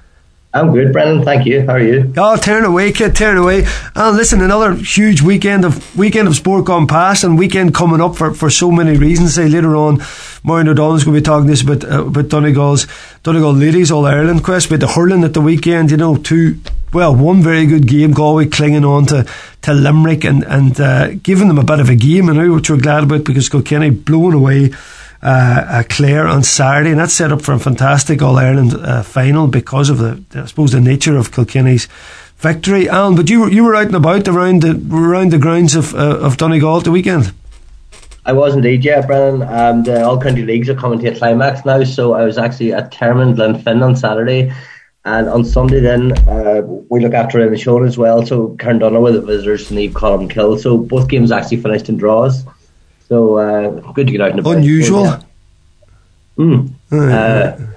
I'm 0.51 0.73
good, 0.73 0.91
Brendan. 0.91 1.23
Thank 1.23 1.45
you. 1.45 1.63
How 1.63 1.73
are 1.73 1.79
you? 1.79 2.11
Oh, 2.17 2.35
tearing 2.35 2.65
away, 2.65 2.91
kid, 2.91 3.15
tearing 3.15 3.37
away. 3.37 3.67
And 3.95 4.17
listen, 4.17 4.41
another 4.41 4.73
huge 4.73 5.21
weekend 5.21 5.63
of 5.63 5.95
weekend 5.95 6.27
of 6.27 6.35
sport 6.35 6.65
gone 6.65 6.87
past, 6.87 7.23
and 7.23 7.37
weekend 7.37 7.75
coming 7.75 8.01
up 8.01 8.15
for, 8.15 8.33
for 8.33 8.49
so 8.49 8.71
many 8.71 8.97
reasons. 8.97 9.35
Say 9.35 9.47
later 9.47 9.75
on, 9.75 10.01
Maureen 10.41 10.67
O'Donnell's 10.67 11.03
going 11.03 11.13
to 11.13 11.21
be 11.21 11.23
talking 11.23 11.45
this 11.45 11.61
about 11.61 11.83
uh, 11.83 12.07
about 12.07 12.29
Donegal's 12.29 12.87
Donegal 13.21 13.53
ladies 13.53 13.91
All 13.91 14.07
Ireland 14.07 14.43
quest, 14.43 14.71
with 14.71 14.79
the 14.79 14.87
hurling 14.87 15.23
at 15.23 15.35
the 15.35 15.41
weekend. 15.41 15.91
You 15.91 15.97
know, 15.97 16.17
two 16.17 16.59
well, 16.93 17.15
one 17.15 17.43
very 17.43 17.67
good 17.67 17.87
game, 17.87 18.11
Galway 18.11 18.47
clinging 18.47 18.85
on 18.85 19.05
to, 19.07 19.27
to 19.61 19.73
Limerick 19.73 20.23
and 20.23 20.43
and 20.43 20.81
uh, 20.81 21.11
giving 21.21 21.47
them 21.47 21.59
a 21.59 21.63
bit 21.63 21.79
of 21.79 21.89
a 21.89 21.95
game, 21.95 22.25
know, 22.25 22.53
which 22.53 22.71
we're 22.71 22.77
glad 22.77 23.03
about 23.03 23.23
because 23.23 23.49
Kilkenny 23.49 23.91
blowing 23.91 24.33
away 24.33 24.71
uh, 25.21 25.65
uh, 25.67 25.83
Clare 25.89 26.27
on 26.27 26.43
Saturday, 26.43 26.91
and 26.91 26.99
that's 26.99 27.13
set 27.13 27.31
up 27.31 27.41
for 27.41 27.53
a 27.53 27.59
fantastic 27.59 28.21
All 28.21 28.37
Ireland 28.37 28.73
uh, 28.73 29.03
final 29.03 29.47
because 29.47 29.89
of 29.89 29.97
the, 29.97 30.23
I 30.33 30.45
suppose, 30.45 30.71
the 30.71 30.79
nature 30.79 31.17
of 31.17 31.31
Kilkenny's 31.31 31.87
victory. 32.37 32.87
Alan, 32.87 33.15
but 33.15 33.29
you 33.29 33.41
were 33.41 33.51
you 33.51 33.63
were 33.63 33.75
out 33.75 33.87
and 33.87 33.95
about 33.95 34.27
around 34.27 34.61
the 34.61 34.81
around 34.91 35.31
the 35.31 35.37
grounds 35.37 35.75
of 35.75 35.93
uh, 35.93 36.19
of 36.19 36.37
Donegal 36.37 36.77
at 36.77 36.83
the 36.85 36.91
weekend. 36.91 37.33
I 38.25 38.33
was 38.33 38.55
indeed, 38.55 38.85
yeah, 38.85 39.05
Brennan. 39.05 39.41
Um, 39.41 39.83
the 39.83 40.03
All 40.03 40.21
County 40.21 40.43
Leagues 40.43 40.69
are 40.69 40.75
coming 40.75 40.99
to 40.99 41.07
a 41.07 41.15
climax 41.15 41.65
now, 41.65 41.83
so 41.83 42.13
I 42.13 42.23
was 42.25 42.37
actually 42.37 42.73
at 42.73 42.91
Termon 42.91 43.35
Glenfin 43.35 43.83
on 43.83 43.95
Saturday. 43.95 44.53
And 45.05 45.29
on 45.29 45.45
Sunday, 45.45 45.79
then 45.79 46.11
uh, 46.27 46.61
we 46.89 46.99
look 46.99 47.13
after 47.13 47.57
show 47.57 47.81
as 47.83 47.97
well. 47.97 48.25
So 48.25 48.49
Carndonagh 48.57 49.01
with 49.01 49.15
the 49.15 49.21
visitors, 49.21 49.71
Neve 49.71 49.95
Kill. 49.95 50.57
So 50.59 50.77
both 50.77 51.07
games 51.07 51.31
actually 51.31 51.61
finished 51.61 51.89
in 51.89 51.97
draws. 51.97 52.43
So 53.09 53.37
uh, 53.37 53.91
good 53.93 54.07
to 54.07 54.11
get 54.11 54.21
out 54.21 54.31
and 54.31 54.39
about. 54.39 54.57
Unusual. 54.57 55.03
Yeah. 55.05 55.21
Mm. 56.37 56.73
Uh, 56.91 57.69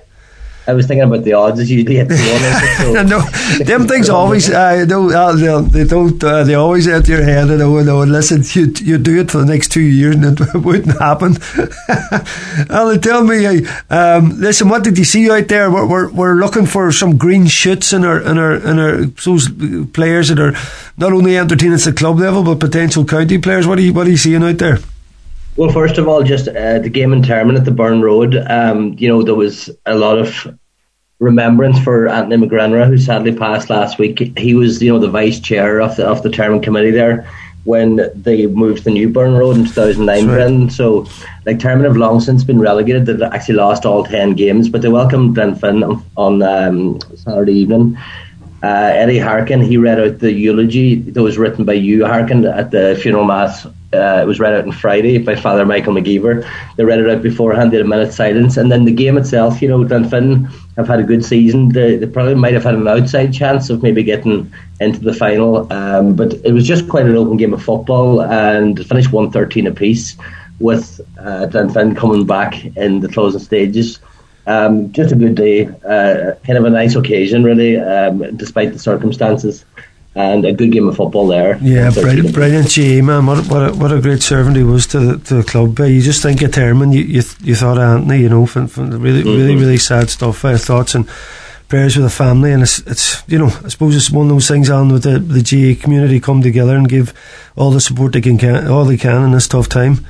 I 0.64 0.74
was 0.74 0.86
thinking 0.86 1.02
about 1.02 1.24
the 1.24 1.32
odds 1.32 1.58
as 1.58 1.68
at 1.72 1.86
the 1.86 2.04
one. 2.06 2.94
So. 2.94 3.02
no, 3.58 3.64
them 3.64 3.88
things 3.88 4.08
always 4.20 4.48
uh, 4.48 4.84
no, 4.84 5.10
uh, 5.10 5.60
they 5.62 5.84
don't 5.84 6.22
uh, 6.22 6.44
they 6.44 6.54
always 6.54 6.86
enter 6.86 7.12
your 7.12 7.24
head. 7.24 7.48
You 7.48 7.56
know, 7.56 7.82
no, 7.82 8.04
listen, 8.04 8.44
you 8.52 8.72
you 8.80 8.98
do 8.98 9.20
it 9.20 9.30
for 9.32 9.38
the 9.38 9.46
next 9.46 9.72
two 9.72 9.80
years 9.80 10.14
and 10.14 10.38
it 10.38 10.54
wouldn't 10.54 10.98
happen. 11.00 11.36
and 12.68 13.02
tell 13.02 13.24
me, 13.24 13.66
um, 13.90 14.38
listen, 14.38 14.68
what 14.68 14.84
did 14.84 14.98
you 14.98 15.04
see 15.04 15.28
out 15.28 15.48
there? 15.48 15.68
We're, 15.68 15.86
we're, 15.86 16.12
we're 16.12 16.34
looking 16.34 16.66
for 16.66 16.92
some 16.92 17.18
green 17.18 17.46
shoots 17.46 17.92
in 17.92 18.04
our 18.04 18.20
in 18.20 18.38
our 18.38 18.54
in 18.54 18.78
our 18.78 19.04
those 19.24 19.48
players 19.92 20.28
that 20.28 20.38
are 20.38 20.54
not 20.96 21.12
only 21.12 21.36
entertaining 21.36 21.74
at 21.74 21.80
the 21.80 21.92
club 21.92 22.20
level 22.20 22.44
but 22.44 22.60
potential 22.60 23.04
county 23.04 23.38
players. 23.38 23.66
What 23.66 23.78
are 23.78 23.82
you 23.82 23.92
what 23.92 24.06
are 24.06 24.10
you 24.10 24.16
seeing 24.16 24.44
out 24.44 24.58
there? 24.58 24.78
Well, 25.56 25.70
first 25.70 25.98
of 25.98 26.08
all, 26.08 26.22
just 26.22 26.48
uh, 26.48 26.78
the 26.78 26.88
game 26.88 27.12
in 27.12 27.22
Termon 27.22 27.56
at 27.56 27.66
the 27.66 27.70
Burn 27.70 28.00
Road. 28.00 28.36
Um, 28.48 28.94
you 28.98 29.06
know, 29.06 29.22
there 29.22 29.34
was 29.34 29.68
a 29.84 29.94
lot 29.94 30.16
of 30.16 30.58
remembrance 31.18 31.78
for 31.78 32.08
Anthony 32.08 32.46
McGrenra, 32.46 32.86
who 32.86 32.96
sadly 32.96 33.36
passed 33.36 33.68
last 33.68 33.98
week. 33.98 34.36
He 34.38 34.54
was, 34.54 34.82
you 34.82 34.90
know, 34.90 34.98
the 34.98 35.10
vice 35.10 35.40
chair 35.40 35.80
of 35.80 35.96
the 35.96 36.06
of 36.06 36.22
the 36.22 36.30
Termon 36.30 36.62
committee 36.62 36.90
there 36.90 37.28
when 37.64 38.00
they 38.14 38.46
moved 38.46 38.78
to 38.78 38.84
the 38.84 38.90
new 38.90 39.10
Burn 39.10 39.34
Road 39.34 39.56
in 39.56 39.66
2009. 39.66 40.26
Right. 40.26 40.72
So, 40.72 41.06
like 41.44 41.58
Termon 41.58 41.84
have 41.84 41.98
long 41.98 42.20
since 42.20 42.42
been 42.44 42.58
relegated. 42.58 43.04
They've 43.04 43.20
actually 43.20 43.56
lost 43.56 43.84
all 43.84 44.04
ten 44.04 44.32
games, 44.32 44.70
but 44.70 44.80
they 44.80 44.88
welcomed 44.88 45.36
Glenfin 45.36 45.86
on, 45.86 46.04
on 46.16 46.42
um, 46.42 47.00
Saturday 47.14 47.52
evening. 47.52 47.98
Uh, 48.62 48.92
Eddie 48.94 49.18
Harkin, 49.18 49.60
he 49.60 49.76
read 49.76 50.00
out 50.00 50.20
the 50.20 50.32
eulogy 50.32 50.94
that 50.94 51.22
was 51.22 51.36
written 51.36 51.66
by 51.66 51.72
you, 51.74 52.06
Harkin, 52.06 52.46
at 52.46 52.70
the 52.70 52.98
funeral 53.02 53.24
mass 53.24 53.66
uh, 53.92 54.20
it 54.22 54.26
was 54.26 54.40
read 54.40 54.54
out 54.54 54.64
on 54.64 54.72
Friday 54.72 55.18
by 55.18 55.34
Father 55.34 55.66
Michael 55.66 55.94
McGeever. 55.94 56.48
They 56.76 56.84
read 56.84 57.00
it 57.00 57.10
out 57.10 57.22
beforehand, 57.22 57.70
did 57.70 57.80
a 57.80 57.84
minute's 57.84 58.16
silence, 58.16 58.56
and 58.56 58.70
then 58.70 58.84
the 58.84 58.92
game 58.92 59.18
itself. 59.18 59.60
You 59.60 59.68
know, 59.68 59.84
Glenfin 59.84 60.50
have 60.76 60.88
had 60.88 61.00
a 61.00 61.04
good 61.04 61.24
season. 61.24 61.68
They, 61.68 61.96
they, 61.96 62.06
probably 62.06 62.34
might 62.34 62.54
have 62.54 62.64
had 62.64 62.74
an 62.74 62.88
outside 62.88 63.32
chance 63.32 63.70
of 63.70 63.82
maybe 63.82 64.02
getting 64.02 64.52
into 64.80 65.00
the 65.00 65.12
final, 65.12 65.70
um, 65.72 66.16
but 66.16 66.34
it 66.44 66.52
was 66.52 66.66
just 66.66 66.88
quite 66.88 67.06
an 67.06 67.16
open 67.16 67.36
game 67.36 67.54
of 67.54 67.62
football, 67.62 68.22
and 68.22 68.84
finished 68.86 69.12
one 69.12 69.30
thirteen 69.30 69.66
apiece, 69.66 70.16
with 70.58 71.00
uh, 71.18 71.46
Glenfin 71.50 71.96
coming 71.96 72.26
back 72.26 72.64
in 72.76 73.00
the 73.00 73.08
closing 73.08 73.40
stages. 73.40 73.98
Um, 74.46 74.90
just 74.92 75.12
a 75.12 75.16
good 75.16 75.36
day, 75.36 75.66
uh, 75.66 76.34
kind 76.44 76.58
of 76.58 76.64
a 76.64 76.70
nice 76.70 76.96
occasion, 76.96 77.44
really, 77.44 77.78
um, 77.78 78.36
despite 78.36 78.72
the 78.72 78.78
circumstances 78.78 79.64
and 80.14 80.44
a 80.44 80.52
good 80.52 80.70
game 80.72 80.88
of 80.88 80.96
football 80.96 81.26
there. 81.26 81.58
Yeah, 81.62 81.90
brilliant, 81.90 82.34
brilliant 82.34 82.74
GAA 82.74 83.02
man. 83.02 83.26
What 83.26 83.46
what 83.48 83.68
a, 83.68 83.72
what 83.74 83.92
a 83.92 84.00
great 84.00 84.22
servant 84.22 84.56
he 84.56 84.62
was 84.62 84.86
to 84.88 85.00
the, 85.00 85.18
to 85.24 85.34
the 85.36 85.42
club. 85.42 85.78
You 85.78 86.02
just 86.02 86.22
think 86.22 86.42
of 86.42 86.50
Termon, 86.50 86.92
you, 86.92 87.02
you 87.02 87.22
you 87.40 87.54
thought 87.54 87.78
Anthony, 87.78 88.20
you 88.20 88.28
know, 88.28 88.46
from, 88.46 88.66
from 88.66 88.90
the 88.90 88.98
really 88.98 89.20
mm-hmm. 89.20 89.36
really 89.36 89.56
really 89.56 89.78
sad 89.78 90.10
stuff. 90.10 90.44
Uh, 90.44 90.58
thoughts 90.58 90.94
and 90.94 91.08
prayers 91.68 91.96
with 91.96 92.04
the 92.04 92.10
family, 92.10 92.52
and 92.52 92.62
it's 92.62 92.80
it's 92.80 93.22
you 93.26 93.38
know 93.38 93.50
I 93.64 93.68
suppose 93.68 93.96
it's 93.96 94.10
one 94.10 94.26
of 94.26 94.32
those 94.32 94.48
things 94.48 94.68
on 94.68 94.92
with 94.92 95.04
the 95.04 95.18
the 95.18 95.42
GAA 95.42 95.80
community 95.82 96.20
come 96.20 96.42
together 96.42 96.76
and 96.76 96.88
give 96.88 97.14
all 97.56 97.70
the 97.70 97.80
support 97.80 98.12
they 98.12 98.20
can 98.20 98.66
all 98.66 98.84
they 98.84 98.98
can 98.98 99.24
in 99.24 99.32
this 99.32 99.48
tough 99.48 99.68
time. 99.68 100.04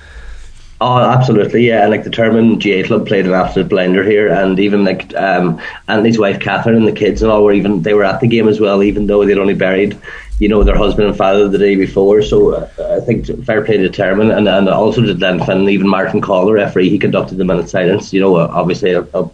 Oh, 0.84 0.98
absolutely, 0.98 1.68
yeah. 1.68 1.82
And 1.82 1.92
like 1.92 2.02
the 2.02 2.10
Termon 2.10 2.58
GAA 2.58 2.84
club 2.88 3.06
played 3.06 3.24
an 3.24 3.34
absolute 3.34 3.68
blender 3.70 4.04
here, 4.04 4.26
and 4.26 4.58
even 4.58 4.84
like 4.84 5.14
um, 5.14 5.60
Anthony's 5.86 6.18
wife 6.18 6.40
Catherine 6.40 6.74
and 6.74 6.88
the 6.88 6.92
kids 6.92 7.22
and 7.22 7.30
all 7.30 7.44
were 7.44 7.52
even 7.52 7.82
they 7.82 7.94
were 7.94 8.02
at 8.02 8.18
the 8.18 8.26
game 8.26 8.48
as 8.48 8.58
well, 8.58 8.82
even 8.82 9.06
though 9.06 9.24
they'd 9.24 9.38
only 9.38 9.54
buried, 9.54 9.96
you 10.40 10.48
know, 10.48 10.64
their 10.64 10.76
husband 10.76 11.06
and 11.06 11.16
father 11.16 11.48
the 11.48 11.56
day 11.56 11.76
before. 11.76 12.20
So 12.20 12.54
uh, 12.54 12.96
I 12.96 12.98
think 12.98 13.26
fair 13.44 13.64
play 13.64 13.76
to 13.76 13.88
Termon, 13.90 14.36
and 14.36 14.48
and 14.48 14.68
also 14.68 15.02
to 15.02 15.14
Glenfin, 15.14 15.70
even 15.70 15.86
Martin 15.86 16.20
Call, 16.20 16.46
the 16.46 16.52
referee, 16.52 16.90
he 16.90 16.98
conducted 16.98 17.36
the 17.36 17.44
minute 17.44 17.68
silence. 17.68 18.12
You 18.12 18.20
know, 18.20 18.34
obviously 18.34 18.90
a, 18.90 19.02
a 19.14 19.30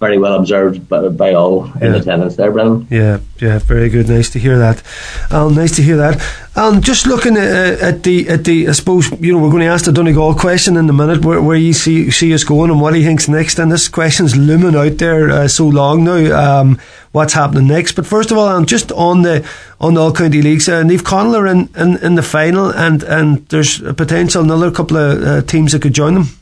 very 0.00 0.16
well 0.16 0.34
observed 0.34 0.88
by, 0.88 1.08
by 1.08 1.34
all 1.34 1.68
yeah. 1.78 1.88
in 1.88 1.94
attendance 1.94 2.34
there, 2.36 2.50
Brennan. 2.50 2.86
Yeah, 2.90 3.20
yeah, 3.38 3.58
very 3.58 3.90
good. 3.90 4.08
Nice 4.08 4.30
to 4.30 4.38
hear 4.38 4.58
that. 4.58 4.82
Um, 5.30 5.54
nice 5.54 5.76
to 5.76 5.82
hear 5.82 5.98
that. 5.98 6.26
Um, 6.56 6.80
just 6.80 7.06
looking 7.06 7.36
at, 7.36 7.80
at, 7.80 8.02
the 8.02 8.28
at 8.30 8.44
the, 8.44 8.68
I 8.68 8.72
suppose 8.72 9.10
you 9.20 9.32
know 9.32 9.38
we're 9.38 9.50
going 9.50 9.62
to 9.62 9.68
ask 9.68 9.84
the 9.84 9.92
Donegal 9.92 10.34
question 10.34 10.78
in 10.78 10.88
a 10.88 10.92
minute, 10.92 11.22
where, 11.22 11.40
where 11.42 11.56
you 11.56 11.74
see 11.74 12.10
see 12.10 12.32
us 12.32 12.44
going 12.44 12.70
and 12.70 12.80
what 12.80 12.94
he 12.94 13.04
thinks 13.04 13.28
next. 13.28 13.58
And 13.58 13.70
this 13.70 13.88
question's 13.88 14.34
looming 14.34 14.74
out 14.74 14.96
there 14.96 15.30
uh, 15.30 15.48
so 15.48 15.68
long 15.68 16.04
now. 16.04 16.60
Um, 16.60 16.80
what's 17.12 17.34
happening 17.34 17.68
next? 17.68 17.92
But 17.92 18.06
first 18.06 18.30
of 18.30 18.38
all, 18.38 18.48
I'm 18.48 18.66
just 18.66 18.90
on 18.92 19.20
the 19.20 19.46
on 19.80 19.94
the 19.94 20.00
All 20.00 20.12
County 20.14 20.40
Leagues. 20.40 20.66
Uh, 20.66 20.82
Naomh 20.82 21.02
Conaill 21.02 21.38
are 21.38 21.46
in, 21.46 21.68
in, 21.76 22.02
in 22.02 22.14
the 22.14 22.22
final, 22.22 22.70
and 22.70 23.02
and 23.02 23.46
there's 23.48 23.82
a 23.82 23.92
potential 23.92 24.42
another 24.42 24.70
couple 24.70 24.96
of 24.96 25.22
uh, 25.22 25.42
teams 25.42 25.72
that 25.72 25.82
could 25.82 25.94
join 25.94 26.14
them. 26.14 26.39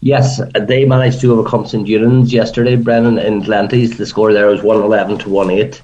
Yes, 0.00 0.40
they 0.54 0.84
managed 0.84 1.20
to 1.22 1.32
overcome 1.32 1.66
St. 1.66 1.86
Eunan's 1.86 2.32
yesterday, 2.32 2.76
Brennan, 2.76 3.18
in 3.18 3.42
Glenties. 3.42 3.96
The 3.96 4.06
score 4.06 4.32
there 4.32 4.46
was 4.46 4.62
111 4.62 5.18
to 5.18 5.28
1 5.28 5.50
8. 5.50 5.82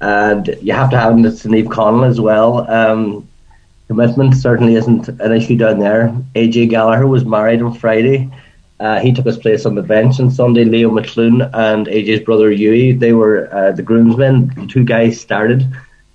And 0.00 0.56
you 0.62 0.72
have 0.72 0.90
to 0.90 0.98
have 0.98 1.12
him 1.12 1.22
to 1.22 1.30
Naomh 1.30 1.68
Conaill 1.68 2.08
as 2.08 2.20
well. 2.20 2.68
Um, 2.70 3.28
commitment 3.88 4.34
certainly 4.34 4.74
isn't 4.74 5.08
an 5.08 5.32
issue 5.32 5.56
down 5.56 5.78
there. 5.78 6.08
AJ 6.34 6.70
Gallagher 6.70 7.06
was 7.06 7.24
married 7.24 7.60
on 7.62 7.74
Friday. 7.74 8.30
Uh, 8.80 8.98
he 8.98 9.12
took 9.12 9.26
his 9.26 9.36
place 9.36 9.64
on 9.64 9.74
the 9.74 9.82
bench 9.82 10.18
on 10.18 10.30
Sunday. 10.30 10.64
Leo 10.64 10.90
McClune 10.90 11.48
and 11.52 11.86
AJ's 11.86 12.24
brother 12.24 12.50
Huey, 12.50 12.92
they 12.92 13.12
were 13.12 13.48
uh, 13.54 13.70
the 13.72 13.82
groomsmen. 13.82 14.48
The 14.56 14.66
two 14.66 14.82
guys 14.82 15.20
started. 15.20 15.64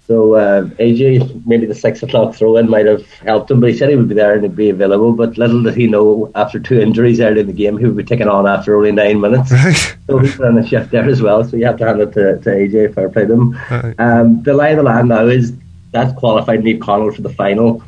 So 0.07 0.35
uh, 0.35 0.63
AJ, 0.79 1.45
maybe 1.45 1.65
the 1.65 1.75
six 1.75 2.01
o'clock 2.01 2.33
throw-in 2.33 2.69
might 2.69 2.85
have 2.85 3.05
helped 3.17 3.51
him, 3.51 3.59
but 3.59 3.69
he 3.69 3.77
said 3.77 3.89
he 3.89 3.97
would 3.97 4.07
be 4.07 4.15
there 4.15 4.35
and 4.35 4.43
he'd 4.43 4.55
be 4.55 4.69
available. 4.69 5.11
But 5.11 5.37
little 5.37 5.61
did 5.61 5.75
he 5.75 5.85
know, 5.85 6.31
after 6.33 6.61
two 6.61 6.79
injuries 6.79 7.19
early 7.19 7.41
in 7.41 7.47
the 7.47 7.53
game, 7.53 7.77
he 7.77 7.83
would 7.85 7.97
be 7.97 8.05
taken 8.05 8.29
on 8.29 8.47
after 8.47 8.77
only 8.77 8.93
nine 8.93 9.19
minutes. 9.19 9.51
Right. 9.51 9.97
So 10.07 10.19
he's 10.19 10.39
on 10.39 10.55
the 10.55 10.65
shift 10.65 10.91
there 10.91 11.09
as 11.09 11.21
well. 11.21 11.43
So 11.43 11.57
you 11.57 11.65
have 11.65 11.75
to 11.79 11.85
hand 11.85 11.99
it 11.99 12.13
to, 12.13 12.39
to 12.39 12.49
AJ, 12.49 12.95
fair 12.95 13.09
play 13.09 13.25
them. 13.25 13.59
Right. 13.69 13.93
Um, 13.99 14.41
the 14.43 14.53
lie 14.53 14.69
of 14.69 14.77
the 14.77 14.83
land 14.83 15.09
now 15.09 15.25
is 15.25 15.53
that's 15.91 16.17
qualified 16.17 16.61
Naomh 16.61 16.79
Conaill 16.79 17.13
for 17.13 17.21
the 17.21 17.29
final. 17.29 17.83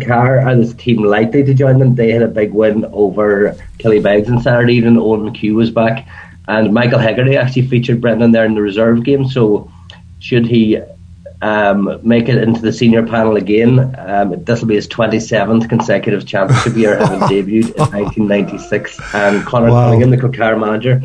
Car 0.00 0.38
and 0.38 0.60
his 0.60 0.72
team 0.74 1.02
likely 1.02 1.44
to 1.44 1.52
join 1.52 1.78
them. 1.78 1.94
They 1.94 2.12
had 2.12 2.22
a 2.22 2.28
big 2.28 2.52
win 2.52 2.86
over 2.92 3.54
Killybegs 3.78 4.28
on 4.28 4.40
Saturday 4.40 4.74
evening. 4.74 4.96
Owen 4.96 5.20
McHugh 5.20 5.54
was 5.54 5.70
back, 5.70 6.08
and 6.48 6.72
Michael 6.72 6.98
Hegarty 6.98 7.36
actually 7.36 7.66
featured 7.66 8.00
Brendan 8.00 8.32
there 8.32 8.46
in 8.46 8.54
the 8.54 8.62
reserve 8.62 9.04
game. 9.04 9.28
So 9.28 9.70
should 10.18 10.46
he 10.46 10.80
um, 11.42 11.98
make 12.02 12.28
it 12.28 12.38
into 12.38 12.60
the 12.60 12.72
senior 12.72 13.04
panel 13.04 13.36
again. 13.36 13.94
Um, 13.98 14.42
this 14.44 14.60
will 14.60 14.68
be 14.68 14.76
his 14.76 14.88
27th 14.88 15.68
consecutive 15.68 16.24
championship 16.24 16.76
year, 16.76 16.96
having 16.96 17.20
debuted 17.28 17.74
in 17.74 17.90
1996. 17.90 19.00
And 19.12 19.44
Conor 19.44 19.70
wow. 19.70 19.86
Cunningham, 19.86 20.10
the 20.10 20.16
Kilcar 20.16 20.58
manager, 20.58 21.02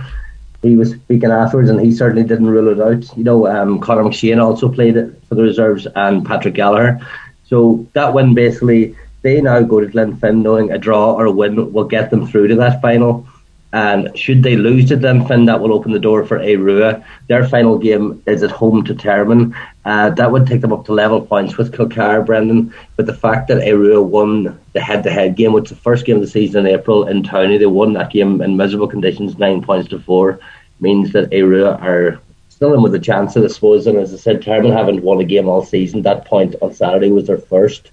he 0.62 0.78
was 0.78 0.92
speaking 0.92 1.32
afterwards, 1.32 1.70
and 1.70 1.82
he 1.82 1.92
certainly 1.92 2.24
didn't 2.24 2.48
rule 2.48 2.68
it 2.68 2.80
out. 2.80 3.18
You 3.18 3.24
know, 3.24 3.48
um, 3.48 3.80
Conor 3.80 4.04
McShane 4.04 4.42
also 4.42 4.70
played 4.70 4.96
it 4.96 5.20
for 5.28 5.36
the 5.36 5.42
reserves, 5.42 5.88
and 5.96 6.24
Patrick 6.24 6.54
Gallagher. 6.54 7.00
So 7.48 7.88
that 7.94 8.14
win 8.14 8.36
basically, 8.36 8.96
they 9.24 9.42
now 9.42 9.62
go 9.62 9.80
to 9.80 9.88
Glenfin 9.88 10.44
knowing 10.44 10.72
a 10.72 10.78
draw 10.78 11.14
or 11.14 11.26
a 11.26 11.32
win 11.32 11.74
will 11.74 11.86
get 11.86 12.12
them 12.12 12.28
through 12.28 12.50
to 12.50 12.56
that 12.56 12.82
final. 12.82 13.28
And 13.74 14.18
should 14.18 14.44
they 14.44 14.56
lose 14.56 14.88
to 14.88 14.96
Glenfin, 14.96 15.46
that 15.46 15.60
will 15.60 15.74
open 15.74 15.92
the 15.92 16.00
door 16.00 16.26
for 16.26 16.40
Ardara. 16.40 17.04
Their 17.28 17.48
final 17.48 17.78
game 17.78 18.24
is 18.26 18.42
at 18.42 18.50
home 18.50 18.86
to 18.86 18.96
Termon. 18.96 19.54
Uh, 19.84 20.10
that 20.12 20.32
would 20.32 20.48
take 20.48 20.62
them 20.62 20.72
up 20.72 20.86
to 20.86 20.94
level 20.94 21.20
points 21.22 21.58
with 21.58 21.74
Kilcar, 21.74 22.26
Brendan. 22.26 22.74
But 22.96 23.08
the 23.08 23.14
fact 23.14 23.50
that 23.50 23.62
Ardara 23.62 24.02
won 24.04 24.58
the 24.72 24.80
head-to-head 24.80 25.36
game, 25.36 25.52
which 25.52 25.64
was 25.64 25.72
the 25.72 25.76
first 25.76 26.06
game 26.06 26.16
of 26.16 26.22
the 26.22 26.30
season 26.30 26.66
in 26.66 26.74
April 26.74 27.08
in 27.08 27.24
Towney, 27.24 27.58
they 27.58 27.66
won 27.66 27.92
that 27.94 28.12
game 28.12 28.42
in 28.42 28.56
miserable 28.56 28.88
conditions, 28.88 29.38
nine 29.38 29.62
points 29.62 29.90
to 29.90 30.00
four, 30.00 30.40
means 30.80 31.12
that 31.12 31.30
Ardara 31.32 31.82
are 31.82 32.22
still 32.48 32.74
in 32.74 32.82
with 32.82 32.96
a 32.96 33.00
chance, 33.00 33.36
I 33.36 33.46
suppose. 33.48 33.86
And 33.86 33.98
as 33.98 34.14
I 34.14 34.18
said, 34.18 34.42
Termon 34.42 34.72
haven't 34.72 35.04
won 35.04 35.20
a 35.20 35.26
game 35.26 35.50
all 35.50 35.64
season. 35.64 36.04
That 36.04 36.26
point 36.26 36.56
on 36.62 36.74
Saturday 36.74 37.12
was 37.12 37.28
their 37.28 37.38
first. 37.38 37.92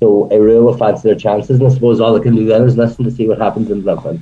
So 0.00 0.28
Ardara 0.32 0.64
will 0.64 0.76
fancy 0.76 1.08
their 1.08 1.16
chances, 1.16 1.60
and 1.60 1.68
I 1.68 1.72
suppose 1.72 2.00
all 2.00 2.12
they 2.12 2.24
can 2.24 2.34
do 2.34 2.44
then 2.44 2.64
is 2.64 2.76
listen 2.76 3.04
to 3.04 3.10
see 3.12 3.28
what 3.28 3.38
happens 3.38 3.70
in 3.70 3.84
Glenfin. 3.84 4.20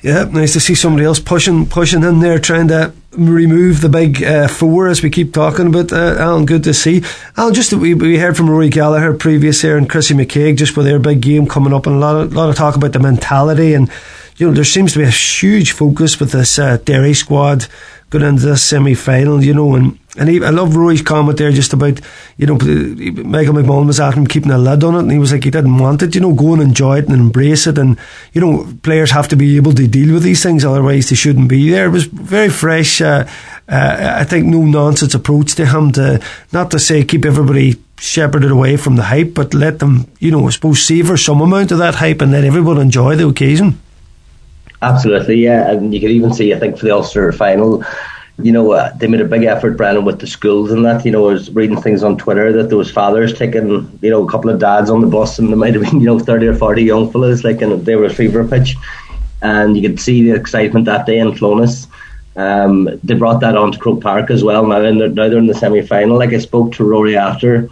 Yeah, 0.00 0.24
nice 0.24 0.52
to 0.52 0.60
see 0.60 0.76
somebody 0.76 1.04
else 1.04 1.18
pushing 1.18 1.66
pushing 1.66 2.04
in 2.04 2.20
there, 2.20 2.38
trying 2.38 2.68
to 2.68 2.92
remove 3.10 3.80
the 3.80 3.88
big 3.88 4.22
uh, 4.22 4.46
four 4.46 4.86
as 4.86 5.02
we 5.02 5.10
keep 5.10 5.32
talking 5.32 5.66
about. 5.66 5.92
Uh, 5.92 6.14
Alan, 6.18 6.46
good 6.46 6.62
to 6.64 6.74
see. 6.74 7.02
Alan, 7.36 7.52
just 7.52 7.72
we, 7.72 7.94
we 7.94 8.16
heard 8.16 8.36
from 8.36 8.48
Rory 8.48 8.68
Gallagher 8.68 9.14
previous 9.14 9.60
here 9.60 9.76
and 9.76 9.90
Chrissy 9.90 10.14
McKaigue 10.14 10.56
just 10.56 10.76
with 10.76 10.86
their 10.86 11.00
big 11.00 11.20
game 11.20 11.48
coming 11.48 11.72
up, 11.72 11.86
and 11.86 11.96
a 11.96 11.98
lot 11.98 12.14
of, 12.14 12.32
lot 12.32 12.48
of 12.48 12.54
talk 12.54 12.76
about 12.76 12.92
the 12.92 13.00
mentality 13.00 13.74
and 13.74 13.90
you 14.36 14.46
know 14.46 14.54
there 14.54 14.62
seems 14.62 14.92
to 14.92 15.00
be 15.00 15.04
a 15.04 15.10
huge 15.10 15.72
focus 15.72 16.20
with 16.20 16.30
this 16.30 16.58
uh, 16.60 16.76
Derry 16.76 17.14
squad 17.14 17.66
going 18.10 18.24
into 18.24 18.46
this 18.46 18.62
semi 18.62 18.94
final, 18.94 19.42
you 19.42 19.54
know, 19.54 19.74
and 19.74 19.98
and 20.16 20.28
he, 20.28 20.44
I 20.44 20.50
love 20.50 20.74
Roy's 20.74 21.02
comment 21.02 21.38
there 21.38 21.52
just 21.52 21.72
about, 21.72 22.00
you 22.36 22.46
know, 22.46 22.54
Michael 22.54 23.54
McMullan 23.54 23.86
was 23.86 24.00
asking 24.00 24.22
him 24.22 24.26
keeping 24.26 24.50
a 24.50 24.58
lid 24.58 24.82
on 24.82 24.96
it, 24.96 25.00
and 25.00 25.12
he 25.12 25.18
was 25.18 25.32
like, 25.32 25.44
he 25.44 25.50
didn't 25.50 25.78
want 25.78 26.02
it, 26.02 26.14
you 26.14 26.20
know, 26.20 26.34
go 26.34 26.54
and 26.54 26.62
enjoy 26.62 26.98
it 26.98 27.08
and 27.08 27.14
embrace 27.14 27.68
it. 27.68 27.78
And, 27.78 27.96
you 28.32 28.40
know, 28.40 28.72
players 28.82 29.12
have 29.12 29.28
to 29.28 29.36
be 29.36 29.56
able 29.56 29.72
to 29.74 29.86
deal 29.86 30.14
with 30.14 30.24
these 30.24 30.42
things, 30.42 30.64
otherwise 30.64 31.08
they 31.08 31.16
shouldn't 31.16 31.48
be 31.48 31.70
there. 31.70 31.86
It 31.86 31.90
was 31.90 32.06
very 32.06 32.48
fresh, 32.48 33.00
uh, 33.00 33.28
uh, 33.68 34.14
I 34.18 34.24
think, 34.24 34.46
no 34.46 34.64
nonsense 34.64 35.14
approach 35.14 35.54
to 35.54 35.66
him 35.66 35.92
to, 35.92 36.20
not 36.52 36.72
to 36.72 36.80
say 36.80 37.04
keep 37.04 37.24
everybody 37.24 37.76
shepherded 37.98 38.50
away 38.50 38.76
from 38.76 38.96
the 38.96 39.04
hype, 39.04 39.34
but 39.34 39.54
let 39.54 39.78
them, 39.78 40.10
you 40.18 40.32
know, 40.32 40.48
I 40.48 40.50
suppose, 40.50 40.84
savour 40.84 41.16
some 41.16 41.40
amount 41.40 41.70
of 41.70 41.78
that 41.78 41.96
hype 41.96 42.20
and 42.20 42.32
let 42.32 42.44
everyone 42.44 42.78
enjoy 42.78 43.14
the 43.14 43.28
occasion. 43.28 43.78
Absolutely, 44.82 45.36
yeah. 45.36 45.70
And 45.70 45.92
you 45.92 46.00
could 46.00 46.10
even 46.10 46.32
see, 46.32 46.54
I 46.54 46.58
think, 46.58 46.78
for 46.78 46.84
the 46.84 46.94
Ulster 46.94 47.32
final, 47.32 47.84
you 48.40 48.52
know, 48.52 48.70
uh, 48.72 48.92
they 48.96 49.08
made 49.08 49.20
a 49.20 49.24
big 49.24 49.42
effort, 49.42 49.76
Brandon, 49.76 50.04
with 50.04 50.20
the 50.20 50.26
schools 50.26 50.70
and 50.70 50.84
that. 50.84 51.04
You 51.04 51.10
know, 51.10 51.28
I 51.28 51.32
was 51.32 51.50
reading 51.50 51.80
things 51.80 52.04
on 52.04 52.16
Twitter 52.16 52.52
that 52.52 52.68
there 52.68 52.78
was 52.78 52.90
fathers 52.90 53.36
taking, 53.36 53.98
you 54.00 54.10
know, 54.10 54.26
a 54.26 54.30
couple 54.30 54.50
of 54.50 54.60
dads 54.60 54.90
on 54.90 55.00
the 55.00 55.08
bus, 55.08 55.38
and 55.38 55.48
there 55.48 55.56
might 55.56 55.74
have 55.74 55.82
been, 55.82 56.00
you 56.00 56.06
know, 56.06 56.18
thirty 56.18 56.46
or 56.46 56.54
forty 56.54 56.84
young 56.84 57.10
fellas, 57.10 57.42
like, 57.42 57.60
and 57.60 57.84
they 57.84 57.96
were 57.96 58.04
a 58.04 58.14
fever 58.14 58.46
pitch, 58.46 58.76
and 59.42 59.76
you 59.76 59.88
could 59.88 59.98
see 59.98 60.22
the 60.22 60.36
excitement 60.36 60.84
that 60.84 61.06
day 61.06 61.18
in 61.18 61.36
Clones. 61.36 61.88
Um, 62.36 62.88
they 63.02 63.14
brought 63.14 63.40
that 63.40 63.56
on 63.56 63.72
to 63.72 63.78
Croke 63.78 64.00
Park 64.00 64.30
as 64.30 64.44
well. 64.44 64.64
Now, 64.64 64.78
they're, 64.78 64.92
now 64.92 65.28
they're 65.28 65.38
in 65.38 65.48
the 65.48 65.54
semi 65.54 65.82
final. 65.82 66.18
Like 66.18 66.32
I 66.32 66.38
spoke 66.38 66.70
to 66.74 66.84
Rory 66.84 67.16
after 67.16 67.68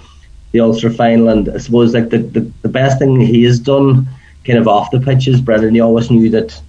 the 0.51 0.59
Ulster 0.59 0.91
final, 0.91 1.29
and 1.29 1.49
I 1.49 1.59
suppose 1.59 1.95
like 1.95 2.11
the, 2.11 2.19
the, 2.19 2.41
the 2.63 2.69
best 2.69 2.99
thing 2.99 3.21
he 3.21 3.45
has 3.45 3.61
done, 3.61 4.09
kind 4.45 4.59
of 4.59 4.67
off 4.67 4.91
the 4.91 4.99
pitches, 4.99 5.41
Brendan. 5.41 5.77
You 5.77 5.85
always 5.85 6.11
knew 6.11 6.29
that 6.31 6.61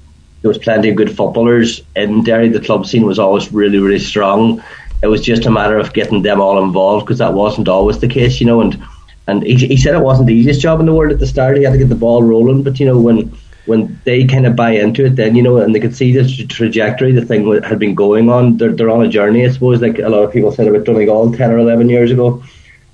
there 0.47 0.53
was 0.53 0.63
plenty 0.63 0.87
of 0.87 0.95
good 0.95 1.13
footballers 1.13 1.81
in 1.97 2.23
Derry. 2.23 2.47
The 2.47 2.61
club 2.61 2.85
scene 2.85 3.05
was 3.05 3.19
always 3.19 3.51
really, 3.51 3.79
really 3.79 3.99
strong. 3.99 4.63
It 5.03 5.07
was 5.07 5.21
just 5.21 5.45
a 5.45 5.51
matter 5.51 5.77
of 5.77 5.91
getting 5.91 6.21
them 6.21 6.39
all 6.39 6.63
involved 6.63 7.05
because 7.05 7.17
that 7.17 7.33
wasn't 7.33 7.67
always 7.67 7.99
the 7.99 8.07
case, 8.07 8.39
you 8.39 8.47
know. 8.47 8.61
And 8.61 8.81
and 9.27 9.43
he, 9.43 9.55
he 9.55 9.75
said 9.75 9.93
it 9.93 9.99
wasn't 10.01 10.27
the 10.27 10.33
easiest 10.33 10.61
job 10.61 10.79
in 10.79 10.85
the 10.85 10.93
world 10.93 11.11
at 11.11 11.19
the 11.19 11.27
start. 11.27 11.57
He 11.57 11.63
had 11.63 11.73
to 11.73 11.77
get 11.77 11.89
the 11.89 11.95
ball 11.95 12.23
rolling, 12.23 12.63
but 12.63 12.79
you 12.79 12.85
know 12.85 12.97
when 12.97 13.29
when 13.65 13.99
they 14.05 14.25
kind 14.25 14.47
of 14.47 14.55
buy 14.55 14.71
into 14.71 15.03
it, 15.03 15.17
then 15.17 15.35
you 15.35 15.43
know, 15.43 15.57
and 15.57 15.75
they 15.75 15.81
could 15.81 15.97
see 15.97 16.13
the 16.13 16.47
trajectory 16.47 17.11
the 17.11 17.25
thing 17.25 17.61
had 17.63 17.77
been 17.77 17.93
going 17.93 18.29
on. 18.29 18.55
They're 18.55 18.71
they're 18.71 18.89
on 18.89 19.03
a 19.03 19.09
journey, 19.09 19.45
I 19.45 19.51
suppose. 19.51 19.81
Like 19.81 19.99
a 19.99 20.07
lot 20.07 20.23
of 20.23 20.31
people 20.31 20.53
said 20.53 20.69
about 20.69 20.85
Donegal 20.85 21.33
ten 21.33 21.51
or 21.51 21.57
eleven 21.57 21.89
years 21.89 22.09
ago. 22.09 22.41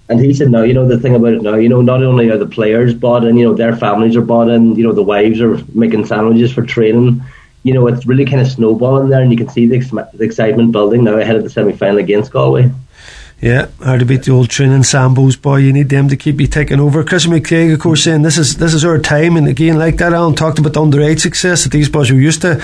And 0.10 0.20
he 0.20 0.34
said, 0.34 0.52
no, 0.52 0.64
you 0.64 0.74
know, 0.74 0.86
the 0.86 1.00
thing 1.00 1.16
about 1.16 1.34
it 1.34 1.42
now, 1.42 1.56
you 1.56 1.70
know, 1.70 1.82
not 1.82 2.04
only 2.04 2.30
are 2.30 2.38
the 2.38 2.46
players 2.46 2.94
bought 2.94 3.24
in, 3.24 3.38
you 3.38 3.46
know, 3.46 3.54
their 3.54 3.76
families 3.76 4.18
are 4.18 4.22
bought 4.22 4.50
in, 4.50 4.76
you 4.76 4.84
know, 4.84 4.92
the 4.92 5.02
wives 5.02 5.40
are 5.40 5.58
making 5.74 6.06
sandwiches 6.06 6.52
for 6.52 6.62
training 6.62 7.24
you 7.64 7.74
know, 7.74 7.88
it's 7.88 8.06
really 8.06 8.26
kind 8.26 8.42
of 8.42 8.48
snowballing 8.48 9.10
there, 9.10 9.22
and 9.22 9.32
you 9.32 9.38
can 9.38 9.50
see 9.50 9.66
the, 9.68 9.78
ex- 9.78 9.90
the 9.90 10.24
excitement 10.24 10.72
building 10.72 11.04
now 11.04 11.18
ahead 11.18 11.36
of 11.36 11.44
the 11.44 11.50
semi 11.50 11.74
final 11.74 11.98
against 11.98 12.32
Galway. 12.32 12.70
Yeah, 13.44 13.68
hard 13.82 14.00
to 14.00 14.06
beat 14.06 14.24
the 14.24 14.32
old 14.32 14.50
training 14.50 14.84
Sambos 14.84 15.42
boy. 15.42 15.58
You 15.58 15.74
need 15.74 15.90
them 15.90 16.08
to 16.08 16.16
keep 16.16 16.40
you 16.40 16.48
taking 16.48 16.80
over. 16.80 17.04
Chris 17.04 17.26
McKaigue, 17.26 17.74
of 17.74 17.80
course, 17.82 18.06
saying 18.06 18.22
this 18.22 18.38
is 18.38 18.56
this 18.56 18.74
is 18.74 18.86
our 18.86 19.00
time, 19.00 19.36
and 19.36 19.48
again, 19.50 19.78
like 19.78 19.98
that, 19.98 20.14
Alan 20.14 20.34
talked 20.34 20.60
about 20.60 20.72
the 20.72 20.80
underage 20.80 21.20
success 21.20 21.64
that 21.64 21.74
these 21.74 21.90
boys 21.90 22.10
were 22.10 22.18
used 22.18 22.42
to 22.44 22.64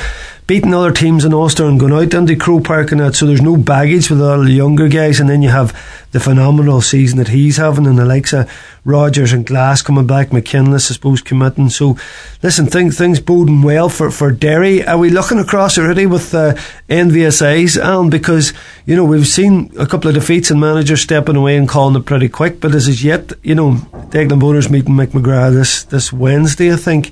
beating 0.50 0.74
other 0.74 0.92
teams 0.92 1.26
in 1.26 1.32
Ulster 1.32 1.68
and 1.68 1.80
going 1.80 1.94
out 1.94 2.12
into 2.16 2.36
Croke 2.36 2.64
Park 2.64 2.92
and 2.92 3.00
that. 3.00 3.16
So 3.16 3.28
there's 3.28 3.40
no 3.40 3.56
baggage 3.56 4.10
with 4.10 4.20
all 4.20 4.44
the 4.44 4.50
younger 4.50 4.88
guys, 4.88 5.20
and 5.20 5.30
then 5.30 5.44
you 5.44 5.50
have 5.50 5.80
the 6.12 6.20
phenomenal 6.20 6.82
season 6.82 7.20
that 7.20 7.28
he's 7.28 7.58
having, 7.58 7.86
and 7.86 8.00
the 8.00 8.04
likes 8.04 8.34
of 8.34 8.52
Rogers 8.84 9.32
and 9.32 9.46
Glass 9.46 9.84
coming 9.84 10.08
back, 10.08 10.34
McKinless, 10.34 10.90
I 10.90 10.96
suppose, 10.96 11.22
committing. 11.22 11.70
So, 11.70 11.98
listen, 12.42 12.66
things 12.66 12.98
things 12.98 13.20
boding 13.20 13.62
well 13.62 13.90
for, 13.90 14.10
for 14.10 14.32
Derry. 14.32 14.84
Are 14.84 14.98
we 14.98 15.12
looking 15.12 15.38
across 15.38 15.78
already 15.78 16.08
with 16.08 16.34
uh, 16.34 16.56
eyes, 16.90 17.78
Alan? 17.78 18.10
Because 18.10 18.52
you 18.88 18.96
know 18.96 19.06
we've 19.06 19.28
seen 19.28 19.72
a 19.78 19.86
couple 19.86 20.10
of 20.10 20.16
defeats 20.16 20.50
and 20.50 20.60
managers 20.60 21.02
stepping 21.02 21.36
away 21.36 21.58
and 21.58 21.70
calling 21.70 21.96
it 21.96 22.08
pretty 22.08 22.28
quick, 22.28 22.60
but 22.60 22.74
as 22.74 22.88
is 22.88 23.04
yet, 23.04 23.34
you 23.44 23.54
know, 23.54 23.74
Declan 24.10 24.40
Bonner's 24.40 24.72
meeting 24.72 24.96
Mick 24.96 25.10
McGrath 25.10 25.54
this 25.54 25.84
this 25.84 26.12
Wednesday, 26.12 26.74
I 26.74 26.76
think 26.76 27.12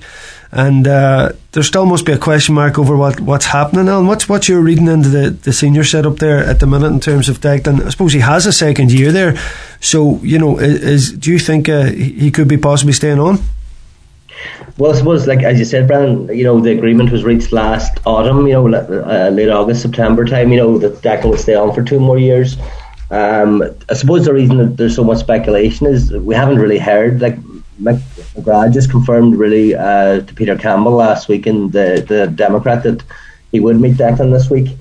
and 0.50 0.86
uh, 0.86 1.32
there 1.52 1.62
still 1.62 1.86
must 1.86 2.06
be 2.06 2.12
a 2.12 2.18
question 2.18 2.54
mark 2.54 2.78
over 2.78 2.96
what, 2.96 3.20
what's 3.20 3.46
happening. 3.46 3.88
And 3.88 4.08
what's 4.08 4.28
what's 4.28 4.48
your 4.48 4.60
reading 4.60 4.88
into 4.88 5.08
the, 5.08 5.30
the 5.30 5.52
senior 5.52 5.84
setup 5.84 6.16
there 6.16 6.38
at 6.38 6.60
the 6.60 6.66
minute 6.66 6.92
in 6.92 7.00
terms 7.00 7.28
of 7.28 7.40
Declan? 7.40 7.84
I 7.84 7.90
suppose 7.90 8.12
he 8.12 8.20
has 8.20 8.46
a 8.46 8.52
second 8.52 8.92
year 8.92 9.12
there, 9.12 9.36
so 9.80 10.18
you 10.22 10.38
know, 10.38 10.58
is, 10.58 11.12
do 11.12 11.30
you 11.30 11.38
think 11.38 11.68
uh, 11.68 11.86
he 11.86 12.30
could 12.30 12.48
be 12.48 12.56
possibly 12.56 12.92
staying 12.92 13.18
on? 13.18 13.38
Well, 14.78 14.92
I 14.92 14.96
suppose, 14.96 15.26
like 15.26 15.42
as 15.42 15.58
you 15.58 15.64
said, 15.64 15.88
Brandon, 15.88 16.34
you 16.36 16.44
know, 16.44 16.60
the 16.60 16.70
agreement 16.70 17.10
was 17.10 17.24
reached 17.24 17.50
last 17.52 17.98
autumn, 18.06 18.46
you 18.46 18.52
know, 18.52 18.68
uh, 18.72 19.30
late 19.30 19.48
August, 19.48 19.82
September 19.82 20.24
time, 20.24 20.52
you 20.52 20.58
know, 20.58 20.78
that 20.78 21.02
Declan 21.02 21.30
will 21.30 21.36
stay 21.36 21.56
on 21.56 21.74
for 21.74 21.82
two 21.82 21.98
more 21.98 22.18
years. 22.18 22.56
Um, 23.10 23.62
I 23.88 23.94
suppose 23.94 24.24
the 24.24 24.32
reason 24.32 24.58
that 24.58 24.76
there's 24.76 24.94
so 24.94 25.02
much 25.02 25.18
speculation 25.18 25.86
is 25.86 26.12
we 26.12 26.34
haven't 26.34 26.58
really 26.58 26.78
heard, 26.78 27.20
like, 27.20 27.36
McGrath 27.80 28.72
just 28.72 28.90
confirmed 28.90 29.36
really 29.36 29.74
uh, 29.74 30.20
to 30.20 30.34
Peter 30.34 30.56
Campbell 30.56 30.92
last 30.92 31.28
week 31.28 31.46
in 31.46 31.70
the, 31.70 32.04
the 32.06 32.26
Democrat 32.26 32.82
that 32.82 33.02
he 33.52 33.60
would 33.60 33.80
meet 33.80 33.96
Declan 33.96 34.32
this 34.32 34.50
week. 34.50 34.76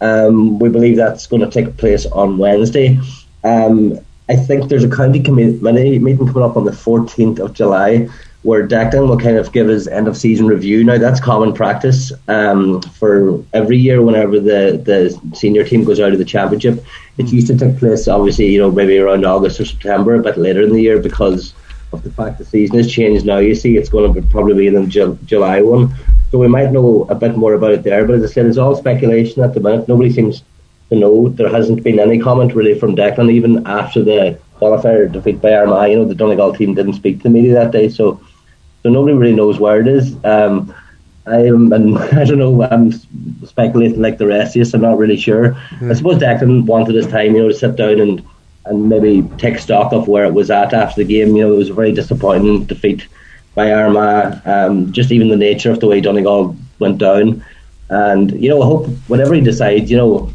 Um, 0.00 0.58
we 0.58 0.68
believe 0.68 0.96
that's 0.96 1.26
going 1.26 1.42
to 1.42 1.50
take 1.50 1.76
place 1.76 2.06
on 2.06 2.38
Wednesday. 2.38 3.00
Um, 3.44 3.98
I 4.28 4.36
think 4.36 4.68
there's 4.68 4.84
a 4.84 4.90
county 4.90 5.20
committee 5.22 5.98
meeting 5.98 6.26
coming 6.26 6.42
up 6.42 6.56
on 6.56 6.64
the 6.64 6.70
14th 6.70 7.38
of 7.38 7.54
July 7.54 8.08
where 8.42 8.66
Declan 8.66 9.08
will 9.08 9.18
kind 9.18 9.36
of 9.36 9.52
give 9.52 9.68
his 9.68 9.86
end 9.86 10.08
of 10.08 10.16
season 10.16 10.46
review. 10.46 10.82
Now 10.82 10.98
that's 10.98 11.20
common 11.20 11.52
practice 11.52 12.12
um, 12.26 12.82
for 12.82 13.42
every 13.52 13.78
year 13.78 14.02
whenever 14.02 14.40
the, 14.40 14.82
the 14.84 15.36
senior 15.36 15.64
team 15.64 15.84
goes 15.84 16.00
out 16.00 16.12
of 16.12 16.18
the 16.18 16.24
championship. 16.24 16.84
It 17.18 17.32
used 17.32 17.46
to 17.48 17.56
take 17.56 17.78
place 17.78 18.08
obviously, 18.08 18.46
you 18.50 18.58
know, 18.58 18.70
maybe 18.70 18.98
around 18.98 19.24
August 19.24 19.60
or 19.60 19.64
September, 19.64 20.14
a 20.14 20.22
bit 20.22 20.36
later 20.36 20.62
in 20.62 20.72
the 20.72 20.82
year 20.82 20.98
because 20.98 21.54
of 21.92 22.02
the 22.02 22.10
fact 22.10 22.38
the 22.38 22.44
season 22.44 22.76
has 22.76 22.90
changed 22.90 23.26
now. 23.26 23.38
You 23.38 23.54
see, 23.54 23.76
it's 23.76 23.88
going 23.88 24.12
to 24.12 24.20
be 24.20 24.26
probably 24.26 24.54
be 24.54 24.66
in 24.66 24.74
the 24.74 24.86
Ju- 24.86 25.18
July 25.24 25.60
one, 25.60 25.94
so 26.30 26.38
we 26.38 26.48
might 26.48 26.72
know 26.72 27.06
a 27.08 27.14
bit 27.14 27.36
more 27.36 27.54
about 27.54 27.72
it 27.72 27.82
there. 27.82 28.06
But 28.06 28.16
as 28.16 28.30
I 28.30 28.32
said, 28.32 28.46
it's 28.46 28.58
all 28.58 28.76
speculation 28.76 29.42
at 29.42 29.54
the 29.54 29.60
minute. 29.60 29.88
Nobody 29.88 30.12
seems 30.12 30.42
to 30.90 30.96
know. 30.96 31.28
There 31.28 31.48
hasn't 31.48 31.82
been 31.82 32.00
any 32.00 32.18
comment 32.18 32.54
really 32.54 32.78
from 32.78 32.96
Declan, 32.96 33.30
even 33.30 33.66
after 33.66 34.02
the 34.02 34.38
qualifier 34.60 35.10
defeat 35.10 35.40
by 35.40 35.54
Armagh. 35.54 35.90
You 35.90 35.98
know, 35.98 36.04
the 36.04 36.14
Donegal 36.14 36.54
team 36.54 36.74
didn't 36.74 36.94
speak 36.94 37.18
to 37.18 37.22
the 37.24 37.30
media 37.30 37.54
that 37.54 37.72
day, 37.72 37.88
so 37.88 38.20
so 38.82 38.90
nobody 38.90 39.16
really 39.16 39.34
knows 39.34 39.60
where 39.60 39.80
it 39.80 39.86
is. 39.86 40.16
Um, 40.24 40.74
I 41.26 41.46
am, 41.46 41.72
and 41.72 41.98
I 42.20 42.24
don't 42.24 42.38
know. 42.38 42.62
I'm 42.62 42.92
speculating 43.46 44.00
like 44.00 44.18
the 44.18 44.26
rest 44.26 44.56
of 44.56 44.62
us. 44.62 44.74
I'm 44.74 44.80
not 44.80 44.98
really 44.98 45.16
sure. 45.16 45.52
Mm. 45.78 45.90
I 45.90 45.94
suppose 45.94 46.20
Declan 46.20 46.66
wanted 46.66 46.94
his 46.94 47.06
time, 47.06 47.34
you 47.34 47.42
know, 47.42 47.48
to 47.48 47.54
sit 47.54 47.76
down 47.76 48.00
and 48.00 48.24
and 48.64 48.88
maybe 48.88 49.28
take 49.38 49.58
stock 49.58 49.92
of 49.92 50.08
where 50.08 50.24
it 50.24 50.34
was 50.34 50.50
at 50.50 50.72
after 50.72 51.02
the 51.02 51.08
game. 51.08 51.36
You 51.36 51.44
know, 51.44 51.54
it 51.54 51.58
was 51.58 51.70
a 51.70 51.74
very 51.74 51.92
disappointing 51.92 52.64
defeat 52.64 53.06
by 53.54 53.72
Armagh. 53.72 54.46
Um, 54.46 54.92
just 54.92 55.10
even 55.12 55.28
the 55.28 55.36
nature 55.36 55.70
of 55.70 55.80
the 55.80 55.88
way 55.88 56.00
Donegal 56.00 56.56
went 56.78 56.98
down. 56.98 57.44
And, 57.90 58.30
you 58.42 58.48
know, 58.48 58.62
I 58.62 58.66
hope 58.66 58.88
whatever 59.08 59.34
he 59.34 59.40
decides, 59.40 59.90
you 59.90 59.96
know, 59.96 60.32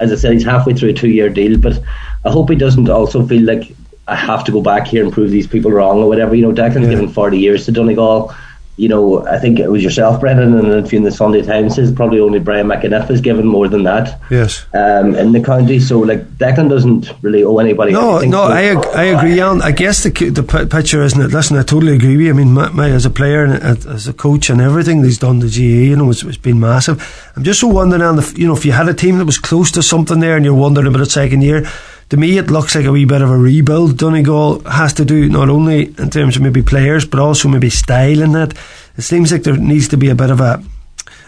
as 0.00 0.12
I 0.12 0.16
said, 0.16 0.32
he's 0.32 0.44
halfway 0.44 0.74
through 0.74 0.90
a 0.90 0.94
two 0.94 1.10
year 1.10 1.28
deal, 1.28 1.58
but 1.58 1.78
I 2.24 2.30
hope 2.30 2.50
he 2.50 2.56
doesn't 2.56 2.88
also 2.88 3.26
feel 3.26 3.42
like 3.42 3.72
I 4.08 4.14
have 4.14 4.44
to 4.44 4.52
go 4.52 4.60
back 4.60 4.86
here 4.86 5.04
and 5.04 5.12
prove 5.12 5.30
these 5.30 5.46
people 5.46 5.70
wrong 5.70 5.98
or 5.98 6.08
whatever. 6.08 6.34
You 6.34 6.42
know, 6.42 6.52
Declan's 6.52 6.84
yeah. 6.84 6.90
given 6.90 7.08
40 7.08 7.38
years 7.38 7.64
to 7.66 7.72
Donegal. 7.72 8.34
You 8.78 8.88
know, 8.90 9.26
I 9.26 9.38
think 9.38 9.58
it 9.58 9.68
was 9.70 9.82
yourself, 9.82 10.20
Brendan, 10.20 10.54
and 10.54 10.84
if 10.84 10.92
you 10.92 10.98
in 10.98 11.02
the 11.04 11.10
Sunday 11.10 11.40
Times 11.40 11.76
says 11.76 11.90
probably 11.90 12.20
only 12.20 12.38
Brian 12.38 12.66
McEniff 12.66 13.10
is 13.10 13.22
given 13.22 13.46
more 13.46 13.68
than 13.68 13.84
that. 13.84 14.20
Yes. 14.30 14.66
Um, 14.74 15.14
in 15.14 15.32
the 15.32 15.40
county, 15.40 15.80
so 15.80 16.00
like 16.00 16.26
Declan 16.36 16.68
doesn't 16.68 17.10
really 17.22 17.42
owe 17.42 17.56
anybody. 17.56 17.92
No, 17.92 18.18
no, 18.20 18.42
I 18.42 18.64
ag- 18.64 18.86
I 18.94 19.04
agree, 19.04 19.40
Alan. 19.40 19.62
I 19.62 19.72
guess 19.72 20.02
the 20.02 20.10
the 20.10 20.42
p- 20.42 20.66
picture 20.66 21.02
isn't 21.02 21.18
it. 21.20 21.32
Listen, 21.32 21.56
I 21.56 21.62
totally 21.62 21.94
agree 21.94 22.18
with 22.18 22.26
you. 22.26 22.30
I 22.30 22.36
mean, 22.36 22.52
my, 22.52 22.68
my, 22.68 22.90
as 22.90 23.06
a 23.06 23.10
player 23.10 23.44
and 23.44 23.54
as 23.86 24.06
a 24.08 24.12
coach 24.12 24.50
and 24.50 24.60
everything 24.60 25.02
he's 25.02 25.16
done 25.18 25.38
the 25.38 25.46
GAA, 25.48 25.88
you 25.90 25.96
know, 25.96 26.10
it's, 26.10 26.22
it's 26.22 26.36
been 26.36 26.60
massive. 26.60 27.32
I'm 27.34 27.44
just 27.44 27.60
so 27.60 27.68
wondering, 27.68 28.02
Alan, 28.02 28.18
if, 28.18 28.38
you 28.38 28.46
know, 28.46 28.54
if 28.56 28.66
you 28.66 28.72
had 28.72 28.88
a 28.90 28.94
team 28.94 29.16
that 29.18 29.24
was 29.24 29.38
close 29.38 29.70
to 29.70 29.82
something 29.82 30.20
there 30.20 30.36
and 30.36 30.44
you're 30.44 30.54
wondering 30.54 30.86
about 30.86 31.00
a 31.00 31.06
second 31.06 31.40
year. 31.40 31.66
To 32.10 32.16
me, 32.16 32.38
it 32.38 32.50
looks 32.50 32.74
like 32.74 32.84
a 32.84 32.92
wee 32.92 33.04
bit 33.04 33.20
of 33.20 33.30
a 33.30 33.36
rebuild. 33.36 33.98
Donegal 33.98 34.60
has 34.60 34.92
to 34.94 35.04
do 35.04 35.28
not 35.28 35.48
only 35.48 35.86
in 35.98 36.10
terms 36.10 36.36
of 36.36 36.42
maybe 36.42 36.62
players, 36.62 37.04
but 37.04 37.18
also 37.18 37.48
maybe 37.48 37.68
style 37.68 38.22
in 38.22 38.32
that. 38.32 38.54
It 38.96 39.02
seems 39.02 39.32
like 39.32 39.42
there 39.42 39.56
needs 39.56 39.88
to 39.88 39.96
be 39.96 40.08
a 40.08 40.14
bit 40.14 40.30
of 40.30 40.40
a 40.40 40.62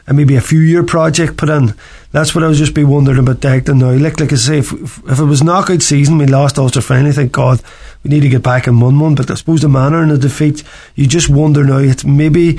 and 0.09 0.17
maybe 0.17 0.37
a 0.37 0.41
few 0.41 0.61
year 0.61 0.83
project 0.83 1.37
put 1.37 1.51
in. 1.51 1.75
That's 2.13 2.35
what 2.35 2.43
I 2.43 2.49
was 2.49 2.59
just 2.59 2.75
be 2.75 2.83
wondering 2.83 3.19
about 3.19 3.41
Declan 3.41 3.79
now. 3.79 3.91
Like, 3.91 4.19
like 4.19 4.33
I 4.33 4.37
say, 4.37 4.59
if, 4.59 4.73
if, 4.73 5.19
it 5.19 5.25
was 5.25 5.43
knockout 5.43 5.83
season, 5.83 6.17
we 6.17 6.25
lost 6.25 6.59
Ulster 6.59 6.81
final, 6.81 7.13
thank 7.13 7.33
God, 7.33 7.61
we 8.03 8.09
need 8.09 8.21
to 8.21 8.31
get 8.31 8.43
back 8.43 8.67
in 8.67 8.81
one 8.81 8.99
one. 8.99 9.15
But 9.15 9.31
I 9.31 9.35
suppose 9.35 9.61
the 9.61 9.69
manner 9.69 10.03
in 10.03 10.09
the 10.09 10.17
defeat, 10.17 10.65
you 10.95 11.07
just 11.07 11.29
wonder 11.29 11.63
now, 11.63 11.77
it's 11.77 12.07
maybe 12.07 12.59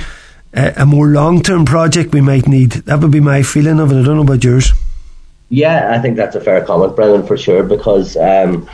a, 0.54 0.74
a 0.78 0.86
more 0.86 1.08
long 1.08 1.42
term 1.42 1.66
project 1.66 2.14
we 2.14 2.22
might 2.22 2.48
need. 2.48 2.72
That 2.72 3.00
would 3.00 3.12
be 3.12 3.20
my 3.20 3.42
feeling 3.42 3.80
of 3.80 3.92
it. 3.92 4.00
I 4.00 4.04
don't 4.04 4.18
know 4.18 4.22
about 4.22 4.44
yours. 4.44 4.72
Yeah, 5.50 5.92
I 5.96 6.00
think 6.00 6.16
that's 6.16 6.36
a 6.36 6.42
fair 6.42 6.64
comment, 6.64 6.96
Brendan, 6.96 7.26
for 7.26 7.38
sure. 7.38 7.64
Because 7.64 8.16
um, 8.18 8.70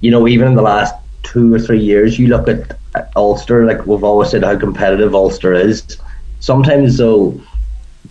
you 0.00 0.10
know, 0.10 0.28
even 0.28 0.48
in 0.48 0.54
the 0.54 0.62
last 0.62 0.94
two 1.22 1.54
or 1.54 1.58
three 1.58 1.80
years, 1.80 2.18
you 2.18 2.28
look 2.28 2.48
at 2.48 2.78
Ulster. 3.16 3.64
Like 3.64 3.86
we've 3.86 4.04
always 4.04 4.30
said, 4.30 4.44
how 4.44 4.58
competitive 4.58 5.14
Ulster 5.14 5.54
is. 5.54 5.96
Sometimes, 6.40 6.96
though, 6.96 7.40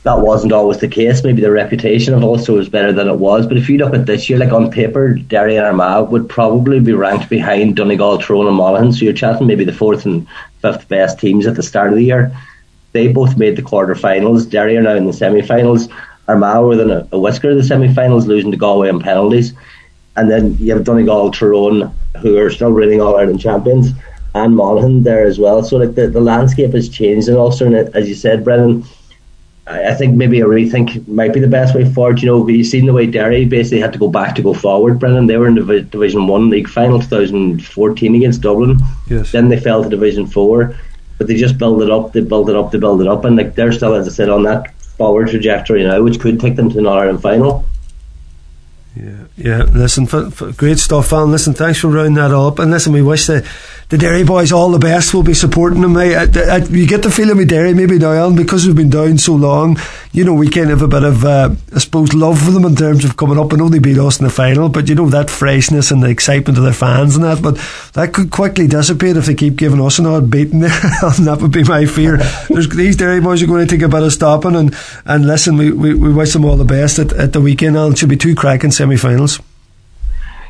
that 0.04 0.20
wasn't 0.20 0.54
always 0.54 0.78
the 0.80 0.88
case. 0.88 1.24
Maybe 1.24 1.42
the 1.42 1.52
reputation 1.52 2.14
of 2.14 2.24
Ulster 2.24 2.54
was 2.54 2.70
better 2.70 2.94
than 2.94 3.08
it 3.08 3.18
was. 3.18 3.46
But 3.46 3.58
if 3.58 3.70
you 3.70 3.78
look 3.78 3.94
at 3.94 4.06
this 4.06 4.30
year, 4.30 4.40
like 4.40 4.52
on 4.52 4.72
paper, 4.72 5.14
Derry 5.14 5.56
and 5.58 5.66
Armagh 5.66 6.10
would 6.10 6.30
probably 6.30 6.80
be 6.80 6.94
ranked 6.94 7.30
behind 7.30 7.76
Donegal, 7.76 8.20
Tyrone, 8.20 8.48
and 8.48 8.56
Monaghan. 8.56 8.94
So 8.94 9.06
you're 9.06 9.14
chatting 9.14 9.48
maybe 9.48 9.66
the 9.66 9.74
fourth 9.74 10.06
and 10.06 10.28
fifth 10.62 10.88
best 10.88 11.20
teams 11.20 11.48
at 11.48 11.56
the 11.56 11.64
start 11.64 11.90
of 11.90 11.96
the 11.96 12.06
year. 12.06 12.36
They 12.92 13.08
both 13.08 13.38
made 13.38 13.56
the 13.56 13.62
quarter-finals. 13.62 14.46
Derry 14.48 14.78
are 14.78 14.82
now 14.82 14.96
in 14.96 15.06
the 15.06 15.14
semi-finals. 15.14 15.90
Armagh 16.30 16.62
were 16.62 16.68
within 16.70 16.92
a, 16.92 17.08
a 17.12 17.20
whisker 17.20 17.50
of 17.52 17.58
the 17.58 17.64
semi-finals, 17.64 18.28
losing 18.28 18.52
to 18.52 18.58
Galway 18.58 18.90
on 18.90 19.00
penalties. 19.02 19.54
And 20.16 20.30
then 20.30 20.58
you 20.60 20.74
have 20.74 20.84
Donegal, 20.84 21.32
Tyrone, 21.32 21.92
who 22.22 22.38
are 22.38 22.50
still 22.50 22.72
reigning 22.72 23.02
All 23.02 23.18
Ireland 23.18 23.40
champions, 23.40 23.92
and 24.36 24.56
Monaghan 24.56 25.04
there 25.04 25.26
as 25.26 25.40
well. 25.40 25.64
So 25.64 25.78
like 25.78 25.96
the, 25.96 26.08
the 26.08 26.22
landscape 26.22 26.74
has 26.74 26.88
changed 26.90 27.28
in 27.30 27.36
Ulster, 27.36 27.66
and 27.66 27.76
it- 27.76 27.96
as 27.96 28.08
you 28.08 28.16
said, 28.16 28.44
Brennan, 28.44 28.84
I, 29.66 29.90
I 29.92 29.94
think 29.96 30.16
maybe 30.16 30.40
a 30.42 30.46
rethink 30.46 31.08
might 31.08 31.34
be 31.34 31.40
the 31.40 31.48
best 31.48 31.74
way 31.74 31.86
forward. 31.92 32.22
You 32.22 32.28
know, 32.28 32.48
you've 32.48 32.68
seen 32.68 32.86
the 32.86 32.94
way 32.94 33.08
Derry 33.08 33.46
basically 33.46 33.80
had 33.82 33.94
to 33.94 34.00
go 34.00 34.10
back 34.10 34.36
to 34.36 34.42
go 34.44 34.54
forward. 34.54 35.00
Brennan, 35.00 35.26
they 35.28 35.38
were 35.38 35.48
in 35.48 35.56
Divi- 35.56 35.82
Division 35.84 36.28
One 36.28 36.50
league 36.50 36.68
final 36.70 37.00
2014 37.00 38.16
against 38.16 38.42
Dublin. 38.42 38.78
Yes. 39.10 39.32
Then 39.32 39.50
they 39.50 39.60
fell 39.60 39.84
to 39.84 39.90
Division 39.90 40.28
Four, 40.28 40.76
but 41.18 41.28
they 41.28 41.36
just 41.36 41.58
build 41.58 41.82
it 41.82 41.90
up. 41.90 42.14
They 42.14 42.22
build 42.22 42.50
it 42.50 42.56
up. 42.56 42.72
They 42.72 42.78
build 42.80 43.02
it 43.02 43.08
up, 43.08 43.26
and 43.26 43.36
like 43.38 43.56
they're 43.56 43.72
still, 43.72 43.96
as 43.96 44.08
I 44.08 44.12
said, 44.12 44.30
on 44.30 44.44
that 44.44 44.74
forward 45.00 45.30
trajectory 45.30 45.84
now, 45.84 46.04
which 46.04 46.20
could 46.20 46.40
take 46.40 46.56
them 46.58 46.70
to 46.70 46.78
an 46.78 46.86
Ireland 46.86 47.22
final. 47.24 47.66
Yeah, 48.96 49.26
yeah. 49.38 49.64
Listen, 49.64 50.04
f- 50.04 50.42
f- 50.42 50.58
great 50.58 50.78
stuff, 50.78 51.14
Alan. 51.14 51.32
Listen, 51.32 51.54
thanks 51.54 51.80
for 51.80 51.88
rounding 51.88 52.16
that 52.16 52.32
up. 52.32 52.60
And 52.60 52.70
listen, 52.70 52.92
we 52.92 53.02
wish 53.02 53.28
the, 53.28 53.48
the 53.90 53.98
Derry 53.98 54.24
boys 54.24 54.52
all 54.52 54.70
the 54.70 54.78
best. 54.78 55.16
We'll 55.16 55.24
be 55.24 55.34
supporting 55.34 55.82
them. 55.82 55.98
I, 55.98 56.14
I, 56.14 56.24
I, 56.24 56.58
you 56.58 56.86
get 56.86 57.02
the 57.02 57.10
feeling 57.10 57.38
with 57.38 57.50
Derry 57.50 57.74
maybe 57.74 57.98
now, 57.98 58.14
Alan, 58.14 58.36
because 58.36 58.66
we've 58.66 58.76
been 58.76 58.92
down 58.92 59.18
so 59.18 59.34
long. 59.34 59.78
You 60.12 60.24
know, 60.24 60.36
we 60.36 60.48
kind 60.48 60.70
of 60.70 60.80
have 60.80 60.88
a 60.88 60.88
bit 60.88 61.04
of, 61.04 61.26
uh, 61.26 61.56
I 61.74 61.80
suppose, 61.80 62.14
love 62.14 62.40
for 62.40 62.52
them 62.52 62.66
in 62.66 62.76
terms 62.76 63.04
of 63.04 63.18
coming 63.18 63.40
up. 63.40 63.52
I 63.52 63.56
know 63.56 63.68
they 63.68 63.80
beat 63.80 63.98
us 63.98 64.20
in 64.20 64.26
the 64.26 64.32
final, 64.32 64.70
but 64.70 64.90
you 64.90 64.94
know 64.94 65.10
that 65.10 65.32
freshness 65.32 65.90
and 65.90 66.04
the 66.04 66.10
excitement 66.10 66.60
of 66.60 66.64
their 66.64 66.74
fans 66.74 67.16
and 67.16 67.26
that. 67.26 67.42
But 67.42 67.56
that 67.94 68.14
could 68.14 68.30
quickly 68.30 68.68
dissipate 68.68 69.18
if 69.18 69.26
they 69.26 69.34
keep 69.34 69.56
giving 69.56 69.82
us 69.82 69.98
an 69.98 70.06
odd 70.06 70.30
beating 70.30 70.60
there. 70.60 70.70
and 71.02 71.26
that 71.26 71.40
would 71.42 71.52
be 71.52 71.64
my 71.64 71.88
fear. 71.88 72.18
There's, 72.48 72.70
these 72.70 72.96
Derry 72.96 73.22
boys 73.22 73.42
are 73.42 73.48
going 73.48 73.68
to 73.68 73.76
take 73.76 73.84
a 73.84 73.90
bit 73.90 74.04
of 74.04 74.14
stopping. 74.14 74.56
And, 74.56 74.76
and 75.06 75.26
listen, 75.26 75.58
we, 75.58 75.72
we, 75.72 75.96
we 75.96 76.14
wish 76.14 76.34
them 76.34 76.46
all 76.46 76.58
the 76.58 76.64
best 76.64 77.00
at, 77.00 77.12
at 77.14 77.34
the 77.34 77.42
weekend. 77.42 77.76
Alan, 77.76 77.94
it 77.94 77.98
should 77.98 78.10
be 78.10 78.18
two 78.18 78.36
cracking 78.36 78.70
semi-finals. 78.70 79.40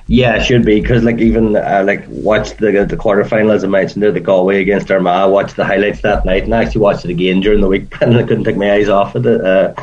Yeah, 0.09 0.37
it 0.37 0.43
should 0.43 0.65
be 0.65 0.81
because 0.81 1.03
like 1.03 1.19
even 1.19 1.55
uh, 1.55 1.83
like 1.85 2.03
watched 2.07 2.57
the 2.57 2.83
the 2.83 2.97
quarterfinal 2.97 3.53
as 3.53 3.63
I 3.63 3.67
mentioned 3.67 4.01
there, 4.01 4.11
the 4.11 4.19
Galway 4.19 4.59
against 4.59 4.89
Armagh. 4.89 5.29
Watched 5.29 5.55
the 5.55 5.63
highlights 5.63 6.01
that 6.01 6.25
night 6.25 6.45
and 6.45 6.55
I 6.55 6.63
actually 6.63 6.81
watched 6.81 7.05
it 7.05 7.11
again 7.11 7.41
during 7.41 7.61
the 7.61 7.67
week, 7.67 7.93
and 8.01 8.17
I 8.17 8.23
couldn't 8.23 8.43
take 8.43 8.57
my 8.57 8.73
eyes 8.73 8.89
off 8.89 9.15
it. 9.15 9.27
Uh, 9.27 9.75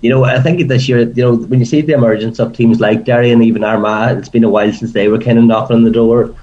you 0.00 0.08
know, 0.08 0.24
I 0.24 0.40
think 0.40 0.66
this 0.68 0.88
year, 0.88 1.00
you 1.00 1.22
know, 1.22 1.36
when 1.36 1.60
you 1.60 1.66
see 1.66 1.82
the 1.82 1.92
emergence 1.92 2.38
of 2.38 2.54
teams 2.54 2.80
like 2.80 3.04
Derry 3.04 3.30
and 3.30 3.44
even 3.44 3.62
Armagh, 3.62 4.16
it's 4.16 4.30
been 4.30 4.42
a 4.42 4.48
while 4.48 4.72
since 4.72 4.94
they 4.94 5.08
were 5.08 5.18
kind 5.18 5.38
of 5.38 5.44
knocking 5.44 5.76
on 5.76 5.84
the 5.84 5.90
door. 5.90 6.34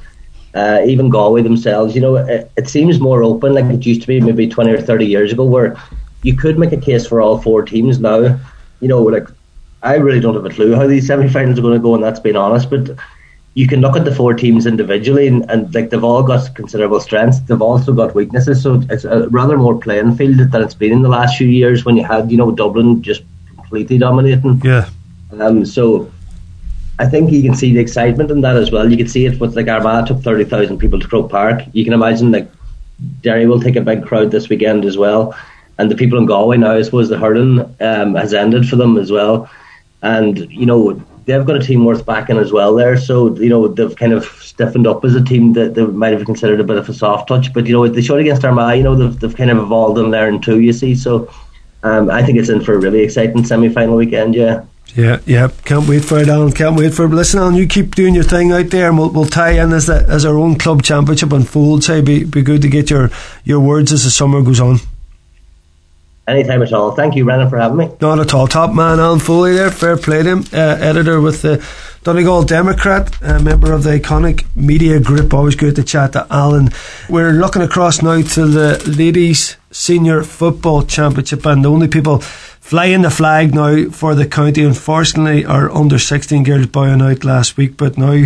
Uh, 0.53 0.82
even 0.86 1.09
Galway 1.09 1.41
themselves, 1.41 1.95
you 1.95 2.01
know, 2.01 2.17
it, 2.17 2.51
it 2.57 2.69
seems 2.69 2.99
more 2.99 3.23
open 3.23 3.55
like 3.55 3.65
it 3.65 3.88
used 3.88 4.01
to 4.01 4.07
be 4.07 4.21
maybe 4.21 4.47
20 4.47 4.71
or 4.71 4.80
30 4.80 5.03
years 5.03 5.34
ago, 5.34 5.45
where 5.45 5.76
you 6.21 6.36
could 6.38 6.59
make 6.59 6.73
a 6.73 6.78
case 6.78 7.07
for 7.07 7.21
all 7.21 7.41
four 7.41 7.63
teams 7.63 7.99
now. 7.99 8.39
You 8.82 8.88
know, 8.88 9.01
like 9.01 9.28
I 9.82 9.95
really 9.95 10.19
don't 10.19 10.36
have 10.36 10.45
a 10.45 10.49
clue 10.49 10.76
how 10.76 10.86
these 10.86 11.07
semi-finals 11.07 11.57
are 11.57 11.63
going 11.63 11.73
to 11.73 11.80
go, 11.80 11.95
and 11.95 12.03
that's 12.03 12.19
being 12.19 12.36
honest. 12.36 12.69
But 12.69 12.91
you 13.56 13.68
can 13.68 13.80
look 13.80 13.95
at 13.95 14.03
the 14.03 14.14
four 14.14 14.34
teams 14.34 14.66
individually, 14.66 15.28
and, 15.28 15.49
and 15.49 15.74
like 15.74 15.89
they've 15.89 16.03
all 16.03 16.22
got 16.22 16.53
considerable 16.56 16.99
strengths. 16.99 17.39
They've 17.39 17.62
also 17.62 17.93
got 17.93 18.14
weaknesses, 18.14 18.62
so 18.62 18.82
it's 18.89 19.06
a 19.06 19.30
rather 19.30 19.58
more 19.58 19.78
playing 19.80 20.18
field 20.18 20.38
than 20.51 20.62
it's 20.62 20.74
been 20.74 20.91
in 20.91 21.01
the 21.01 21.10
last 21.10 21.38
few 21.38 21.47
years 21.47 21.86
when 21.86 21.95
you 21.95 22.03
had, 22.03 22.30
you 22.30 22.38
know, 22.38 22.51
Dublin 22.51 23.01
just 23.01 23.24
completely 23.56 23.97
dominating. 23.97 24.62
Yeah. 24.64 24.89
Um, 25.39 25.66
so 25.66 26.12
I 26.99 27.06
think 27.06 27.32
you 27.32 27.41
can 27.41 27.56
see 27.56 27.74
the 27.74 27.80
excitement 27.80 28.30
in 28.30 28.41
that 28.41 28.58
as 28.58 28.72
well. 28.72 28.91
You 28.91 28.97
can 28.97 29.08
see 29.08 29.26
it 29.26 29.39
with 29.39 29.56
like 29.56 29.70
Armagh 29.70 30.08
took 30.08 30.22
thirty 30.22 30.43
thousand 30.43 30.78
people 30.78 30.99
to 30.99 31.08
Croke 31.08 31.32
Park. 31.32 31.64
You 31.72 31.86
can 31.86 31.93
imagine 31.93 32.34
like 32.34 32.51
Derry 33.22 33.47
will 33.47 33.62
take 33.62 33.78
a 33.78 33.82
big 33.82 34.06
crowd 34.06 34.32
this 34.32 34.49
weekend 34.49 34.84
as 34.84 34.97
well, 34.97 35.34
and 35.78 35.89
the 35.89 35.95
people 35.95 36.18
in 36.18 36.26
Galway 36.26 36.58
now, 36.58 36.74
I 36.74 36.82
suppose 36.82 37.08
the 37.08 37.18
hurling 37.18 37.60
um, 37.80 38.16
has 38.16 38.34
ended 38.34 38.68
for 38.68 38.76
them 38.76 38.97
as 38.97 39.12
well, 39.12 39.49
and 40.01 40.39
you 40.51 40.66
know 40.66 41.01
they've 41.26 41.45
got 41.45 41.57
a 41.57 41.59
team 41.59 41.86
worth 41.86 42.05
backing 42.05 42.38
as 42.38 42.51
well 42.51 42.73
there. 42.76 42.97
So 42.97 43.36
you 43.36 43.49
know 43.49 43.67
they've 43.67 43.95
kind 43.95 44.13
of 44.13 44.26
stiffened 44.26 44.88
up 44.88 45.03
as 45.03 45.15
a 45.15 45.23
team 45.23 45.53
that 45.53 45.76
they 45.76 45.86
might 45.86 46.13
have 46.13 46.26
considered 46.26 46.59
a 46.59 46.63
bit 46.63 46.78
of 46.78 46.88
a 46.88 46.93
soft 46.93 47.28
touch, 47.28 47.53
but 47.53 47.65
you 47.67 47.73
know 47.73 47.88
they 47.88 48.01
showed 48.01 48.21
against 48.21 48.45
Armagh. 48.45 48.78
You 48.78 48.84
know 48.84 48.95
they've 48.95 49.19
they've 49.19 49.36
kind 49.36 49.51
of 49.51 49.57
evolved 49.57 49.97
and 49.97 50.11
learned 50.11 50.43
too. 50.43 50.59
You 50.59 50.73
see, 50.73 50.95
so 50.95 51.32
um, 51.84 52.09
I 52.09 52.23
think 52.23 52.38
it's 52.38 52.49
in 52.49 52.61
for 52.61 52.73
a 52.73 52.80
really 52.80 53.01
exciting 53.01 53.43
semi-final 53.43 53.95
weekend. 53.95 54.36
Yeah. 54.36 54.65
Yeah, 54.95 55.19
yeah, 55.26 55.49
can't 55.65 55.89
wait 55.89 56.05
for 56.05 56.19
it, 56.19 56.30
Alan. 56.30 56.53
Can't 56.53 56.78
wait 56.78 56.93
for 56.93 57.03
it. 57.03 57.09
Listen, 57.09 57.41
Alan, 57.41 57.55
you 57.55 57.67
keep 57.67 57.95
doing 57.95 58.15
your 58.15 58.23
thing 58.23 58.53
out 58.53 58.69
there, 58.69 58.88
and 58.88 58.97
we'll, 58.97 59.09
we'll 59.09 59.26
tie 59.26 59.61
in 59.61 59.73
as 59.73 59.88
the, 59.88 60.05
as 60.07 60.23
our 60.23 60.38
own 60.38 60.57
club 60.57 60.84
championship 60.84 61.34
unfolds. 61.34 61.88
Hey, 61.88 61.99
be 61.99 62.23
be 62.23 62.41
good 62.41 62.61
to 62.61 62.69
get 62.69 62.89
your 62.89 63.09
your 63.43 63.59
words 63.59 63.91
as 63.91 64.05
the 64.05 64.09
summer 64.09 64.41
goes 64.41 64.61
on. 64.61 64.78
Anytime 66.28 66.63
at 66.63 66.73
all. 66.73 66.91
Thank 66.91 67.15
you, 67.15 67.23
Brennan, 67.23 67.49
for 67.51 67.57
having 67.57 67.78
me. 67.78 67.91
Not 68.01 68.19
at 68.19 68.34
all. 68.34 68.47
Top 68.47 68.73
man, 68.73 68.99
Alan 68.99 69.19
Foley 69.19 69.53
there. 69.53 69.69
Fair 69.69 69.95
play 69.95 70.23
to 70.23 70.30
him. 70.30 70.39
Uh, 70.51 70.57
editor 70.57 71.21
with 71.21 71.43
the 71.43 71.63
Donegal 72.03 72.43
Democrat, 72.43 73.15
a 73.21 73.39
member 73.39 73.71
of 73.71 73.84
the 73.84 73.99
iconic 73.99 74.43
media 74.55 74.99
group. 74.99 75.34
Always 75.34 75.55
good 75.55 75.76
to 75.76 75.84
chat 75.84 76.13
to 76.13 76.26
Alan. 76.32 76.69
We're 77.09 77.32
looking 77.32 77.61
across 77.61 78.01
now 78.01 78.21
to 78.21 78.45
the 78.47 78.84
ladies 78.97 79.57
senior 79.69 80.23
football 80.23 80.82
championship, 80.84 81.45
and 81.45 81.63
the 81.63 81.69
only 81.69 81.88
people 81.88 82.23
flying 82.66 83.03
the 83.03 83.11
flag 83.11 83.53
now 83.53 83.89
for 83.91 84.16
the 84.16 84.26
county, 84.26 84.63
unfortunately, 84.63 85.45
are 85.45 85.70
under 85.70 85.99
16 85.99 86.43
girls 86.43 86.66
bowing 86.66 86.99
out 86.99 87.24
last 87.24 87.57
week. 87.57 87.78
But 87.78 87.95
now 87.95 88.26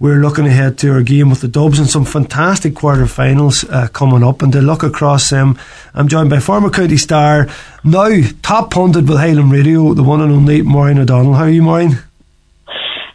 we're 0.00 0.18
looking 0.18 0.44
ahead 0.44 0.76
to 0.78 0.90
our 0.90 1.02
game 1.02 1.30
with 1.30 1.40
the 1.40 1.46
Dubs 1.46 1.78
and 1.78 1.88
some 1.88 2.04
fantastic 2.04 2.74
quarter-finals 2.74 3.62
uh, 3.70 3.86
coming 3.92 4.24
up. 4.24 4.42
And 4.42 4.52
to 4.54 4.60
look 4.60 4.82
across 4.82 5.30
them, 5.30 5.56
I'm 5.94 6.08
joined 6.08 6.30
by 6.30 6.40
former 6.40 6.68
county 6.68 6.96
star, 6.96 7.46
now 7.84 8.22
top 8.42 8.72
pundit 8.72 9.06
with 9.06 9.18
Highland 9.18 9.52
Radio, 9.52 9.94
the 9.94 10.02
one 10.02 10.20
and 10.20 10.32
only 10.32 10.62
Maureen 10.62 10.98
O'Donnell. 10.98 11.34
How 11.34 11.44
are 11.44 11.48
you, 11.48 11.62
Maureen? 11.62 12.00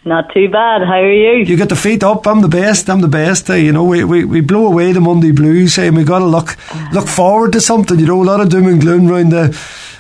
Not 0.05 0.33
too 0.33 0.47
bad. 0.47 0.83
How 0.83 1.01
are 1.01 1.11
you? 1.11 1.43
You 1.43 1.57
get 1.57 1.67
the 1.67 1.75
feet 1.75 2.01
up. 2.01 2.25
I'm 2.25 2.41
the 2.41 2.47
best. 2.47 2.89
I'm 2.89 3.01
the 3.01 3.09
best. 3.09 3.49
Uh, 3.49 3.55
you 3.55 3.73
know, 3.73 3.83
we, 3.83 4.05
we, 4.05 4.23
we 4.23 4.39
blow 4.39 4.67
away 4.67 4.93
the 4.93 5.01
Monday 5.01 5.31
blues. 5.31 5.75
Hey, 5.75 5.89
and 5.89 5.97
we 5.97 6.05
got 6.05 6.19
to 6.19 6.25
look 6.25 6.57
look 6.93 7.09
forward 7.09 7.51
to 7.51 7.61
something. 7.61 7.99
You 7.99 8.07
know, 8.07 8.23
a 8.23 8.25
lot 8.25 8.39
of 8.39 8.49
doom 8.49 8.67
and 8.67 8.79
gloom 8.79 9.11
around 9.11 9.29
the 9.31 9.55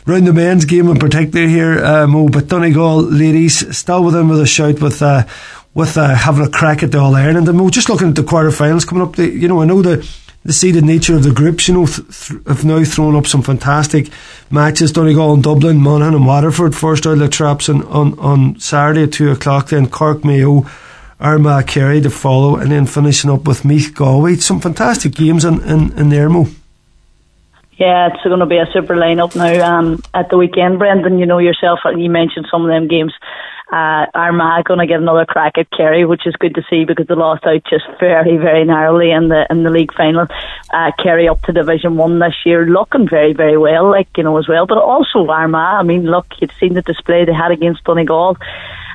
round 0.05 0.27
the 0.27 0.33
men's 0.33 0.65
game 0.65 0.87
in 0.89 0.97
particular 0.97 1.47
here, 1.47 1.83
uh, 1.83 2.07
Mo. 2.07 2.29
But 2.29 2.47
Donegal 2.47 3.03
ladies 3.03 3.75
still 3.75 4.03
within 4.03 4.27
with 4.27 4.41
a 4.41 4.47
shout 4.47 4.81
with 4.81 5.01
uh, 5.01 5.25
with 5.73 5.97
uh, 5.97 6.15
having 6.15 6.45
a 6.45 6.49
crack 6.49 6.83
at 6.83 6.91
the 6.91 6.99
All 6.99 7.15
Ireland. 7.15 7.47
And 7.47 7.59
we're 7.59 7.69
just 7.69 7.89
looking 7.89 8.09
at 8.09 8.15
the 8.15 8.23
quarterfinals 8.23 8.87
coming 8.87 9.03
up. 9.03 9.15
The, 9.15 9.29
you 9.29 9.47
know, 9.47 9.61
I 9.61 9.65
know 9.65 9.81
the 9.81 10.07
the 10.43 10.53
seeded 10.53 10.83
nature 10.83 11.15
of 11.15 11.23
the 11.23 11.31
groups, 11.31 11.67
you 11.67 11.75
know, 11.75 11.85
th- 11.85 12.27
th- 12.27 12.41
have 12.47 12.65
now 12.65 12.83
thrown 12.83 13.15
up 13.15 13.27
some 13.27 13.43
fantastic 13.43 14.09
matches. 14.49 14.91
Donegal 14.91 15.33
and 15.33 15.43
Dublin, 15.43 15.77
Monaghan 15.77 16.15
and 16.15 16.25
Waterford, 16.25 16.75
first 16.75 17.05
out 17.05 17.13
of 17.13 17.19
the 17.19 17.29
traps 17.29 17.69
on, 17.69 17.83
on, 17.83 18.17
on 18.17 18.59
Saturday 18.59 19.03
at 19.03 19.13
2 19.13 19.29
o'clock. 19.31 19.69
Then 19.69 19.87
Cork, 19.87 20.25
Mayo, 20.25 20.65
Armagh, 21.19 21.67
Kerry 21.67 22.01
to 22.01 22.09
follow, 22.09 22.55
and 22.55 22.71
then 22.71 22.87
finishing 22.87 23.29
up 23.29 23.47
with 23.47 23.63
Meath, 23.63 23.93
Galway. 23.93 24.37
Some 24.37 24.59
fantastic 24.59 25.13
games 25.13 25.45
in, 25.45 25.61
in, 25.61 25.91
in 25.97 26.09
there, 26.09 26.27
Mo. 26.27 26.47
Yeah, 27.81 28.09
it's 28.13 28.23
going 28.23 28.39
to 28.39 28.45
be 28.45 28.57
a 28.57 28.67
super 28.71 28.93
lineup 28.93 29.35
now 29.35 29.57
um, 29.65 30.03
at 30.13 30.29
the 30.29 30.37
weekend, 30.37 30.77
Brendan. 30.77 31.17
You 31.17 31.25
know 31.25 31.39
yourself, 31.39 31.79
you 31.97 32.11
mentioned 32.11 32.45
some 32.51 32.61
of 32.61 32.69
them 32.69 32.87
games 32.87 33.11
uh, 33.71 34.05
Armagh 34.13 34.65
going 34.65 34.79
to 34.79 34.85
get 34.85 34.99
another 34.99 35.25
crack 35.25 35.53
at 35.57 35.71
Kerry, 35.71 36.05
which 36.05 36.27
is 36.27 36.35
good 36.35 36.55
to 36.55 36.63
see 36.69 36.83
because 36.83 37.07
they 37.07 37.15
lost 37.15 37.45
out 37.45 37.63
just 37.69 37.85
very, 37.99 38.35
very 38.37 38.65
narrowly 38.65 39.11
in 39.11 39.29
the 39.29 39.47
in 39.49 39.63
the 39.63 39.69
league 39.69 39.93
final. 39.93 40.27
Uh, 40.73 40.91
Kerry 41.01 41.29
up 41.29 41.41
to 41.43 41.53
Division 41.53 41.95
One 41.95 42.19
this 42.19 42.35
year, 42.45 42.65
looking 42.65 43.07
very, 43.07 43.33
very 43.33 43.57
well, 43.57 43.89
like 43.89 44.09
you 44.17 44.23
know 44.23 44.37
as 44.37 44.47
well. 44.47 44.67
But 44.67 44.77
also 44.77 45.25
Armagh. 45.25 45.79
I 45.79 45.83
mean, 45.83 46.03
look, 46.03 46.27
you've 46.41 46.51
seen 46.59 46.73
the 46.73 46.81
display 46.81 47.23
they 47.23 47.33
had 47.33 47.51
against 47.51 47.85
Donegal 47.85 48.37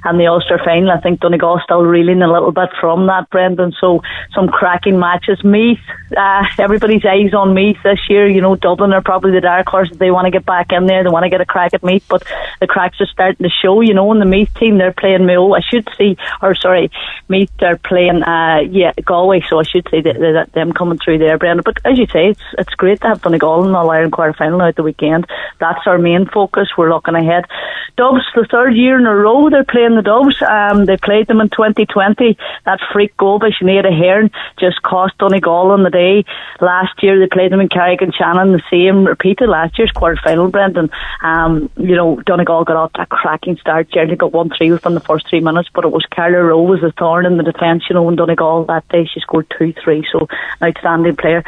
and 0.04 0.18
the 0.18 0.26
Ulster 0.26 0.60
final. 0.64 0.90
I 0.90 1.00
think 1.00 1.20
Donegal 1.20 1.60
still 1.64 1.82
reeling 1.82 2.22
a 2.22 2.32
little 2.32 2.52
bit 2.52 2.70
from 2.80 3.06
that, 3.06 3.30
Brendan. 3.30 3.72
So 3.80 4.02
some 4.34 4.48
cracking 4.48 4.98
matches. 4.98 5.42
Meath, 5.44 5.80
uh, 6.16 6.44
everybody's 6.58 7.04
eyes 7.04 7.34
on 7.34 7.54
Meath 7.54 7.78
this 7.82 8.00
year. 8.08 8.28
You 8.28 8.40
know, 8.40 8.56
Dublin 8.56 8.92
are 8.92 9.02
probably 9.02 9.32
the 9.32 9.40
dark 9.40 9.68
horses. 9.68 9.98
They 9.98 10.10
want 10.10 10.26
to 10.26 10.30
get 10.30 10.46
back 10.46 10.72
in 10.72 10.86
there. 10.86 11.04
They 11.04 11.10
want 11.10 11.24
to 11.24 11.30
get 11.30 11.40
a 11.40 11.46
crack 11.46 11.74
at 11.74 11.82
Meath, 11.82 12.04
but 12.08 12.24
the 12.60 12.66
cracks 12.66 13.00
are 13.00 13.06
starting 13.06 13.44
to 13.44 13.50
show. 13.50 13.80
You 13.80 13.94
know, 13.94 14.12
in 14.12 14.18
the 14.18 14.26
Meath 14.26 14.52
team, 14.54 14.78
they're 14.78 14.92
playing 14.92 15.26
Mayo. 15.26 15.52
I 15.52 15.60
should 15.60 15.88
see, 15.96 16.16
or 16.42 16.54
sorry, 16.54 16.90
Meath 17.28 17.50
are 17.62 17.76
playing, 17.76 18.22
uh, 18.22 18.60
yeah, 18.70 18.92
Galway. 19.04 19.42
So 19.48 19.58
I 19.60 19.64
should 19.64 19.88
say 19.90 20.00
that, 20.00 20.18
that 20.18 20.52
them 20.52 20.72
coming 20.72 20.98
through 20.98 21.18
there, 21.18 21.38
Brendan. 21.38 21.62
But 21.64 21.78
as 21.84 21.98
you 21.98 22.06
say, 22.06 22.28
it's 22.28 22.42
it's 22.58 22.74
great 22.74 23.00
to 23.02 23.08
have 23.08 23.22
Donegal 23.22 23.64
in 23.64 23.72
the 23.72 23.78
All 23.78 23.90
Ireland 23.90 24.12
quarter 24.12 24.32
final 24.32 24.62
at 24.62 24.76
the 24.76 24.82
weekend. 24.82 25.26
That's 25.60 25.86
our 25.86 25.98
main 25.98 26.26
focus. 26.26 26.68
We're 26.76 26.90
looking 26.90 27.14
ahead. 27.14 27.44
Dubs, 27.96 28.22
the 28.34 28.46
third 28.50 28.74
year 28.74 28.98
in 28.98 29.06
a 29.06 29.14
row, 29.14 29.48
they're 29.50 29.64
playing 29.64 29.85
the 29.94 30.02
Dubs. 30.02 30.40
Um, 30.42 30.84
they 30.86 30.96
played 30.96 31.26
them 31.26 31.40
in 31.40 31.48
2020. 31.50 32.36
That 32.64 32.80
freak 32.92 33.16
goal 33.16 33.38
by 33.38 33.50
Sinead 33.50 33.86
Ahern 33.86 34.30
just 34.58 34.82
cost 34.82 35.16
Donegal 35.18 35.70
on 35.70 35.82
the 35.82 35.90
day. 35.90 36.24
Last 36.60 37.02
year 37.02 37.18
they 37.18 37.28
played 37.28 37.52
them 37.52 37.60
in 37.60 37.68
Carrick-on-Shannon. 37.68 38.52
the 38.52 38.62
same 38.70 39.04
repeated 39.04 39.48
last 39.48 39.78
year's 39.78 39.92
quarter 39.92 40.20
final, 40.22 40.48
Brendan. 40.48 40.90
Um, 41.22 41.70
you 41.76 41.94
know, 41.94 42.20
Donegal 42.26 42.64
got 42.64 42.76
off 42.76 42.90
a 42.96 43.06
cracking 43.06 43.56
start. 43.58 43.90
Jerry 43.90 44.16
got 44.16 44.32
1 44.32 44.50
3 44.56 44.72
within 44.72 44.94
the 44.94 45.00
first 45.00 45.28
three 45.28 45.40
minutes, 45.40 45.68
but 45.72 45.84
it 45.84 45.92
was 45.92 46.04
Carla 46.14 46.42
Rowe 46.42 46.62
was 46.62 46.82
a 46.82 46.92
thorn 46.92 47.26
in 47.26 47.36
the 47.36 47.42
defence, 47.42 47.84
you 47.88 47.94
know, 47.94 48.08
in 48.08 48.16
Donegal 48.16 48.64
that 48.64 48.88
day. 48.88 49.06
She 49.06 49.20
scored 49.20 49.46
2 49.58 49.74
3, 49.82 50.06
so 50.10 50.26
an 50.60 50.68
outstanding 50.68 51.16
player. 51.16 51.44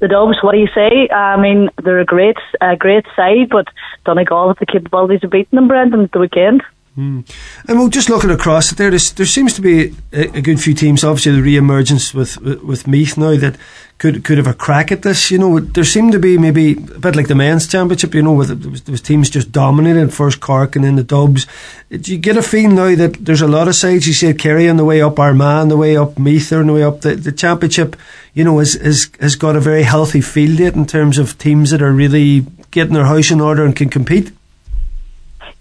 The 0.00 0.08
Dubs, 0.08 0.38
what 0.42 0.52
do 0.52 0.58
you 0.58 0.68
say? 0.74 1.08
I 1.10 1.40
mean, 1.40 1.70
they're 1.82 2.00
a 2.00 2.04
great, 2.04 2.36
a 2.60 2.76
great 2.76 3.06
side, 3.16 3.48
but 3.50 3.68
Donegal 4.04 4.48
have 4.48 4.58
the 4.58 4.66
capabilities 4.66 5.24
of 5.24 5.30
beating 5.30 5.56
them, 5.56 5.68
Brendan, 5.68 6.04
at 6.04 6.12
the 6.12 6.20
weekend. 6.20 6.62
Mm. 6.96 7.26
And 7.68 7.78
well, 7.78 7.88
just 7.88 8.10
looking 8.10 8.30
across 8.30 8.70
it 8.70 8.76
there, 8.76 8.90
there 8.90 8.98
seems 8.98 9.54
to 9.54 9.62
be 9.62 9.94
a, 10.12 10.36
a 10.36 10.42
good 10.42 10.60
few 10.60 10.74
teams. 10.74 11.02
Obviously, 11.02 11.32
the 11.32 11.40
re-emergence 11.40 12.12
with, 12.12 12.38
with, 12.38 12.86
Meath 12.86 13.16
now 13.16 13.34
that 13.38 13.56
could 13.96 14.24
could 14.24 14.36
have 14.36 14.46
a 14.46 14.52
crack 14.52 14.92
at 14.92 15.00
this. 15.00 15.30
You 15.30 15.38
know, 15.38 15.58
there 15.58 15.84
seemed 15.84 16.12
to 16.12 16.18
be 16.18 16.36
maybe 16.36 16.72
a 16.72 16.98
bit 16.98 17.16
like 17.16 17.28
the 17.28 17.34
men's 17.34 17.66
championship. 17.66 18.14
You 18.14 18.20
know, 18.20 18.34
with 18.34 18.60
there 18.60 18.70
was, 18.70 18.82
there 18.82 18.92
was 18.92 19.00
teams 19.00 19.30
just 19.30 19.52
dominating 19.52 20.10
first 20.10 20.40
Cork 20.40 20.76
and 20.76 20.84
then 20.84 20.96
the 20.96 21.02
Dubs. 21.02 21.46
Do 21.88 22.12
you 22.12 22.18
get 22.18 22.36
a 22.36 22.42
feeling 22.42 22.76
now 22.76 22.94
that 22.94 23.24
there's 23.24 23.40
a 23.40 23.48
lot 23.48 23.68
of 23.68 23.74
sides? 23.74 24.06
You 24.06 24.12
said 24.12 24.38
Kerry 24.38 24.68
on 24.68 24.76
the 24.76 24.84
way 24.84 25.00
up, 25.00 25.18
Armagh 25.18 25.62
on 25.62 25.68
the 25.68 25.78
way 25.78 25.96
up, 25.96 26.18
Meath 26.18 26.52
on 26.52 26.66
the 26.66 26.74
way 26.74 26.82
up. 26.82 27.00
The, 27.00 27.14
the 27.14 27.32
championship, 27.32 27.96
you 28.34 28.44
know, 28.44 28.60
is, 28.60 28.74
is 28.74 29.10
has 29.18 29.34
got 29.34 29.56
a 29.56 29.60
very 29.60 29.84
healthy 29.84 30.20
field 30.20 30.58
yet 30.58 30.74
in 30.74 30.84
terms 30.84 31.16
of 31.16 31.38
teams 31.38 31.70
that 31.70 31.80
are 31.80 31.92
really 31.92 32.44
getting 32.70 32.92
their 32.92 33.06
house 33.06 33.30
in 33.30 33.40
order 33.40 33.64
and 33.64 33.74
can 33.74 33.88
compete. 33.88 34.30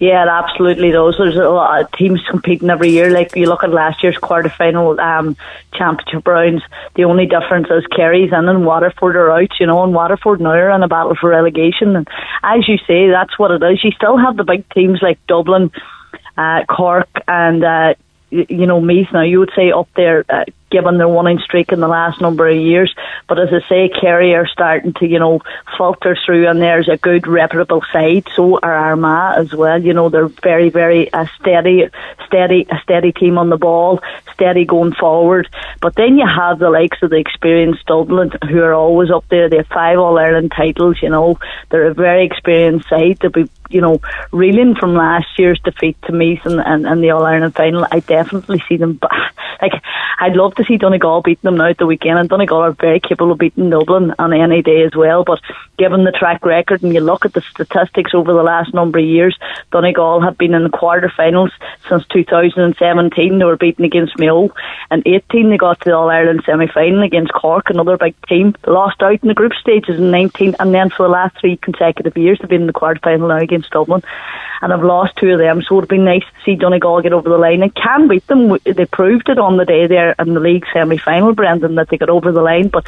Yeah, 0.01 0.23
it 0.23 0.29
absolutely 0.29 0.89
does. 0.89 1.15
There's 1.15 1.35
a 1.35 1.47
lot 1.47 1.79
of 1.79 1.91
teams 1.91 2.19
competing 2.27 2.71
every 2.71 2.89
year. 2.89 3.11
Like 3.11 3.35
you 3.35 3.45
look 3.45 3.63
at 3.63 3.69
last 3.69 4.01
year's 4.01 4.17
quarter 4.17 4.49
final 4.49 4.99
um, 4.99 5.37
championship 5.75 6.25
rounds, 6.25 6.63
the 6.95 7.03
only 7.03 7.27
difference 7.27 7.67
is 7.69 7.85
Kerry's 7.95 8.33
in 8.33 8.49
and 8.49 8.65
Waterford 8.65 9.15
are 9.15 9.31
out, 9.31 9.51
you 9.59 9.67
know, 9.67 9.83
and 9.83 9.93
Waterford 9.93 10.41
now 10.41 10.53
are 10.53 10.71
in 10.71 10.81
a 10.81 10.87
battle 10.87 11.13
for 11.21 11.29
relegation. 11.29 11.95
And 11.95 12.07
as 12.41 12.67
you 12.67 12.79
say, 12.87 13.11
that's 13.11 13.37
what 13.37 13.51
it 13.51 13.61
is. 13.61 13.83
You 13.83 13.91
still 13.91 14.17
have 14.17 14.37
the 14.37 14.43
big 14.43 14.67
teams 14.73 15.03
like 15.03 15.19
Dublin, 15.27 15.69
uh, 16.35 16.63
Cork, 16.67 17.09
and 17.27 17.63
uh, 17.63 17.93
you 18.31 18.65
know, 18.65 18.81
Meath 18.81 19.09
now, 19.13 19.21
you 19.21 19.37
would 19.37 19.51
say 19.55 19.71
up 19.71 19.89
there, 19.95 20.25
uh, 20.27 20.45
given 20.71 20.97
their 20.97 21.07
winning 21.07 21.39
streak 21.39 21.71
in 21.71 21.79
the 21.79 21.87
last 21.87 22.21
number 22.21 22.47
of 22.47 22.55
years. 22.55 22.93
But 23.27 23.39
as 23.39 23.49
I 23.51 23.67
say, 23.69 23.89
Kerry 23.89 24.33
are 24.33 24.47
starting 24.47 24.93
to, 24.93 25.07
you 25.07 25.19
know, 25.19 25.41
falter 25.77 26.17
through, 26.25 26.47
and 26.47 26.61
there's 26.61 26.89
a 26.89 26.97
good, 26.97 27.27
reputable 27.27 27.83
side. 27.91 28.27
So 28.35 28.59
are 28.61 28.73
Armagh 28.73 29.39
as 29.39 29.53
well. 29.53 29.81
You 29.81 29.93
know, 29.93 30.09
they're 30.09 30.27
very, 30.27 30.69
very 30.69 31.11
uh, 31.13 31.27
steady, 31.39 31.89
steady, 32.25 32.65
a 32.69 32.79
steady 32.83 33.11
team 33.11 33.37
on 33.37 33.49
the 33.49 33.57
ball, 33.57 34.01
steady 34.33 34.65
going 34.65 34.93
forward. 34.93 35.47
But 35.81 35.95
then 35.95 36.17
you 36.17 36.25
have 36.25 36.59
the 36.59 36.69
likes 36.69 37.01
of 37.03 37.09
the 37.09 37.17
experienced 37.17 37.85
Dublin, 37.85 38.31
who 38.49 38.61
are 38.61 38.73
always 38.73 39.11
up 39.11 39.25
there. 39.29 39.49
They 39.49 39.57
have 39.57 39.67
five 39.67 39.99
All 39.99 40.17
Ireland 40.17 40.51
titles. 40.55 41.01
You 41.01 41.09
know, 41.09 41.39
they're 41.69 41.87
a 41.87 41.93
very 41.93 42.25
experienced 42.25 42.89
side. 42.89 43.17
They'll 43.19 43.31
be 43.31 43.49
you 43.73 43.81
know, 43.81 43.99
reeling 44.31 44.75
from 44.75 44.95
last 44.95 45.27
year's 45.37 45.59
defeat 45.59 45.97
to 46.03 46.11
Meath 46.11 46.45
and, 46.45 46.59
and, 46.59 46.85
and 46.85 47.03
the 47.03 47.11
All 47.11 47.25
Ireland 47.25 47.55
final, 47.55 47.85
I 47.91 47.99
definitely 47.99 48.63
see 48.67 48.77
them. 48.77 48.99
Like, 49.61 49.73
I'd 50.19 50.35
love 50.35 50.55
to 50.55 50.63
see 50.63 50.77
Donegal 50.77 51.21
beating 51.21 51.43
them 51.43 51.57
now 51.57 51.69
at 51.69 51.77
the 51.77 51.85
weekend, 51.85 52.17
and 52.17 52.29
Donegal 52.29 52.57
are 52.57 52.71
very 52.71 52.99
capable 52.99 53.31
of 53.31 53.37
beating 53.37 53.69
Dublin 53.69 54.13
on 54.17 54.33
any 54.33 54.61
day 54.61 54.83
as 54.83 54.95
well. 54.95 55.23
But 55.23 55.39
given 55.77 56.03
the 56.03 56.11
track 56.11 56.45
record 56.45 56.83
and 56.83 56.93
you 56.93 56.99
look 56.99 57.25
at 57.25 57.33
the 57.33 57.41
statistics 57.41 58.13
over 58.13 58.33
the 58.33 58.43
last 58.43 58.73
number 58.73 58.99
of 58.99 59.05
years, 59.05 59.37
Donegal 59.71 60.21
have 60.21 60.37
been 60.37 60.53
in 60.53 60.63
the 60.63 60.69
quarterfinals 60.69 61.51
since 61.89 62.05
2017. 62.07 63.37
They 63.37 63.45
were 63.45 63.57
beaten 63.57 63.85
against 63.85 64.17
Mayo. 64.17 64.49
In 64.89 65.03
18, 65.05 65.49
they 65.49 65.57
got 65.57 65.79
to 65.81 65.89
the 65.89 65.95
All 65.95 66.09
Ireland 66.09 66.41
semi 66.45 66.67
final 66.67 67.03
against 67.03 67.33
Cork, 67.33 67.69
another 67.69 67.97
big 67.97 68.15
team. 68.27 68.55
They 68.63 68.71
lost 68.71 69.01
out 69.01 69.21
in 69.21 69.27
the 69.27 69.33
group 69.33 69.53
stages 69.53 69.99
in 69.99 70.11
19, 70.11 70.55
and 70.59 70.73
then 70.73 70.89
for 70.89 71.03
the 71.03 71.13
last 71.13 71.39
three 71.39 71.57
consecutive 71.57 72.17
years, 72.17 72.39
they've 72.39 72.49
been 72.49 72.61
in 72.61 72.67
the 72.67 72.73
quarterfinal 72.73 73.27
now 73.29 73.39
against 73.61 73.71
Dublin, 73.71 74.01
and 74.61 74.73
I've 74.73 74.83
lost 74.83 75.15
two 75.17 75.29
of 75.29 75.39
them. 75.39 75.61
So 75.61 75.77
it'd 75.77 75.89
be 75.89 75.97
nice 75.97 76.23
to 76.23 76.43
see 76.45 76.55
Donegal 76.55 77.01
get 77.01 77.13
over 77.13 77.29
the 77.29 77.37
line 77.37 77.61
and 77.61 77.73
can 77.73 78.07
beat 78.07 78.27
them. 78.27 78.57
They 78.65 78.85
proved 78.85 79.29
it 79.29 79.37
on 79.37 79.57
the 79.57 79.65
day 79.65 79.87
there 79.87 80.15
in 80.19 80.33
the 80.33 80.39
league 80.39 80.65
semi 80.73 80.97
final, 80.97 81.33
Brendan, 81.33 81.75
that 81.75 81.89
they 81.89 81.97
got 81.97 82.09
over 82.09 82.31
the 82.31 82.41
line, 82.41 82.69
but. 82.69 82.85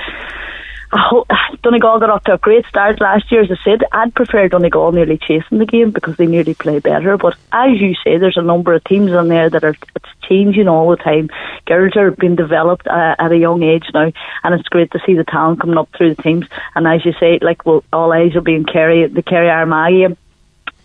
Hope, 0.95 1.27
Donegal 1.63 1.99
got 1.99 2.11
off 2.11 2.23
to 2.25 2.35
a 2.35 2.37
great 2.37 2.67
start 2.67 3.01
last 3.01 3.31
year. 3.31 3.41
As 3.41 3.49
I 3.49 3.55
said, 3.63 3.83
I'd 3.91 4.13
prefer 4.13 4.47
Donegal 4.47 4.91
nearly 4.91 5.17
chasing 5.17 5.57
the 5.57 5.65
game 5.65 5.89
because 5.89 6.17
they 6.17 6.27
nearly 6.27 6.53
play 6.53 6.77
better. 6.77 7.17
But 7.17 7.35
as 7.51 7.81
you 7.81 7.95
say, 8.03 8.19
there's 8.19 8.37
a 8.37 8.43
number 8.43 8.75
of 8.75 8.83
teams 8.83 9.09
in 9.09 9.27
there 9.27 9.49
that 9.49 9.63
are 9.63 9.75
it's 9.95 10.09
changing 10.29 10.67
all 10.67 10.91
the 10.91 10.97
time. 10.97 11.31
Girls 11.65 11.95
are 11.95 12.11
being 12.11 12.35
developed 12.35 12.85
uh, 12.85 13.15
at 13.17 13.31
a 13.31 13.37
young 13.37 13.63
age 13.63 13.85
now, 13.91 14.11
and 14.43 14.53
it's 14.53 14.69
great 14.69 14.91
to 14.91 14.99
see 15.03 15.15
the 15.15 15.23
talent 15.23 15.61
coming 15.61 15.79
up 15.79 15.89
through 15.97 16.13
the 16.13 16.21
teams. 16.21 16.45
And 16.75 16.85
as 16.85 17.03
you 17.03 17.13
say, 17.19 17.39
like 17.41 17.65
well, 17.65 17.83
all 17.91 18.13
eyes 18.13 18.35
are 18.35 18.41
being 18.41 18.63
Kerry, 18.63 19.07
the 19.07 19.23
Kerry 19.23 19.49
Armagh 19.49 19.93
game 19.93 20.17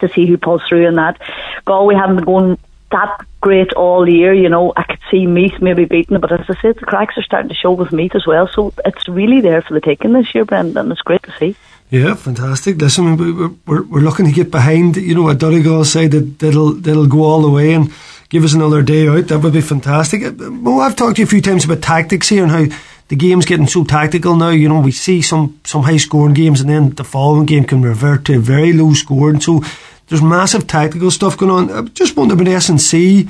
to 0.00 0.08
see 0.08 0.26
who 0.26 0.36
pulls 0.36 0.62
through 0.68 0.86
in 0.86 0.94
that. 0.96 1.20
Galway 1.64 1.94
haven't 1.94 2.16
been 2.16 2.24
going 2.24 2.58
that 2.90 3.26
great 3.40 3.72
all 3.74 4.08
year, 4.08 4.32
you 4.32 4.48
know. 4.48 4.72
I 4.76 4.82
could 4.82 5.00
see 5.10 5.26
Meath 5.26 5.60
maybe 5.60 5.84
beating 5.84 6.16
it, 6.16 6.20
but 6.20 6.32
as 6.32 6.46
I 6.48 6.60
said, 6.60 6.76
the 6.76 6.86
cracks 6.86 7.18
are 7.18 7.22
starting 7.22 7.50
to 7.50 7.54
show 7.54 7.72
with 7.72 7.92
Meath 7.92 8.14
as 8.14 8.26
well. 8.26 8.48
So 8.48 8.72
it's 8.84 9.08
really 9.08 9.40
there 9.40 9.62
for 9.62 9.74
the 9.74 9.80
taking 9.80 10.12
this 10.12 10.34
year, 10.34 10.44
Brendan. 10.44 10.90
It's 10.90 11.02
great 11.02 11.22
to 11.24 11.36
see. 11.38 11.56
Yeah, 11.90 12.14
fantastic. 12.14 12.76
Listen, 12.76 13.16
we're, 13.16 13.48
we're, 13.66 13.82
we're 13.82 14.00
looking 14.00 14.26
to 14.26 14.32
get 14.32 14.50
behind, 14.50 14.96
you 14.96 15.14
know, 15.14 15.28
a 15.28 15.34
Donegal 15.34 15.84
side 15.84 16.10
that, 16.10 16.38
that'll, 16.38 16.72
that'll 16.74 17.06
go 17.06 17.22
all 17.22 17.40
the 17.40 17.50
way 17.50 17.72
and 17.72 17.92
give 18.28 18.44
us 18.44 18.52
another 18.52 18.82
day 18.82 19.08
out. 19.08 19.28
That 19.28 19.38
would 19.38 19.54
be 19.54 19.62
fantastic. 19.62 20.22
Uh, 20.22 20.32
well, 20.38 20.80
I've 20.80 20.96
talked 20.96 21.16
to 21.16 21.22
you 21.22 21.26
a 21.26 21.30
few 21.30 21.40
times 21.40 21.64
about 21.64 21.80
tactics 21.82 22.28
here 22.28 22.42
and 22.42 22.52
how 22.52 22.76
the 23.08 23.16
game's 23.16 23.46
getting 23.46 23.66
so 23.66 23.84
tactical 23.84 24.36
now. 24.36 24.50
You 24.50 24.68
know, 24.68 24.80
we 24.80 24.92
see 24.92 25.22
some, 25.22 25.60
some 25.64 25.82
high 25.82 25.96
scoring 25.96 26.34
games 26.34 26.60
and 26.60 26.70
then 26.70 26.90
the 26.90 27.04
following 27.04 27.46
game 27.46 27.64
can 27.64 27.82
revert 27.82 28.26
to 28.26 28.36
a 28.36 28.38
very 28.38 28.72
low 28.72 28.92
scoring. 28.94 29.40
So 29.40 29.62
there's 30.08 30.22
massive 30.22 30.66
tactical 30.66 31.10
stuff 31.10 31.36
going 31.36 31.52
on. 31.52 31.70
I 31.70 31.88
just 31.88 32.16
wonder 32.16 32.34
about 32.34 32.48
S&C. 32.48 33.28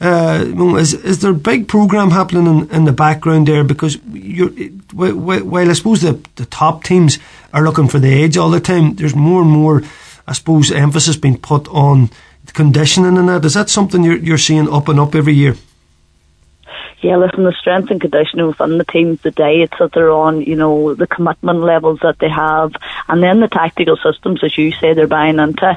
Uh, 0.00 0.44
is, 0.78 0.94
is 0.94 1.20
there 1.20 1.30
a 1.30 1.34
big 1.34 1.68
program 1.68 2.10
happening 2.10 2.46
in, 2.46 2.70
in 2.70 2.84
the 2.84 2.92
background 2.92 3.46
there? 3.46 3.62
Because 3.62 3.96
while 3.98 5.70
I 5.70 5.72
suppose 5.74 6.02
the, 6.02 6.20
the 6.34 6.46
top 6.46 6.82
teams 6.82 7.20
are 7.52 7.62
looking 7.62 7.86
for 7.86 8.00
the 8.00 8.24
edge 8.24 8.36
all 8.36 8.50
the 8.50 8.60
time, 8.60 8.96
there's 8.96 9.14
more 9.14 9.42
and 9.42 9.50
more, 9.50 9.82
I 10.26 10.32
suppose, 10.32 10.72
emphasis 10.72 11.16
being 11.16 11.38
put 11.38 11.68
on 11.68 12.10
conditioning 12.52 13.16
and 13.16 13.28
that. 13.28 13.44
Is 13.44 13.54
that 13.54 13.70
something 13.70 14.02
you're, 14.02 14.16
you're 14.16 14.38
seeing 14.38 14.68
up 14.68 14.88
and 14.88 14.98
up 14.98 15.14
every 15.14 15.34
year? 15.34 15.54
Yeah, 17.02 17.16
listen, 17.16 17.42
the 17.42 17.52
strength 17.52 17.90
and 17.90 18.00
conditioning 18.00 18.46
within 18.46 18.78
the 18.78 18.84
teams, 18.84 19.20
the 19.22 19.32
diets 19.32 19.74
that 19.80 19.92
they're 19.92 20.10
on, 20.10 20.42
you 20.42 20.54
know, 20.54 20.94
the 20.94 21.06
commitment 21.06 21.60
levels 21.60 21.98
that 22.02 22.18
they 22.20 22.28
have, 22.28 22.72
and 23.08 23.22
then 23.22 23.40
the 23.40 23.48
tactical 23.48 23.96
systems, 23.96 24.42
as 24.44 24.56
you 24.56 24.70
say, 24.70 24.94
they're 24.94 25.08
buying 25.08 25.38
into. 25.38 25.76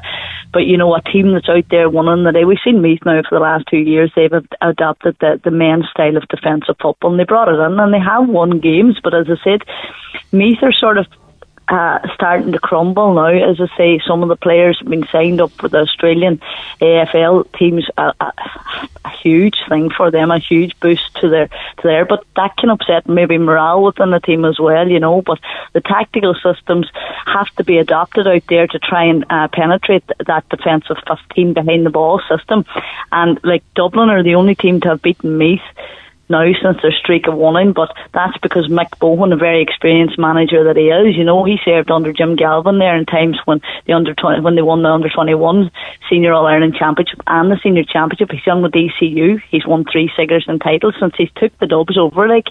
But, 0.54 0.66
you 0.66 0.78
know, 0.78 0.94
a 0.96 1.02
team 1.02 1.34
that's 1.34 1.50
out 1.50 1.68
there 1.70 1.90
winning 1.90 2.24
the 2.24 2.32
day, 2.32 2.46
we've 2.46 2.60
seen 2.64 2.82
Meath 2.82 3.04
now 3.06 3.22
for 3.28 3.36
the 3.36 3.44
last 3.44 3.66
two 3.68 3.78
years, 3.78 4.12
they've 4.16 4.32
adopted 4.62 5.18
the, 5.20 5.42
the 5.44 5.52
men's 5.52 5.90
style 5.90 6.16
of 6.16 6.28
defensive 6.28 6.78
football, 6.80 7.12
and 7.12 7.20
they 7.20 7.26
brought 7.26 7.50
it 7.50 7.60
in, 7.60 7.80
and 7.80 7.94
they 7.94 8.00
have 8.00 8.30
won 8.30 8.60
games, 8.60 9.00
but 9.04 9.16
as 9.16 9.28
I 9.28 9.44
said, 9.44 9.64
Meath 10.32 10.62
are 10.62 10.74
sort 10.74 11.00
of 11.00 11.08
uh, 11.68 12.00
starting 12.14 12.52
to 12.52 12.60
crumble 12.60 13.14
now. 13.14 13.28
As 13.28 13.60
I 13.60 13.76
say, 13.78 14.00
some 14.08 14.22
of 14.22 14.30
the 14.30 14.36
players 14.36 14.78
have 14.80 14.90
been 14.90 15.08
signed 15.12 15.42
up 15.42 15.52
for 15.54 15.68
the 15.68 15.80
Australian 15.80 16.40
AFL 16.80 17.52
teams. 17.58 17.88
A, 17.98 18.14
a 18.20 19.05
huge 19.26 19.58
thing 19.68 19.90
for 19.90 20.12
them, 20.12 20.30
a 20.30 20.38
huge 20.38 20.80
boost 20.80 21.16
to 21.16 21.30
their 21.30 21.48
to 21.48 21.84
their. 21.84 22.06
But 22.06 22.24
that 22.36 22.56
can 22.58 22.70
upset 22.70 23.10
maybe 23.10 23.38
morale 23.38 23.84
within 23.84 24.12
the 24.12 24.20
team 24.20 24.46
as 24.46 24.60
well, 24.60 24.88
you 24.88 25.00
know. 25.00 25.22
But 25.22 25.40
the 25.74 25.82
tactical 25.82 26.36
systems 26.36 26.90
have 27.26 27.50
to 27.58 27.64
be 27.64 27.80
adopted 27.80 28.28
out 28.28 28.44
there 28.48 28.68
to 28.68 28.80
try 28.80 29.06
and 29.06 29.26
uh, 29.30 29.48
penetrate 29.52 30.04
that 30.28 30.48
defensive 30.50 30.98
15 31.08 31.54
behind 31.54 31.86
the 31.86 31.90
ball 31.90 32.22
system. 32.30 32.66
And 33.12 33.40
like 33.44 33.64
Dublin 33.74 34.10
are 34.10 34.24
the 34.24 34.36
only 34.36 34.56
team 34.56 34.80
to 34.82 34.90
have 34.90 35.02
beaten 35.02 35.38
Meath 35.38 35.62
now 36.30 36.46
since 36.62 36.82
their 36.82 36.92
streak 36.92 37.28
of 37.28 37.36
winning, 37.36 37.74
but 37.74 37.94
that's 38.14 38.38
because 38.40 38.68
Mick 38.68 38.90
Bohan, 39.00 39.34
a 39.34 39.36
very 39.36 39.62
experienced 39.62 40.18
manager 40.18 40.64
that 40.64 40.78
he 40.78 40.90
is, 40.90 41.16
you 41.16 41.24
know, 41.24 41.44
he 41.44 41.58
served 41.64 41.92
under 41.92 42.12
Jim 42.12 42.36
Gavin 42.36 42.80
there 42.80 42.98
in 42.98 43.06
times 43.06 43.38
when 43.46 43.62
the 43.86 43.94
under 43.94 44.14
20, 44.14 44.42
when 44.42 44.56
they 44.56 44.62
won 44.62 44.82
the 44.82 44.90
under 44.90 45.10
21 45.10 45.72
senior 46.10 46.34
All 46.34 46.48
Ireland 46.48 46.76
championship 46.76 47.22
and 47.28 47.52
the 47.52 47.60
senior 47.62 47.84
championship. 47.84 48.32
He's 48.32 48.44
done 48.44 48.62
with 48.62 48.72
DCU. 48.72 49.42
He's 49.50 49.68
won 49.68 49.86
three 49.92 50.12
Sigerson 50.16 50.60
titles 50.60 50.96
since 51.00 51.14
he's 51.18 51.32
took 51.36 51.58
the 51.60 51.68
Dubs 51.68 51.98
over. 51.98 52.28
Like 52.28 52.48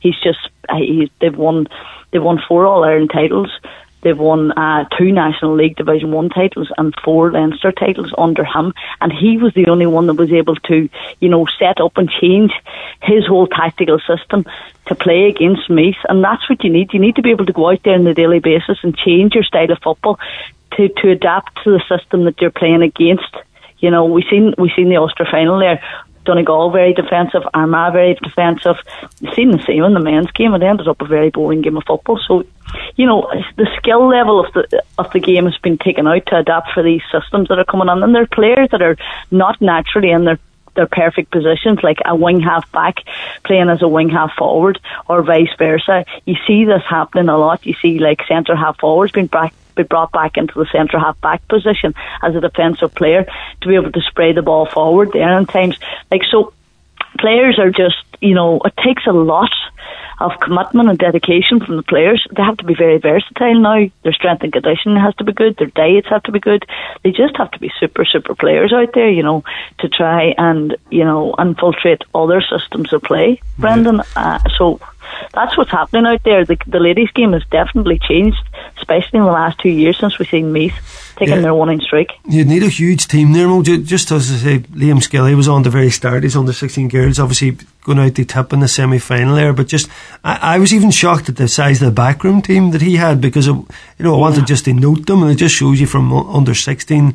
he's 0.00 0.18
just 0.22 0.38
he's 0.76 1.08
they've 1.20 1.36
won 1.36 1.66
they've 2.10 2.22
won 2.22 2.40
four 2.48 2.66
All 2.66 2.84
Ireland 2.84 3.10
titles. 3.12 3.50
They've 4.02 4.18
won 4.18 4.52
uh, 4.52 4.84
two 4.96 5.10
National 5.10 5.56
League 5.56 5.76
Division 5.76 6.12
One 6.12 6.28
titles 6.28 6.70
and 6.78 6.94
four 7.04 7.32
Leinster 7.32 7.72
titles 7.72 8.12
under 8.16 8.44
him, 8.44 8.72
and 9.00 9.12
he 9.12 9.36
was 9.38 9.52
the 9.54 9.66
only 9.66 9.86
one 9.86 10.06
that 10.06 10.14
was 10.14 10.32
able 10.32 10.56
to, 10.56 10.88
you 11.20 11.28
know, 11.28 11.46
set 11.58 11.80
up 11.80 11.96
and 11.96 12.08
change 12.08 12.52
his 13.02 13.26
whole 13.26 13.46
tactical 13.46 13.98
system 14.00 14.44
to 14.86 14.94
play 14.94 15.24
against 15.24 15.68
Meath, 15.68 15.96
and 16.08 16.22
that's 16.22 16.48
what 16.48 16.62
you 16.62 16.70
need. 16.70 16.92
You 16.92 17.00
need 17.00 17.16
to 17.16 17.22
be 17.22 17.30
able 17.30 17.46
to 17.46 17.52
go 17.52 17.70
out 17.70 17.82
there 17.82 17.94
on 17.94 18.06
a 18.06 18.14
daily 18.14 18.38
basis 18.38 18.78
and 18.82 18.96
change 18.96 19.34
your 19.34 19.44
style 19.44 19.72
of 19.72 19.78
football 19.82 20.18
to 20.76 20.88
to 20.88 21.10
adapt 21.10 21.64
to 21.64 21.70
the 21.70 21.82
system 21.88 22.24
that 22.24 22.40
you're 22.40 22.50
playing 22.50 22.82
against. 22.82 23.34
You 23.78 23.90
know, 23.90 24.04
we 24.04 24.24
seen 24.30 24.54
we 24.58 24.72
seen 24.76 24.88
the 24.88 24.96
Ulster 24.96 25.26
final 25.30 25.58
there. 25.58 25.82
Donegal 26.26 26.70
very 26.70 26.92
defensive, 26.92 27.42
Armagh 27.54 27.92
very 27.92 28.14
defensive. 28.14 28.76
You've 29.20 29.34
seen 29.34 29.50
the 29.50 29.62
same 29.64 29.84
in 29.84 29.94
the 29.94 30.00
men's 30.00 30.30
game. 30.32 30.54
It 30.54 30.62
ended 30.62 30.88
up 30.88 31.00
a 31.00 31.06
very 31.06 31.30
boring 31.30 31.62
game 31.62 31.76
of 31.76 31.84
football. 31.84 32.20
So, 32.26 32.44
you 32.96 33.06
know, 33.06 33.30
the 33.56 33.68
skill 33.78 34.06
level 34.08 34.44
of 34.44 34.52
the 34.52 34.82
of 34.98 35.10
the 35.12 35.20
game 35.20 35.44
has 35.44 35.56
been 35.58 35.78
taken 35.78 36.06
out 36.06 36.26
to 36.26 36.38
adapt 36.38 36.72
for 36.72 36.82
these 36.82 37.02
systems 37.10 37.48
that 37.48 37.58
are 37.58 37.64
coming 37.64 37.88
on, 37.88 38.02
and 38.02 38.14
there 38.14 38.22
are 38.22 38.26
players 38.26 38.68
that 38.72 38.82
are 38.82 38.96
not 39.30 39.60
naturally 39.60 40.10
in 40.10 40.24
their 40.24 40.38
their 40.74 40.86
perfect 40.86 41.30
positions, 41.30 41.80
like 41.82 41.98
a 42.04 42.14
wing 42.14 42.40
half 42.40 42.70
back 42.70 42.96
playing 43.44 43.70
as 43.70 43.82
a 43.82 43.88
wing 43.88 44.10
half 44.10 44.32
forward, 44.34 44.78
or 45.08 45.22
vice 45.22 45.54
versa. 45.58 46.04
You 46.26 46.36
see 46.46 46.64
this 46.64 46.82
happening 46.88 47.28
a 47.28 47.38
lot. 47.38 47.66
You 47.66 47.74
see 47.80 47.98
like 47.98 48.20
centre 48.28 48.54
half 48.54 48.78
forwards 48.78 49.12
being 49.12 49.26
back 49.26 49.54
be 49.76 49.82
brought 49.82 50.12
back 50.12 50.36
into 50.36 50.54
the 50.54 50.66
centre 50.72 50.98
half 50.98 51.20
back 51.20 51.46
position 51.48 51.94
as 52.22 52.34
a 52.34 52.40
defensive 52.40 52.94
player 52.94 53.26
to 53.60 53.68
be 53.68 53.74
able 53.74 53.92
to 53.92 54.00
spray 54.00 54.32
the 54.32 54.42
ball 54.42 54.66
forward 54.66 55.10
there 55.12 55.36
and 55.36 55.48
times 55.48 55.76
like 56.10 56.22
so 56.30 56.52
players 57.18 57.58
are 57.58 57.70
just 57.70 58.02
you 58.20 58.34
know 58.34 58.60
it 58.64 58.74
takes 58.82 59.06
a 59.06 59.12
lot 59.12 59.50
of 60.18 60.32
commitment 60.40 60.88
and 60.88 60.98
dedication 60.98 61.60
from 61.60 61.76
the 61.76 61.82
players. 61.82 62.26
They 62.34 62.42
have 62.42 62.56
to 62.58 62.64
be 62.64 62.74
very 62.74 62.98
versatile 62.98 63.60
now. 63.60 63.86
Their 64.02 64.12
strength 64.12 64.42
and 64.42 64.52
conditioning 64.52 64.98
has 64.98 65.14
to 65.16 65.24
be 65.24 65.32
good. 65.32 65.56
Their 65.56 65.68
diets 65.68 66.08
have 66.08 66.22
to 66.24 66.32
be 66.32 66.40
good. 66.40 66.64
They 67.02 67.10
just 67.10 67.36
have 67.36 67.50
to 67.50 67.58
be 67.58 67.70
super, 67.78 68.04
super 68.04 68.34
players 68.34 68.72
out 68.72 68.94
there, 68.94 69.10
you 69.10 69.22
know, 69.22 69.44
to 69.80 69.88
try 69.88 70.34
and, 70.38 70.76
you 70.90 71.04
know, 71.04 71.34
infiltrate 71.38 72.02
other 72.14 72.40
systems 72.40 72.92
of 72.92 73.02
play, 73.02 73.40
Brendan. 73.58 74.00
Uh, 74.16 74.38
so 74.56 74.80
that's 75.36 75.56
what's 75.56 75.70
happening 75.70 76.06
out 76.06 76.22
there. 76.24 76.46
The, 76.46 76.56
the 76.66 76.80
ladies' 76.80 77.10
game 77.10 77.34
has 77.34 77.44
definitely 77.50 77.98
changed, 77.98 78.42
especially 78.78 79.18
in 79.18 79.26
the 79.26 79.30
last 79.30 79.60
two 79.60 79.68
years 79.68 79.98
since 79.98 80.18
we've 80.18 80.28
seen 80.28 80.50
Meath 80.50 80.74
taking 81.16 81.36
yeah. 81.36 81.40
their 81.42 81.54
winning 81.54 81.80
streak. 81.80 82.08
You'd 82.24 82.48
need 82.48 82.62
a 82.62 82.70
huge 82.70 83.06
team 83.06 83.32
there, 83.32 83.46
Mo. 83.46 83.62
Just 83.62 84.10
as 84.10 84.32
I 84.32 84.36
say, 84.36 84.58
Liam 84.60 84.96
Skilley 84.96 85.36
was 85.36 85.46
on 85.46 85.62
the 85.62 85.68
very 85.68 85.90
start. 85.90 86.22
He's 86.22 86.36
on 86.36 86.46
the 86.46 86.54
16 86.54 86.88
girls, 86.88 87.18
obviously 87.18 87.58
going 87.84 87.98
out 87.98 88.14
the 88.14 88.24
tip 88.24 88.52
in 88.54 88.60
the 88.60 88.68
semi 88.68 88.98
final 88.98 89.36
there. 89.36 89.52
But 89.52 89.66
just, 89.68 89.90
I, 90.24 90.54
I, 90.54 90.58
was 90.58 90.72
even 90.72 90.90
shocked 90.90 91.28
at 91.28 91.36
the 91.36 91.48
size 91.48 91.82
of 91.82 91.86
the 91.86 91.92
backroom 91.92 92.40
team 92.40 92.70
that 92.70 92.80
he 92.80 92.96
had 92.96 93.20
because, 93.20 93.46
it, 93.46 93.54
you 93.54 94.04
know, 94.04 94.14
I 94.14 94.18
wanted 94.18 94.46
just 94.46 94.64
to 94.64 94.72
note 94.72 95.04
them 95.04 95.22
and 95.22 95.30
it 95.30 95.36
just 95.36 95.54
shows 95.54 95.78
you 95.80 95.86
from 95.86 96.12
under 96.12 96.54
16. 96.54 97.14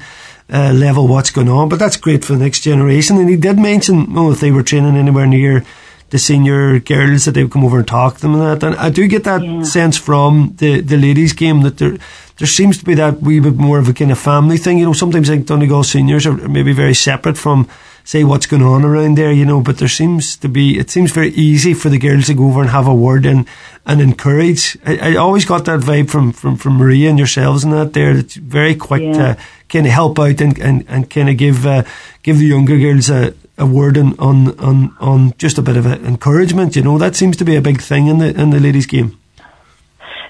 Uh, 0.54 0.74
level 0.74 1.08
what's 1.08 1.30
going 1.30 1.48
on, 1.48 1.70
but 1.70 1.80
that's 1.80 1.96
great 1.96 2.26
for 2.26 2.34
the 2.34 2.40
next 2.40 2.60
generation. 2.60 3.16
And 3.16 3.30
he 3.30 3.38
did 3.38 3.58
mention, 3.58 4.08
oh, 4.18 4.34
if 4.34 4.42
they 4.42 4.52
were 4.52 4.64
training 4.64 4.98
anywhere 4.98 5.26
near 5.26 5.64
the 6.12 6.20
senior 6.20 6.80
girls 6.80 7.26
that 7.26 7.32
they 7.32 7.44
would 7.44 7.52
come 7.52 7.66
over 7.66 7.80
and 7.80 7.88
talk 7.88 8.16
to 8.16 8.22
them 8.22 8.36
and 8.36 8.62
that. 8.62 8.66
And 8.66 8.76
I 8.76 8.90
do 8.90 9.08
get 9.08 9.24
that 9.24 9.44
yeah. 9.44 9.64
sense 9.64 9.98
from 9.98 10.54
the, 10.58 10.82
the 10.82 10.98
ladies' 10.98 11.34
game 11.34 11.64
that 11.64 11.78
there 11.78 11.98
there 12.38 12.48
seems 12.48 12.78
to 12.80 12.86
be 12.86 12.96
that 12.96 13.22
wee 13.22 13.40
bit 13.40 13.56
more 13.56 13.78
of 13.78 13.88
a 13.88 13.94
kind 13.94 14.12
of 14.12 14.18
family 14.18 14.58
thing. 14.58 14.80
You 14.80 14.86
know, 14.86 14.94
sometimes 14.94 15.30
I 15.30 15.34
think 15.34 15.48
Donegal 15.48 15.84
seniors 15.84 16.26
are 16.26 16.34
maybe 16.34 16.74
very 16.74 16.96
separate 16.96 17.38
from 17.38 17.68
say 18.04 18.24
what's 18.24 18.48
going 18.48 18.64
on 18.64 18.84
around 18.84 19.16
there, 19.16 19.32
you 19.32 19.46
know, 19.46 19.62
but 19.62 19.78
there 19.78 19.88
seems 19.88 20.36
to 20.38 20.50
be, 20.50 20.80
it 20.80 20.90
seems 20.90 21.12
very 21.12 21.30
easy 21.30 21.74
for 21.74 21.90
the 21.90 22.00
girls 22.00 22.26
to 22.26 22.34
go 22.34 22.48
over 22.48 22.62
and 22.62 22.72
have 22.72 22.88
a 22.88 22.96
word 22.96 23.28
and, 23.28 23.48
and 23.86 24.02
encourage. 24.02 24.76
I, 24.86 25.12
I 25.12 25.16
always 25.18 25.46
got 25.46 25.66
that 25.66 25.82
vibe 25.82 26.10
from, 26.10 26.32
from, 26.32 26.58
from 26.58 26.78
Maria 26.78 27.10
and 27.10 27.20
yourselves 27.20 27.64
and 27.64 27.72
that 27.74 27.94
there. 27.94 28.18
It's 28.18 28.36
very 28.36 28.74
quick 28.74 29.04
yeah. 29.04 29.36
to 29.36 29.38
kind 29.70 29.86
of 29.86 29.92
help 29.92 30.18
out 30.18 30.42
and, 30.42 30.58
and, 30.58 30.84
and 30.88 31.10
kind 31.10 31.30
of 31.30 31.38
give, 31.38 31.66
uh, 31.66 31.84
give 32.24 32.40
the 32.40 32.46
younger 32.46 32.80
girls 32.80 33.12
a, 33.12 33.36
a 33.62 33.66
word 33.66 33.98
on, 33.98 34.20
on, 34.20 34.60
on, 34.60 34.96
on 35.00 35.34
just 35.38 35.58
a 35.58 35.62
bit 35.62 35.78
of 35.78 35.86
encouragement, 35.86 36.76
you 36.76 36.82
know, 36.82 36.98
that 36.98 37.16
seems 37.16 37.38
to 37.38 37.46
be 37.46 37.56
a 37.56 37.62
big 37.62 37.82
thing 37.82 38.08
in 38.08 38.18
the, 38.18 38.30
in 38.40 38.50
the 38.50 38.60
ladies 38.60 38.88
game. 38.88 39.18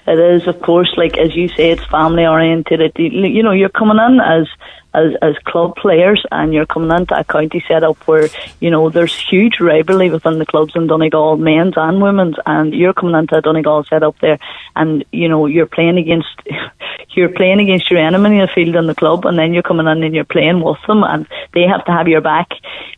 It 0.06 0.18
is, 0.18 0.46
of 0.48 0.60
course, 0.60 0.92
like 0.96 1.16
as 1.16 1.34
you 1.34 1.48
say, 1.48 1.70
it's 1.70 1.84
family 1.86 2.26
oriented. 2.26 2.92
You 2.96 3.42
know, 3.42 3.52
you're 3.52 3.68
coming 3.68 3.98
in 3.98 4.20
as 4.20 4.48
as 4.94 5.12
as 5.22 5.34
club 5.44 5.76
players 5.76 6.24
and 6.30 6.52
you're 6.52 6.66
coming 6.66 6.96
into 6.96 7.18
a 7.18 7.24
county 7.24 7.64
setup 7.66 7.96
where 8.06 8.28
you 8.60 8.70
know 8.70 8.90
there's 8.90 9.14
huge 9.14 9.60
rivalry 9.60 10.10
within 10.10 10.38
the 10.38 10.46
clubs 10.46 10.74
in 10.76 10.86
Donegal, 10.86 11.36
men's 11.36 11.74
and 11.76 12.02
women's, 12.02 12.36
and 12.46 12.74
you're 12.74 12.92
coming 12.92 13.16
into 13.16 13.36
a 13.36 13.42
Donegal 13.42 13.84
setup 13.84 14.18
there, 14.20 14.38
and 14.76 15.04
you 15.12 15.28
know 15.28 15.46
you're 15.46 15.66
playing 15.66 15.98
against 15.98 16.28
you're 17.16 17.28
playing 17.28 17.60
against 17.60 17.90
your 17.90 18.00
enemy 18.00 18.36
in 18.36 18.42
the 18.42 18.48
field 18.48 18.76
in 18.76 18.86
the 18.86 18.94
club, 18.94 19.24
and 19.24 19.38
then 19.38 19.52
you're 19.54 19.62
coming 19.62 19.86
in 19.86 20.02
and 20.02 20.14
you're 20.14 20.24
playing 20.24 20.62
with 20.62 20.78
them, 20.86 21.04
and 21.04 21.26
they 21.54 21.62
have 21.62 21.84
to 21.86 21.92
have 21.92 22.08
your 22.08 22.20
back 22.20 22.48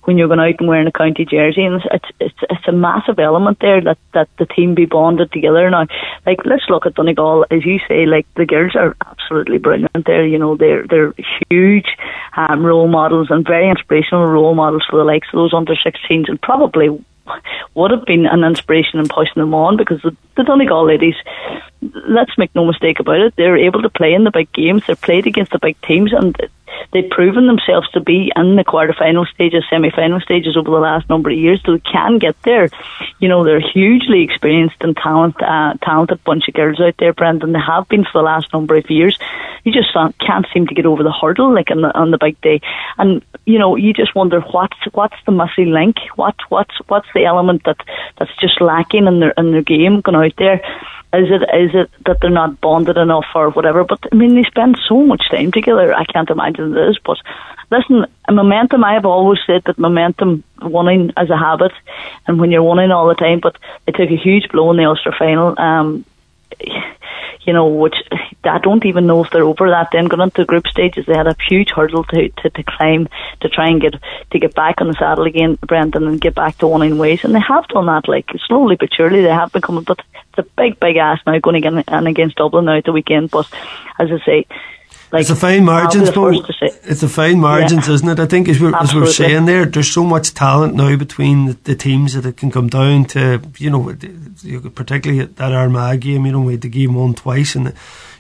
when 0.05 0.19
you're 0.19 0.29
going 0.29 0.41
out 0.41 0.59
and 0.59 0.69
wearing 0.69 0.87
a 0.87 0.93
county 0.93 1.25
jersey, 1.25 1.65
and 1.65 1.83
it's 1.91 2.07
it's 2.21 2.39
it's 2.51 2.69
a 2.69 2.73
massive 2.73 3.19
element 3.19 3.59
there 3.61 3.81
that 3.81 3.99
that 4.13 4.29
the 4.39 4.47
team 4.47 4.75
be 4.75 4.87
bonded 4.87 5.33
together 5.33 5.69
now. 5.71 5.87
Like 6.27 6.41
let's 6.45 6.69
look 6.69 6.87
at 6.87 6.95
Donegal, 6.95 7.47
as 7.51 7.65
you 7.65 7.79
say, 7.89 8.07
like 8.07 8.27
the 8.35 8.47
girls 8.47 8.75
are 8.75 8.97
absolutely 9.07 9.59
brilliant 9.59 10.07
there. 10.07 10.27
You 10.27 10.39
know 10.39 10.57
they're 10.57 10.87
they're 10.87 11.15
huge 11.51 11.84
um, 12.37 12.65
role 12.65 12.89
models 12.89 13.29
and 13.31 13.47
very 13.47 13.69
inspirational 13.69 14.27
role 14.27 14.55
models 14.55 14.85
for 14.89 14.99
the 14.99 15.05
likes 15.05 15.29
of 15.33 15.39
those 15.39 15.55
under 15.55 15.75
16s, 15.75 16.29
and 16.29 16.41
probably 16.41 16.89
would 17.75 17.91
have 17.91 18.05
been 18.05 18.27
an 18.27 18.45
inspiration 18.45 19.01
in 19.01 19.09
pushing 19.09 19.41
them 19.41 19.55
on 19.55 19.77
because 19.77 20.01
the, 20.03 20.17
the 20.37 20.45
Donegal 20.45 20.87
ladies, 20.87 21.15
let's 22.09 22.37
make 22.37 22.55
no 22.55 22.67
mistake 22.67 23.01
about 23.01 23.21
it, 23.21 23.35
they're 23.37 23.57
able 23.57 23.83
to 23.83 23.89
play 23.89 24.13
in 24.13 24.25
the 24.25 24.31
big 24.31 24.53
games. 24.53 24.83
They've 24.87 25.01
played 25.01 25.27
against 25.27 25.53
the 25.53 25.59
big 25.59 25.81
teams 25.83 26.13
and 26.13 26.37
they've 26.93 27.09
proven 27.09 27.47
themselves 27.47 27.91
to 27.91 28.01
be 28.01 28.33
in 28.35 28.57
the 28.57 28.65
quarter-final 28.65 29.27
stages, 29.27 29.65
semi-final 29.71 30.21
stages 30.21 30.57
over 30.57 30.71
the 30.71 30.79
last 30.79 31.09
number 31.09 31.31
of 31.31 31.37
years. 31.37 31.61
so 31.65 31.73
They 31.73 31.81
can 31.81 32.19
get 32.19 32.41
there. 32.43 32.69
You 33.19 33.29
know, 33.29 33.45
they're 33.45 33.61
hugely 33.61 34.23
experienced 34.23 34.77
and 34.81 34.97
talent, 34.97 35.41
uh, 35.43 35.75
talented 35.83 36.23
bunch 36.25 36.49
of 36.49 36.55
girls 36.55 36.81
out 36.81 36.97
there, 36.99 37.13
Brendan. 37.13 37.53
They 37.53 37.61
have 37.61 37.89
been 37.89 38.05
for 38.05 38.19
the 38.19 38.23
last 38.23 38.53
number 38.53 38.77
of 38.77 38.91
years. 38.91 39.19
You 39.65 39.73
just 39.73 39.93
can't 40.21 40.47
seem 40.53 40.67
to 40.67 40.75
get 40.75 40.87
over 40.87 41.03
the 41.03 41.13
hurdle 41.13 41.55
like 41.55 41.71
on 41.71 41.81
the 41.81 41.97
on 41.97 42.11
the 42.11 42.19
big 42.19 42.39
day, 42.43 42.61
and 42.99 43.23
you 43.47 43.59
know, 43.59 43.77
you 43.77 43.95
just 43.95 44.15
wonder 44.15 44.41
what's 44.41 44.77
what's 44.93 45.17
the 45.25 45.33
missing 45.33 45.73
link? 45.73 45.97
What 46.17 46.35
what's 46.51 46.75
what's 46.89 47.09
the 47.15 47.25
element 47.25 47.65
that 47.65 47.79
that's 48.19 48.37
just 48.41 48.61
lacking 48.61 49.07
in 49.07 49.21
their 49.21 49.33
in 49.39 49.53
their 49.53 49.63
game 49.63 50.01
going 50.03 50.17
out 50.17 50.37
there? 50.37 50.61
Is 51.19 51.29
it 51.31 51.43
is 51.55 51.71
it 51.75 51.91
that 52.07 52.19
they're 52.21 52.31
not 52.31 52.61
bonded 52.61 52.97
enough 52.97 53.27
or 53.35 53.51
whatever? 53.51 53.85
But 53.85 54.01
I 54.13 54.15
mean, 54.15 54.35
they 54.35 54.45
spend 54.45 54.79
so 54.89 55.05
much 55.05 55.31
time 55.31 55.53
together. 55.53 55.95
I 55.95 56.05
can't 56.05 56.31
imagine 56.31 56.77
it 56.77 56.89
is. 56.91 56.99
But 57.05 57.19
listen, 57.71 58.07
momentum. 58.31 58.85
I 58.85 58.95
have 58.95 59.07
always 59.07 59.39
said 59.47 59.63
that 59.65 59.79
momentum, 59.79 60.45
winning 60.63 61.13
as 61.17 61.31
a 61.31 61.37
habit, 61.37 61.73
and 62.27 62.39
when 62.39 62.51
you're 62.51 62.63
winning 62.63 62.91
all 62.91 63.09
the 63.09 63.15
time. 63.15 63.41
But 63.41 63.57
they 63.87 63.93
took 63.93 64.11
a 64.11 64.17
huge 64.17 64.49
blow 64.51 64.71
in 64.71 64.77
the 64.77 64.87
Ulster 64.87 65.15
final. 65.17 65.59
Um, 65.59 66.05
you 66.61 67.53
know, 67.53 67.67
which 67.67 67.97
I 68.45 68.59
don't 68.59 68.85
even 68.87 69.07
know 69.07 69.25
if 69.25 69.31
they're 69.31 69.45
over 69.45 69.69
that. 69.71 69.91
Then 69.93 70.07
going 70.07 70.23
into 70.23 70.43
the 70.43 70.47
group 70.47 70.67
stages, 70.67 71.07
they 71.07 71.15
had 71.15 71.27
a 71.27 71.37
huge 71.49 71.71
hurdle 71.71 72.05
to, 72.05 72.29
to, 72.29 72.51
to 72.51 72.63
climb 72.63 73.09
to 73.41 73.49
try 73.49 73.69
and 73.69 73.81
get 73.81 73.95
to 74.31 74.39
get 74.39 74.55
back 74.55 74.81
on 74.81 74.89
the 74.89 74.95
saddle 74.95 75.25
again, 75.25 75.59
Brendan, 75.67 76.07
and 76.07 76.21
get 76.21 76.35
back 76.35 76.59
to 76.59 76.69
winning 76.69 76.99
ways. 76.99 77.25
And 77.25 77.35
they 77.35 77.41
have 77.41 77.69
done 77.69 77.87
that, 77.87 78.09
like 78.09 78.31
slowly 78.47 78.77
but 78.77 78.93
surely. 78.95 79.23
They 79.23 79.29
have 79.29 79.53
been 79.53 79.63
coming, 79.63 79.85
but 79.85 80.01
it's 80.15 80.39
a 80.39 80.51
big, 80.57 80.81
big 80.81 80.97
ask 80.97 81.25
now 81.27 81.39
going 81.39 81.57
again 81.57 81.85
and 81.87 82.09
against 82.09 82.37
Dublin 82.37 82.65
now 82.65 82.79
at 82.79 82.85
the 82.85 82.93
weekend. 82.93 83.31
But 83.31 83.49
as 83.99 84.11
I 84.11 84.25
say, 84.25 84.47
like, 85.13 85.23
it's 85.23 85.31
a 85.31 85.37
fine 85.37 85.65
margins, 85.65 86.11
It's 86.85 87.03
a 87.03 87.09
fine 87.09 87.41
margins, 87.41 87.87
yeah. 87.87 87.95
isn't 87.95 88.09
it? 88.09 88.21
I 88.21 88.27
think 88.27 88.49
as 88.49 88.61
we're, 88.61 88.75
as 88.75 88.95
we're 88.95 89.07
saying 89.07 89.45
there, 89.47 89.65
there's 89.65 89.93
so 89.93 90.05
much 90.05 90.35
talent 90.35 90.75
now 90.75 90.97
between 90.97 91.47
the, 91.47 91.53
the, 91.65 91.77
teams 91.77 92.15
that 92.15 92.27
it 92.27 92.37
can 92.37 92.51
come 92.51 92.69
down 92.69 93.05
to, 93.07 93.41
you 93.59 93.71
know, 93.71 93.95
particularly 94.71 95.23
at 95.23 95.37
that 95.37 95.53
Armagh 95.53 96.01
game, 96.01 96.27
you 96.27 96.33
know, 96.33 96.41
we 96.41 96.55
had 96.55 96.63
the 96.63 96.69
game 96.69 96.95
won 96.95 97.15
twice 97.15 97.55
and 97.55 97.75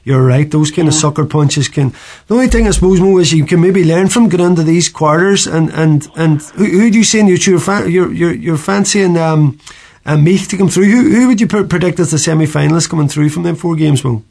you're 0.05 0.25
right. 0.25 0.51
Those 0.51 0.71
kind 0.71 0.87
yeah. 0.87 0.91
of 0.91 0.95
sucker 0.95 1.25
punches 1.25 1.69
can. 1.69 1.93
The 2.27 2.35
only 2.35 2.49
thing 2.49 2.67
I 2.67 2.71
suppose 2.71 3.01
Mo 3.01 3.19
is 3.19 3.33
you 3.33 3.47
can 3.47 3.61
maybe 3.61 3.85
learn 3.85 4.09
from 4.09 4.29
get 4.29 4.41
into 4.41 4.63
these 4.63 4.89
quarters 4.89 5.47
and 5.47 5.71
and 5.71 6.07
and 6.15 6.43
who, 6.43 6.65
who 6.65 6.91
do 6.91 6.99
you 6.99 7.05
say 7.05 7.21
in 7.21 7.29
your 7.29 7.39
your 7.39 7.89
your 7.89 8.13
your, 8.13 8.33
your 8.35 8.57
fancying 8.59 9.17
um, 9.17 9.59
uh, 10.05 10.17
Meath 10.17 10.49
to 10.51 10.59
come 10.59 10.69
through? 10.69 10.91
Who 10.91 11.11
who 11.11 11.29
would 11.29 11.41
you 11.41 11.47
predict 11.47 11.99
as 12.01 12.11
the 12.11 12.19
semi 12.19 12.47
finalists 12.47 12.89
coming 12.89 13.09
through 13.09 13.31
from 13.31 13.45
them 13.45 13.57
four 13.57 13.77
games, 13.77 14.05
Mo? 14.05 14.23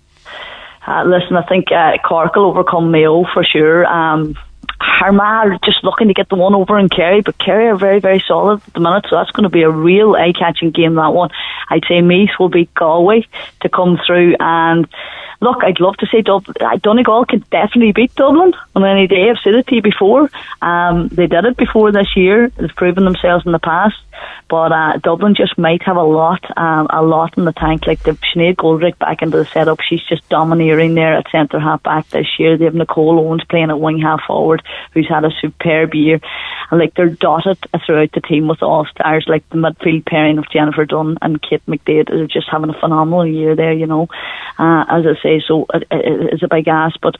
Uh, 0.86 1.04
listen, 1.06 1.36
I 1.38 1.44
think 1.44 1.72
uh, 1.72 1.98
Cork 2.06 2.36
will 2.36 2.46
overcome 2.46 2.92
Mayo 2.92 3.24
for 3.34 3.44
sure. 3.44 3.86
Um, 3.86 4.36
Armagh 5.02 5.54
are 5.54 5.60
just 5.64 5.84
looking 5.84 6.08
to 6.08 6.14
get 6.14 6.30
the 6.30 6.36
one 6.36 6.56
over 6.56 6.80
in 6.80 6.88
Kerry, 6.88 7.22
but 7.22 7.38
Kerry 7.38 7.68
are 7.68 7.76
very, 7.76 8.00
very 8.00 8.24
solid 8.26 8.62
at 8.66 8.74
the 8.74 8.80
minute, 8.80 9.06
so 9.10 9.18
that's 9.18 9.32
going 9.32 9.44
to 9.44 9.50
be 9.50 9.64
a 9.64 9.70
real 9.70 10.16
eye-catching 10.16 10.72
game, 10.72 10.96
that 10.96 11.14
one. 11.14 11.30
I'd 11.70 11.84
say 11.88 12.02
Meath 12.02 12.32
will 12.40 12.50
beat 12.50 12.74
Galway 12.74 13.28
to 13.62 13.70
come 13.70 14.00
through, 14.06 14.36
and 14.40 14.88
look, 15.44 15.64
I'd 15.64 15.80
love 15.80 15.98
to 15.98 16.08
say 16.08 16.22
Dublin. 16.22 16.56
Donegal 16.82 17.26
can 17.26 17.40
definitely 17.52 17.92
beat 17.92 18.16
Dublin 18.16 18.54
on 18.76 18.86
any 18.86 19.08
day. 19.08 19.30
I've 19.30 19.38
said 19.44 19.56
it 19.56 19.68
to 19.68 19.76
you 19.76 19.82
before. 19.82 20.30
Um, 20.62 21.10
they 21.10 21.28
did 21.28 21.46
it 21.46 21.58
before 21.58 21.92
this 21.92 22.16
year. 22.16 22.50
They've 22.50 22.76
proven 22.76 23.04
themselves 23.04 23.46
in 23.46 23.52
the 23.52 23.60
past. 23.60 23.98
But 24.50 24.72
uh, 24.72 24.98
Dublin 25.02 25.36
just 25.36 25.58
might 25.58 25.82
have 25.84 25.98
a 25.98 26.04
lot, 26.04 26.46
um, 26.58 26.88
a 26.90 27.02
lot 27.02 27.38
in 27.38 27.46
the 27.46 27.54
tank. 27.54 27.88
Like 27.88 28.04
the 28.04 28.12
Sinead 28.12 28.56
Goldrick 28.56 29.00
back 29.00 29.22
into 29.22 29.38
the 29.38 29.46
setup, 29.46 29.80
she's 29.82 30.04
just 30.08 30.28
domineering 30.30 30.96
there 30.96 31.16
at 31.18 31.30
centre 31.32 31.60
half 31.60 31.82
back 31.84 32.08
this 32.10 32.28
year. 32.38 32.58
They 32.58 32.66
have 32.66 32.76
Nicole 32.76 33.20
Owens 33.20 33.44
playing 33.50 33.70
at 33.70 33.80
wing 33.80 34.00
half 34.00 34.22
forward, 34.28 34.62
who's 34.94 35.10
had 35.10 35.26
a 35.26 35.32
superb 35.42 35.94
year, 35.94 36.20
and 36.70 36.80
like 36.80 36.94
they're 36.94 37.10
dotted 37.10 37.58
throughout 37.86 38.12
the 38.14 38.22
team 38.22 38.48
with 38.48 38.62
all 38.62 38.86
stars. 38.86 39.26
Like 39.28 39.48
the 39.50 39.58
midfield 39.58 40.06
pairing 40.06 40.38
of 40.38 40.50
Jennifer 40.52 40.86
Dunn 40.86 41.18
and 41.22 41.42
Kate 41.42 41.66
McDade 41.66 42.12
are 42.12 42.28
just 42.28 42.48
having 42.52 42.70
a 42.70 42.80
phenomenal 42.80 43.26
year 43.26 43.56
there. 43.56 43.74
You 43.74 43.88
know, 43.88 44.08
uh, 44.60 44.86
as 44.88 45.06
I 45.06 45.22
say, 45.22 45.33
so 45.48 45.66
it, 45.74 45.84
it, 45.92 46.34
it's 46.34 46.44
a 46.44 46.48
big 46.48 46.68
ask, 46.68 47.00
but 47.02 47.16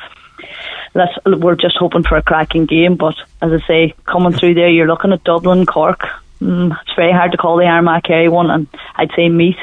that's 0.94 1.14
we're 1.26 1.56
just 1.56 1.78
hoping 1.78 2.04
for 2.04 2.18
a 2.18 2.22
cracking 2.22 2.66
game. 2.66 2.96
But 2.96 3.16
as 3.42 3.52
I 3.52 3.68
say, 3.68 3.96
coming 4.06 4.34
through 4.34 4.56
there, 4.56 4.70
you're 4.70 4.88
looking 4.88 5.14
at 5.14 5.24
Dublin, 5.24 5.66
Cork, 5.66 6.02
mm, 6.40 6.78
it's 6.82 6.96
very 6.96 7.12
hard 7.12 7.32
to 7.32 7.38
call 7.38 7.58
the 7.58 7.66
Armagh 7.66 8.04
Kerry 8.04 8.30
one, 8.30 8.50
and 8.50 8.68
I'd 8.96 9.12
say 9.16 9.30
Meath. 9.30 9.58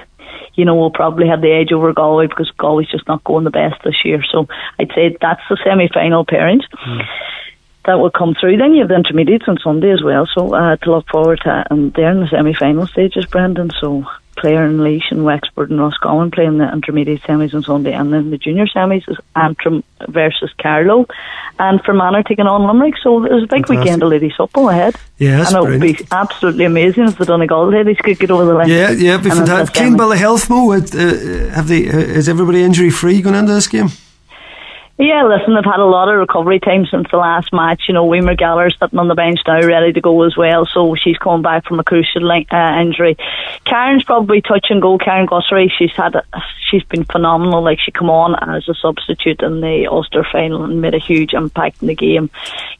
You 0.54 0.64
know, 0.64 0.74
we'll 0.74 0.90
probably 0.90 1.28
have 1.28 1.40
the 1.40 1.52
edge 1.52 1.72
over 1.72 1.92
Galway 1.92 2.26
because 2.26 2.50
Galway's 2.58 2.90
just 2.90 3.06
not 3.08 3.24
going 3.24 3.44
the 3.44 3.50
best 3.50 3.82
this 3.84 4.04
year. 4.04 4.22
So 4.30 4.46
I'd 4.78 4.92
say 4.94 5.16
that's 5.20 5.42
the 5.48 5.56
semi-final 5.64 6.26
pairings. 6.26 6.64
Mm. 6.86 7.06
That 7.86 7.98
will 7.98 8.10
come 8.10 8.34
through. 8.38 8.58
Then 8.58 8.74
you 8.74 8.80
have 8.80 8.88
the 8.88 8.94
intermediates 8.94 9.48
on 9.48 9.56
Sunday 9.64 9.90
as 9.90 10.02
well, 10.02 10.28
so 10.34 10.54
uh, 10.54 10.76
to 10.76 10.90
look 10.90 11.08
forward 11.08 11.40
to. 11.44 11.64
And 11.70 11.92
they're 11.94 12.10
in 12.10 12.20
the 12.20 12.28
semi-final 12.28 12.86
stages, 12.86 13.24
Brendan. 13.24 13.70
So 13.80 14.04
Clare 14.36 14.64
and 14.64 14.80
Laois 14.80 15.10
and 15.10 15.24
Wexford 15.24 15.70
and 15.70 15.80
Roscommon 15.80 16.30
playing 16.30 16.58
the 16.58 16.72
intermediate 16.72 17.22
semis 17.22 17.54
on 17.54 17.62
Sunday, 17.62 17.92
and 17.92 18.12
then 18.12 18.30
the 18.30 18.38
junior 18.38 18.66
semis 18.66 19.08
is 19.08 19.16
Antrim 19.36 19.84
versus 20.08 20.50
Carlow, 20.60 21.06
and 21.58 21.82
Fermanagh 21.82 22.24
taking 22.26 22.46
on 22.46 22.66
Limerick. 22.66 22.94
So 23.02 23.20
there's 23.20 23.44
a 23.44 23.46
big 23.46 23.66
Fantastic. 23.66 23.78
weekend 23.78 24.02
of 24.02 24.08
ladies 24.10 24.32
football 24.36 24.70
ahead. 24.70 24.96
Yeah, 25.18 25.46
and 25.46 25.56
it 25.56 25.70
would 25.70 25.80
be 25.80 26.06
absolutely 26.10 26.64
amazing 26.64 27.04
if 27.04 27.18
the 27.18 27.26
Donegal 27.26 27.70
ladies 27.70 27.98
could 27.98 28.18
get 28.18 28.30
over 28.30 28.44
the 28.44 28.54
line. 28.54 28.68
Yeah, 28.68 28.90
yeah, 28.90 29.18
be 29.18 29.30
fantastic. 29.30 29.74
Clean 29.74 29.96
bill 29.96 30.12
of 30.12 30.18
health, 30.18 30.48
Mo. 30.48 30.72
Uh, 30.72 30.80
have 31.50 31.68
they? 31.68 31.88
Uh, 31.88 31.98
is 31.98 32.28
everybody 32.28 32.62
injury 32.62 32.90
free 32.90 33.20
going 33.20 33.34
into 33.36 33.52
this 33.52 33.68
game? 33.68 33.88
Yeah, 35.00 35.24
listen, 35.24 35.54
they've 35.54 35.64
had 35.64 35.80
a 35.80 35.86
lot 35.86 36.10
of 36.10 36.18
recovery 36.20 36.60
time 36.60 36.84
since 36.84 37.06
the 37.10 37.16
last 37.16 37.54
match. 37.54 37.84
You 37.88 37.94
know, 37.94 38.04
Weimer 38.04 38.36
Geller 38.36 38.70
sitting 38.70 38.98
on 38.98 39.08
the 39.08 39.14
bench 39.14 39.38
now, 39.46 39.66
ready 39.66 39.94
to 39.94 40.00
go 40.02 40.24
as 40.24 40.36
well. 40.36 40.66
So 40.66 40.94
she's 40.94 41.16
coming 41.16 41.40
back 41.40 41.64
from 41.64 41.80
a 41.80 41.84
crucial 41.84 42.30
uh, 42.30 42.80
injury. 42.82 43.16
Karen's 43.64 44.04
probably 44.04 44.42
touch 44.42 44.66
and 44.68 44.82
go. 44.82 44.98
Karen 44.98 45.24
Guthrie, 45.24 45.72
she's 45.78 45.96
had, 45.96 46.16
a, 46.16 46.24
she's 46.70 46.84
been 46.84 47.04
phenomenal. 47.04 47.62
Like 47.62 47.78
she 47.80 47.92
come 47.92 48.10
on 48.10 48.34
as 48.54 48.68
a 48.68 48.74
substitute 48.74 49.40
in 49.40 49.62
the 49.62 49.86
Ulster 49.90 50.22
final 50.30 50.64
and 50.64 50.82
made 50.82 50.92
a 50.92 50.98
huge 50.98 51.32
impact 51.32 51.80
in 51.80 51.88
the 51.88 51.94
game. 51.94 52.28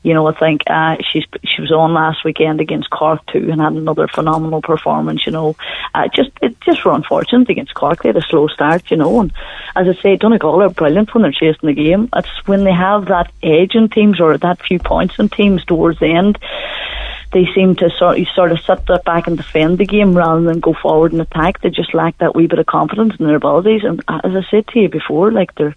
You 0.03 0.13
know, 0.13 0.27
I 0.27 0.35
think 0.35 0.65
uh, 0.67 0.97
she's 1.11 1.25
she 1.45 1.63
was 1.63 1.73
on 1.73 1.95
last 1.95 2.23
weekend 2.23 2.61
against 2.61 2.91
Cork 2.91 3.25
too 3.27 3.49
and 3.51 3.63
had 3.63 3.73
another 3.73 4.09
phenomenal 4.09 4.61
performance. 4.61 5.25
You 5.25 5.33
know, 5.33 5.57
uh, 5.95 6.09
just 6.15 6.33
it 6.43 6.61
just 6.61 6.85
were 6.85 6.93
unfortunate 6.93 7.49
against 7.49 7.73
Cork. 7.73 8.03
They 8.03 8.11
had 8.11 8.17
a 8.19 8.23
slow 8.23 8.49
start. 8.49 8.91
You 8.91 8.99
know, 8.99 9.21
and 9.21 9.33
as 9.75 9.89
I 9.89 9.95
say, 10.03 10.17
Donegal 10.17 10.63
are 10.63 10.69
brilliant 10.69 11.15
when 11.15 11.23
they're 11.23 11.33
chasing 11.33 11.67
the 11.67 11.73
game 11.73 12.10
it's 12.15 12.47
when 12.47 12.65
they 12.65 12.73
have 12.73 13.07
that 13.07 13.33
edge 13.43 13.75
in 13.75 13.89
teams 13.89 14.21
or 14.21 14.37
that 14.37 14.63
few 14.63 14.79
points 14.79 15.19
in 15.19 15.29
teams 15.29 15.65
towards 15.65 15.99
the 15.99 16.07
end. 16.07 16.39
They 17.33 17.47
seem 17.55 17.77
to 17.77 17.91
sort 17.91 18.19
of, 18.19 18.27
sort 18.35 18.51
of 18.51 18.61
sit 18.61 18.85
back 19.05 19.29
and 19.29 19.37
defend 19.37 19.79
the 19.79 19.87
game 19.87 20.17
rather 20.17 20.43
than 20.43 20.59
go 20.59 20.75
forward 20.75 21.13
and 21.13 21.21
attack. 21.21 21.61
They 21.61 21.71
just 21.71 21.95
lack 21.95 22.19
that 22.19 22.35
wee 22.35 22.49
bit 22.49 22.59
of 22.59 22.67
confidence 22.67 23.15
in 23.21 23.27
their 23.27 23.37
abilities. 23.37 23.85
And 23.85 24.01
as 24.09 24.35
I 24.35 24.43
said 24.51 24.67
to 24.69 24.81
you 24.81 24.89
before, 24.89 25.31
like 25.31 25.55
they're 25.55 25.77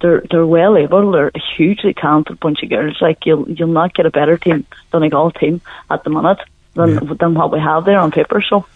they're 0.00 0.22
they're 0.30 0.46
well 0.46 0.76
able. 0.76 1.12
They're 1.12 1.30
a 1.34 1.40
hugely 1.56 1.94
talented 1.94 2.40
bunch 2.40 2.62
of 2.62 2.70
girls. 2.70 3.00
Like 3.00 3.26
you'll 3.26 3.48
you'll 3.50 3.68
not 3.68 3.94
get 3.94 4.06
a 4.06 4.10
better 4.10 4.38
team 4.38 4.66
than 4.92 5.02
a 5.02 5.10
Donegal 5.10 5.32
team 5.32 5.60
at 5.90 6.04
the 6.04 6.10
minute 6.10 6.38
than 6.74 6.94
yeah. 6.94 7.14
than 7.18 7.34
what 7.34 7.52
we 7.52 7.60
have 7.60 7.84
there 7.84 7.98
on 7.98 8.10
paper. 8.10 8.42
So. 8.42 8.66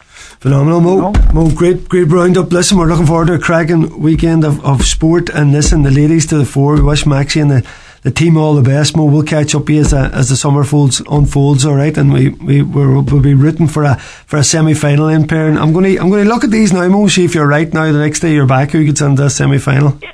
Phenomenal, 0.40 0.80
Mo. 0.80 1.12
Mo, 1.32 1.50
great, 1.54 1.88
great 1.88 2.08
roundup. 2.08 2.52
Listen, 2.52 2.78
we're 2.78 2.86
looking 2.86 3.06
forward 3.06 3.26
to 3.26 3.34
a 3.34 3.38
cracking 3.38 4.00
weekend 4.00 4.44
of, 4.44 4.64
of 4.64 4.84
sport 4.84 5.28
and 5.30 5.52
listen, 5.52 5.82
the 5.82 5.90
ladies 5.90 6.26
to 6.26 6.38
the 6.38 6.44
fore. 6.44 6.74
We 6.74 6.82
wish 6.82 7.06
Maxie 7.06 7.40
and 7.40 7.50
the, 7.50 7.68
the 8.02 8.10
team 8.10 8.36
all 8.36 8.54
the 8.54 8.62
best. 8.62 8.96
Mo, 8.96 9.04
we'll 9.04 9.24
catch 9.24 9.54
up 9.54 9.68
here 9.68 9.80
as, 9.80 9.90
the, 9.90 10.10
as 10.14 10.28
the 10.28 10.36
summer 10.36 10.62
folds, 10.64 11.00
unfolds, 11.10 11.66
all 11.66 11.74
right? 11.74 11.96
And 11.96 12.12
we, 12.12 12.28
we, 12.30 12.62
we'll 12.62 13.02
be 13.02 13.34
rooting 13.34 13.66
for 13.66 13.84
a 13.84 13.96
for 13.96 14.36
a 14.36 14.44
semi 14.44 14.74
final 14.74 15.08
in 15.08 15.26
pair. 15.26 15.48
I'm 15.48 15.72
going 15.72 15.84
to 15.84 15.98
I'm 16.00 16.08
going 16.08 16.24
to 16.24 16.30
look 16.30 16.44
at 16.44 16.50
these 16.50 16.72
now, 16.72 16.86
Mo, 16.88 17.08
see 17.08 17.24
if 17.24 17.34
you're 17.34 17.46
right 17.48 17.72
now. 17.72 17.90
The 17.90 17.98
next 17.98 18.20
day 18.20 18.32
you're 18.32 18.46
back, 18.46 18.70
who 18.70 18.84
gets 18.84 19.00
into 19.00 19.22
the 19.22 19.30
semi 19.30 19.58
final? 19.58 19.98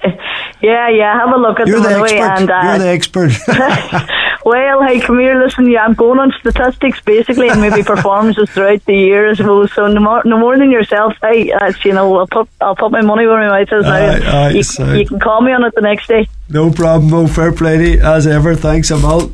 Yeah, 0.64 0.88
yeah, 0.88 1.18
have 1.18 1.34
a 1.34 1.38
look 1.38 1.60
at 1.60 1.66
you're 1.66 1.80
them 1.80 2.00
the 2.00 2.04
expert. 2.04 2.40
And, 2.40 2.50
uh, 2.50 2.60
you're 2.64 2.78
the 2.78 2.88
expert. 2.88 4.10
Well, 4.44 4.82
hey, 4.82 5.00
come 5.00 5.20
here, 5.20 5.42
listen, 5.42 5.70
yeah, 5.70 5.84
I'm 5.84 5.94
going 5.94 6.18
on 6.18 6.30
statistics 6.38 7.00
basically 7.00 7.48
and 7.48 7.62
maybe 7.62 7.82
performances 7.94 8.50
throughout 8.50 8.84
the 8.84 8.94
year 8.94 9.30
as 9.30 9.40
well. 9.40 9.66
So 9.68 9.88
no 9.88 10.00
more, 10.00 10.22
no 10.26 10.38
more 10.38 10.58
than 10.58 10.70
yourself, 10.70 11.14
hey, 11.22 11.50
uh, 11.50 11.72
you 11.82 11.94
know, 11.94 12.14
I'll 12.18 12.26
put, 12.26 12.48
I'll 12.60 12.76
put 12.76 12.92
my 12.92 13.00
money 13.00 13.26
where 13.26 13.38
my 13.40 13.58
mouth 13.58 13.72
is 13.72 13.84
now. 13.84 14.48
you, 14.48 14.62
so. 14.62 14.92
you, 14.92 15.06
can 15.06 15.18
call 15.18 15.40
me 15.40 15.52
on 15.52 15.64
it 15.64 15.74
the 15.74 15.80
next 15.80 16.08
day. 16.08 16.28
No 16.50 16.70
problem, 16.70 17.10
Mo. 17.10 17.26
Fair 17.26 17.52
play 17.52 17.98
as 17.98 18.26
ever. 18.26 18.54
Thanks, 18.54 18.90
Amal. 18.90 19.32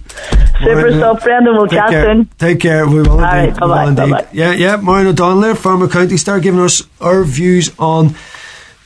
Super 0.62 0.92
stuff, 0.92 1.24
Brendan. 1.24 1.56
We'll 1.56 1.66
chat 1.66 1.90
soon. 1.90 2.26
Take 2.38 2.60
care. 2.60 2.86
We 2.86 3.02
will 3.02 3.10
All. 3.10 3.18
Right, 3.18 3.58
bye-bye. 3.58 3.94
Bye-bye. 3.94 4.28
Yeah, 4.32 4.52
yeah. 4.52 4.76
Maureen 4.76 5.08
O'Donnell 5.08 5.56
former 5.56 5.88
County 5.88 6.18
Star, 6.18 6.38
giving 6.38 6.60
us 6.60 6.82
our 7.00 7.24
views 7.24 7.72
on 7.80 8.14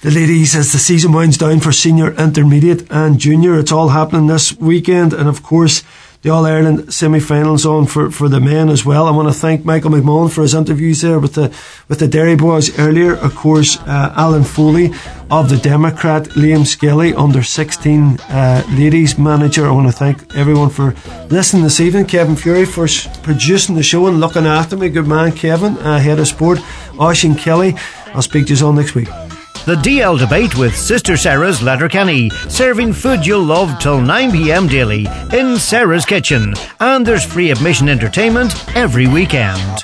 the 0.05 0.11
ladies 0.11 0.55
as 0.55 0.71
the 0.71 0.79
season 0.79 1.13
winds 1.13 1.39
down 1.39 1.61
for 1.61 1.73
senior, 1.73 2.13
intermediate, 2.17 2.87
and 2.91 3.19
junior. 3.19 3.59
It's 3.59 3.73
all 3.73 3.89
happening 3.89 4.27
this 4.27 4.55
weekend, 4.59 5.15
and 5.15 5.27
of 5.31 5.43
course, 5.43 5.83
the 6.21 6.29
All 6.29 6.45
Ireland 6.45 6.93
semi 6.93 7.21
finals 7.21 7.65
on 7.65 7.87
for, 7.87 8.11
for 8.11 8.29
the 8.29 8.39
men 8.39 8.69
as 8.69 8.85
well. 8.85 9.07
I 9.07 9.13
want 9.13 9.29
to 9.29 9.35
thank 9.35 9.65
Michael 9.65 9.93
McMullan 9.93 10.31
for 10.31 10.43
his 10.43 10.53
interviews 10.53 11.01
there 11.01 11.19
with 11.19 11.33
the 11.35 11.55
with 11.89 12.01
the 12.01 12.09
Derry 12.09 12.37
boys 12.37 12.79
earlier. 12.79 13.15
Of 13.17 13.35
course, 13.35 13.79
uh, 13.79 14.13
Alan 14.15 14.45
Foley 14.45 14.93
of 15.31 15.49
the 15.49 15.57
Democrat, 15.57 16.25
Liam 16.37 16.67
Skelly, 16.67 17.15
under 17.15 17.43
16 17.43 18.21
uh, 18.29 18.63
ladies 18.73 19.19
manager. 19.19 19.67
I 19.67 19.71
want 19.71 19.87
to 19.87 19.93
thank 19.93 20.37
everyone 20.37 20.69
for 20.69 20.95
listening 21.31 21.63
this 21.63 21.81
evening. 21.81 22.05
Kevin 22.05 22.37
Fury 22.37 22.67
for 22.67 22.87
producing 23.23 23.75
the 23.75 23.83
show 23.83 24.07
and 24.07 24.21
looking 24.21 24.45
after 24.45 24.77
me. 24.77 24.91
Good 24.91 25.07
man, 25.07 25.33
Kevin, 25.33 25.79
uh, 25.79 25.99
head 25.99 26.19
of 26.19 26.29
sport. 26.29 26.59
Oisin 27.01 27.37
Kelly. 27.37 27.75
I'll 28.09 28.21
speak 28.21 28.49
to 28.49 28.55
you 28.55 28.67
all 28.67 28.75
next 28.75 28.95
week. 28.95 29.09
The 29.67 29.77
DL 29.77 30.19
Debate 30.19 30.59
with 30.59 30.77
Sister 30.77 31.17
Sarah's 31.17 31.63
Letterkenny, 31.63 32.29
serving 32.51 32.93
food 32.93 33.25
you'll 33.25 33.43
love 33.43 33.79
till 33.79 33.99
9pm 33.99 34.69
daily 34.69 35.07
in 35.33 35.57
Sarah's 35.57 36.05
Kitchen. 36.05 36.53
And 36.81 37.07
there's 37.07 37.25
free 37.25 37.51
admission 37.51 37.89
entertainment 37.89 38.53
every 38.77 39.07
weekend. 39.07 39.83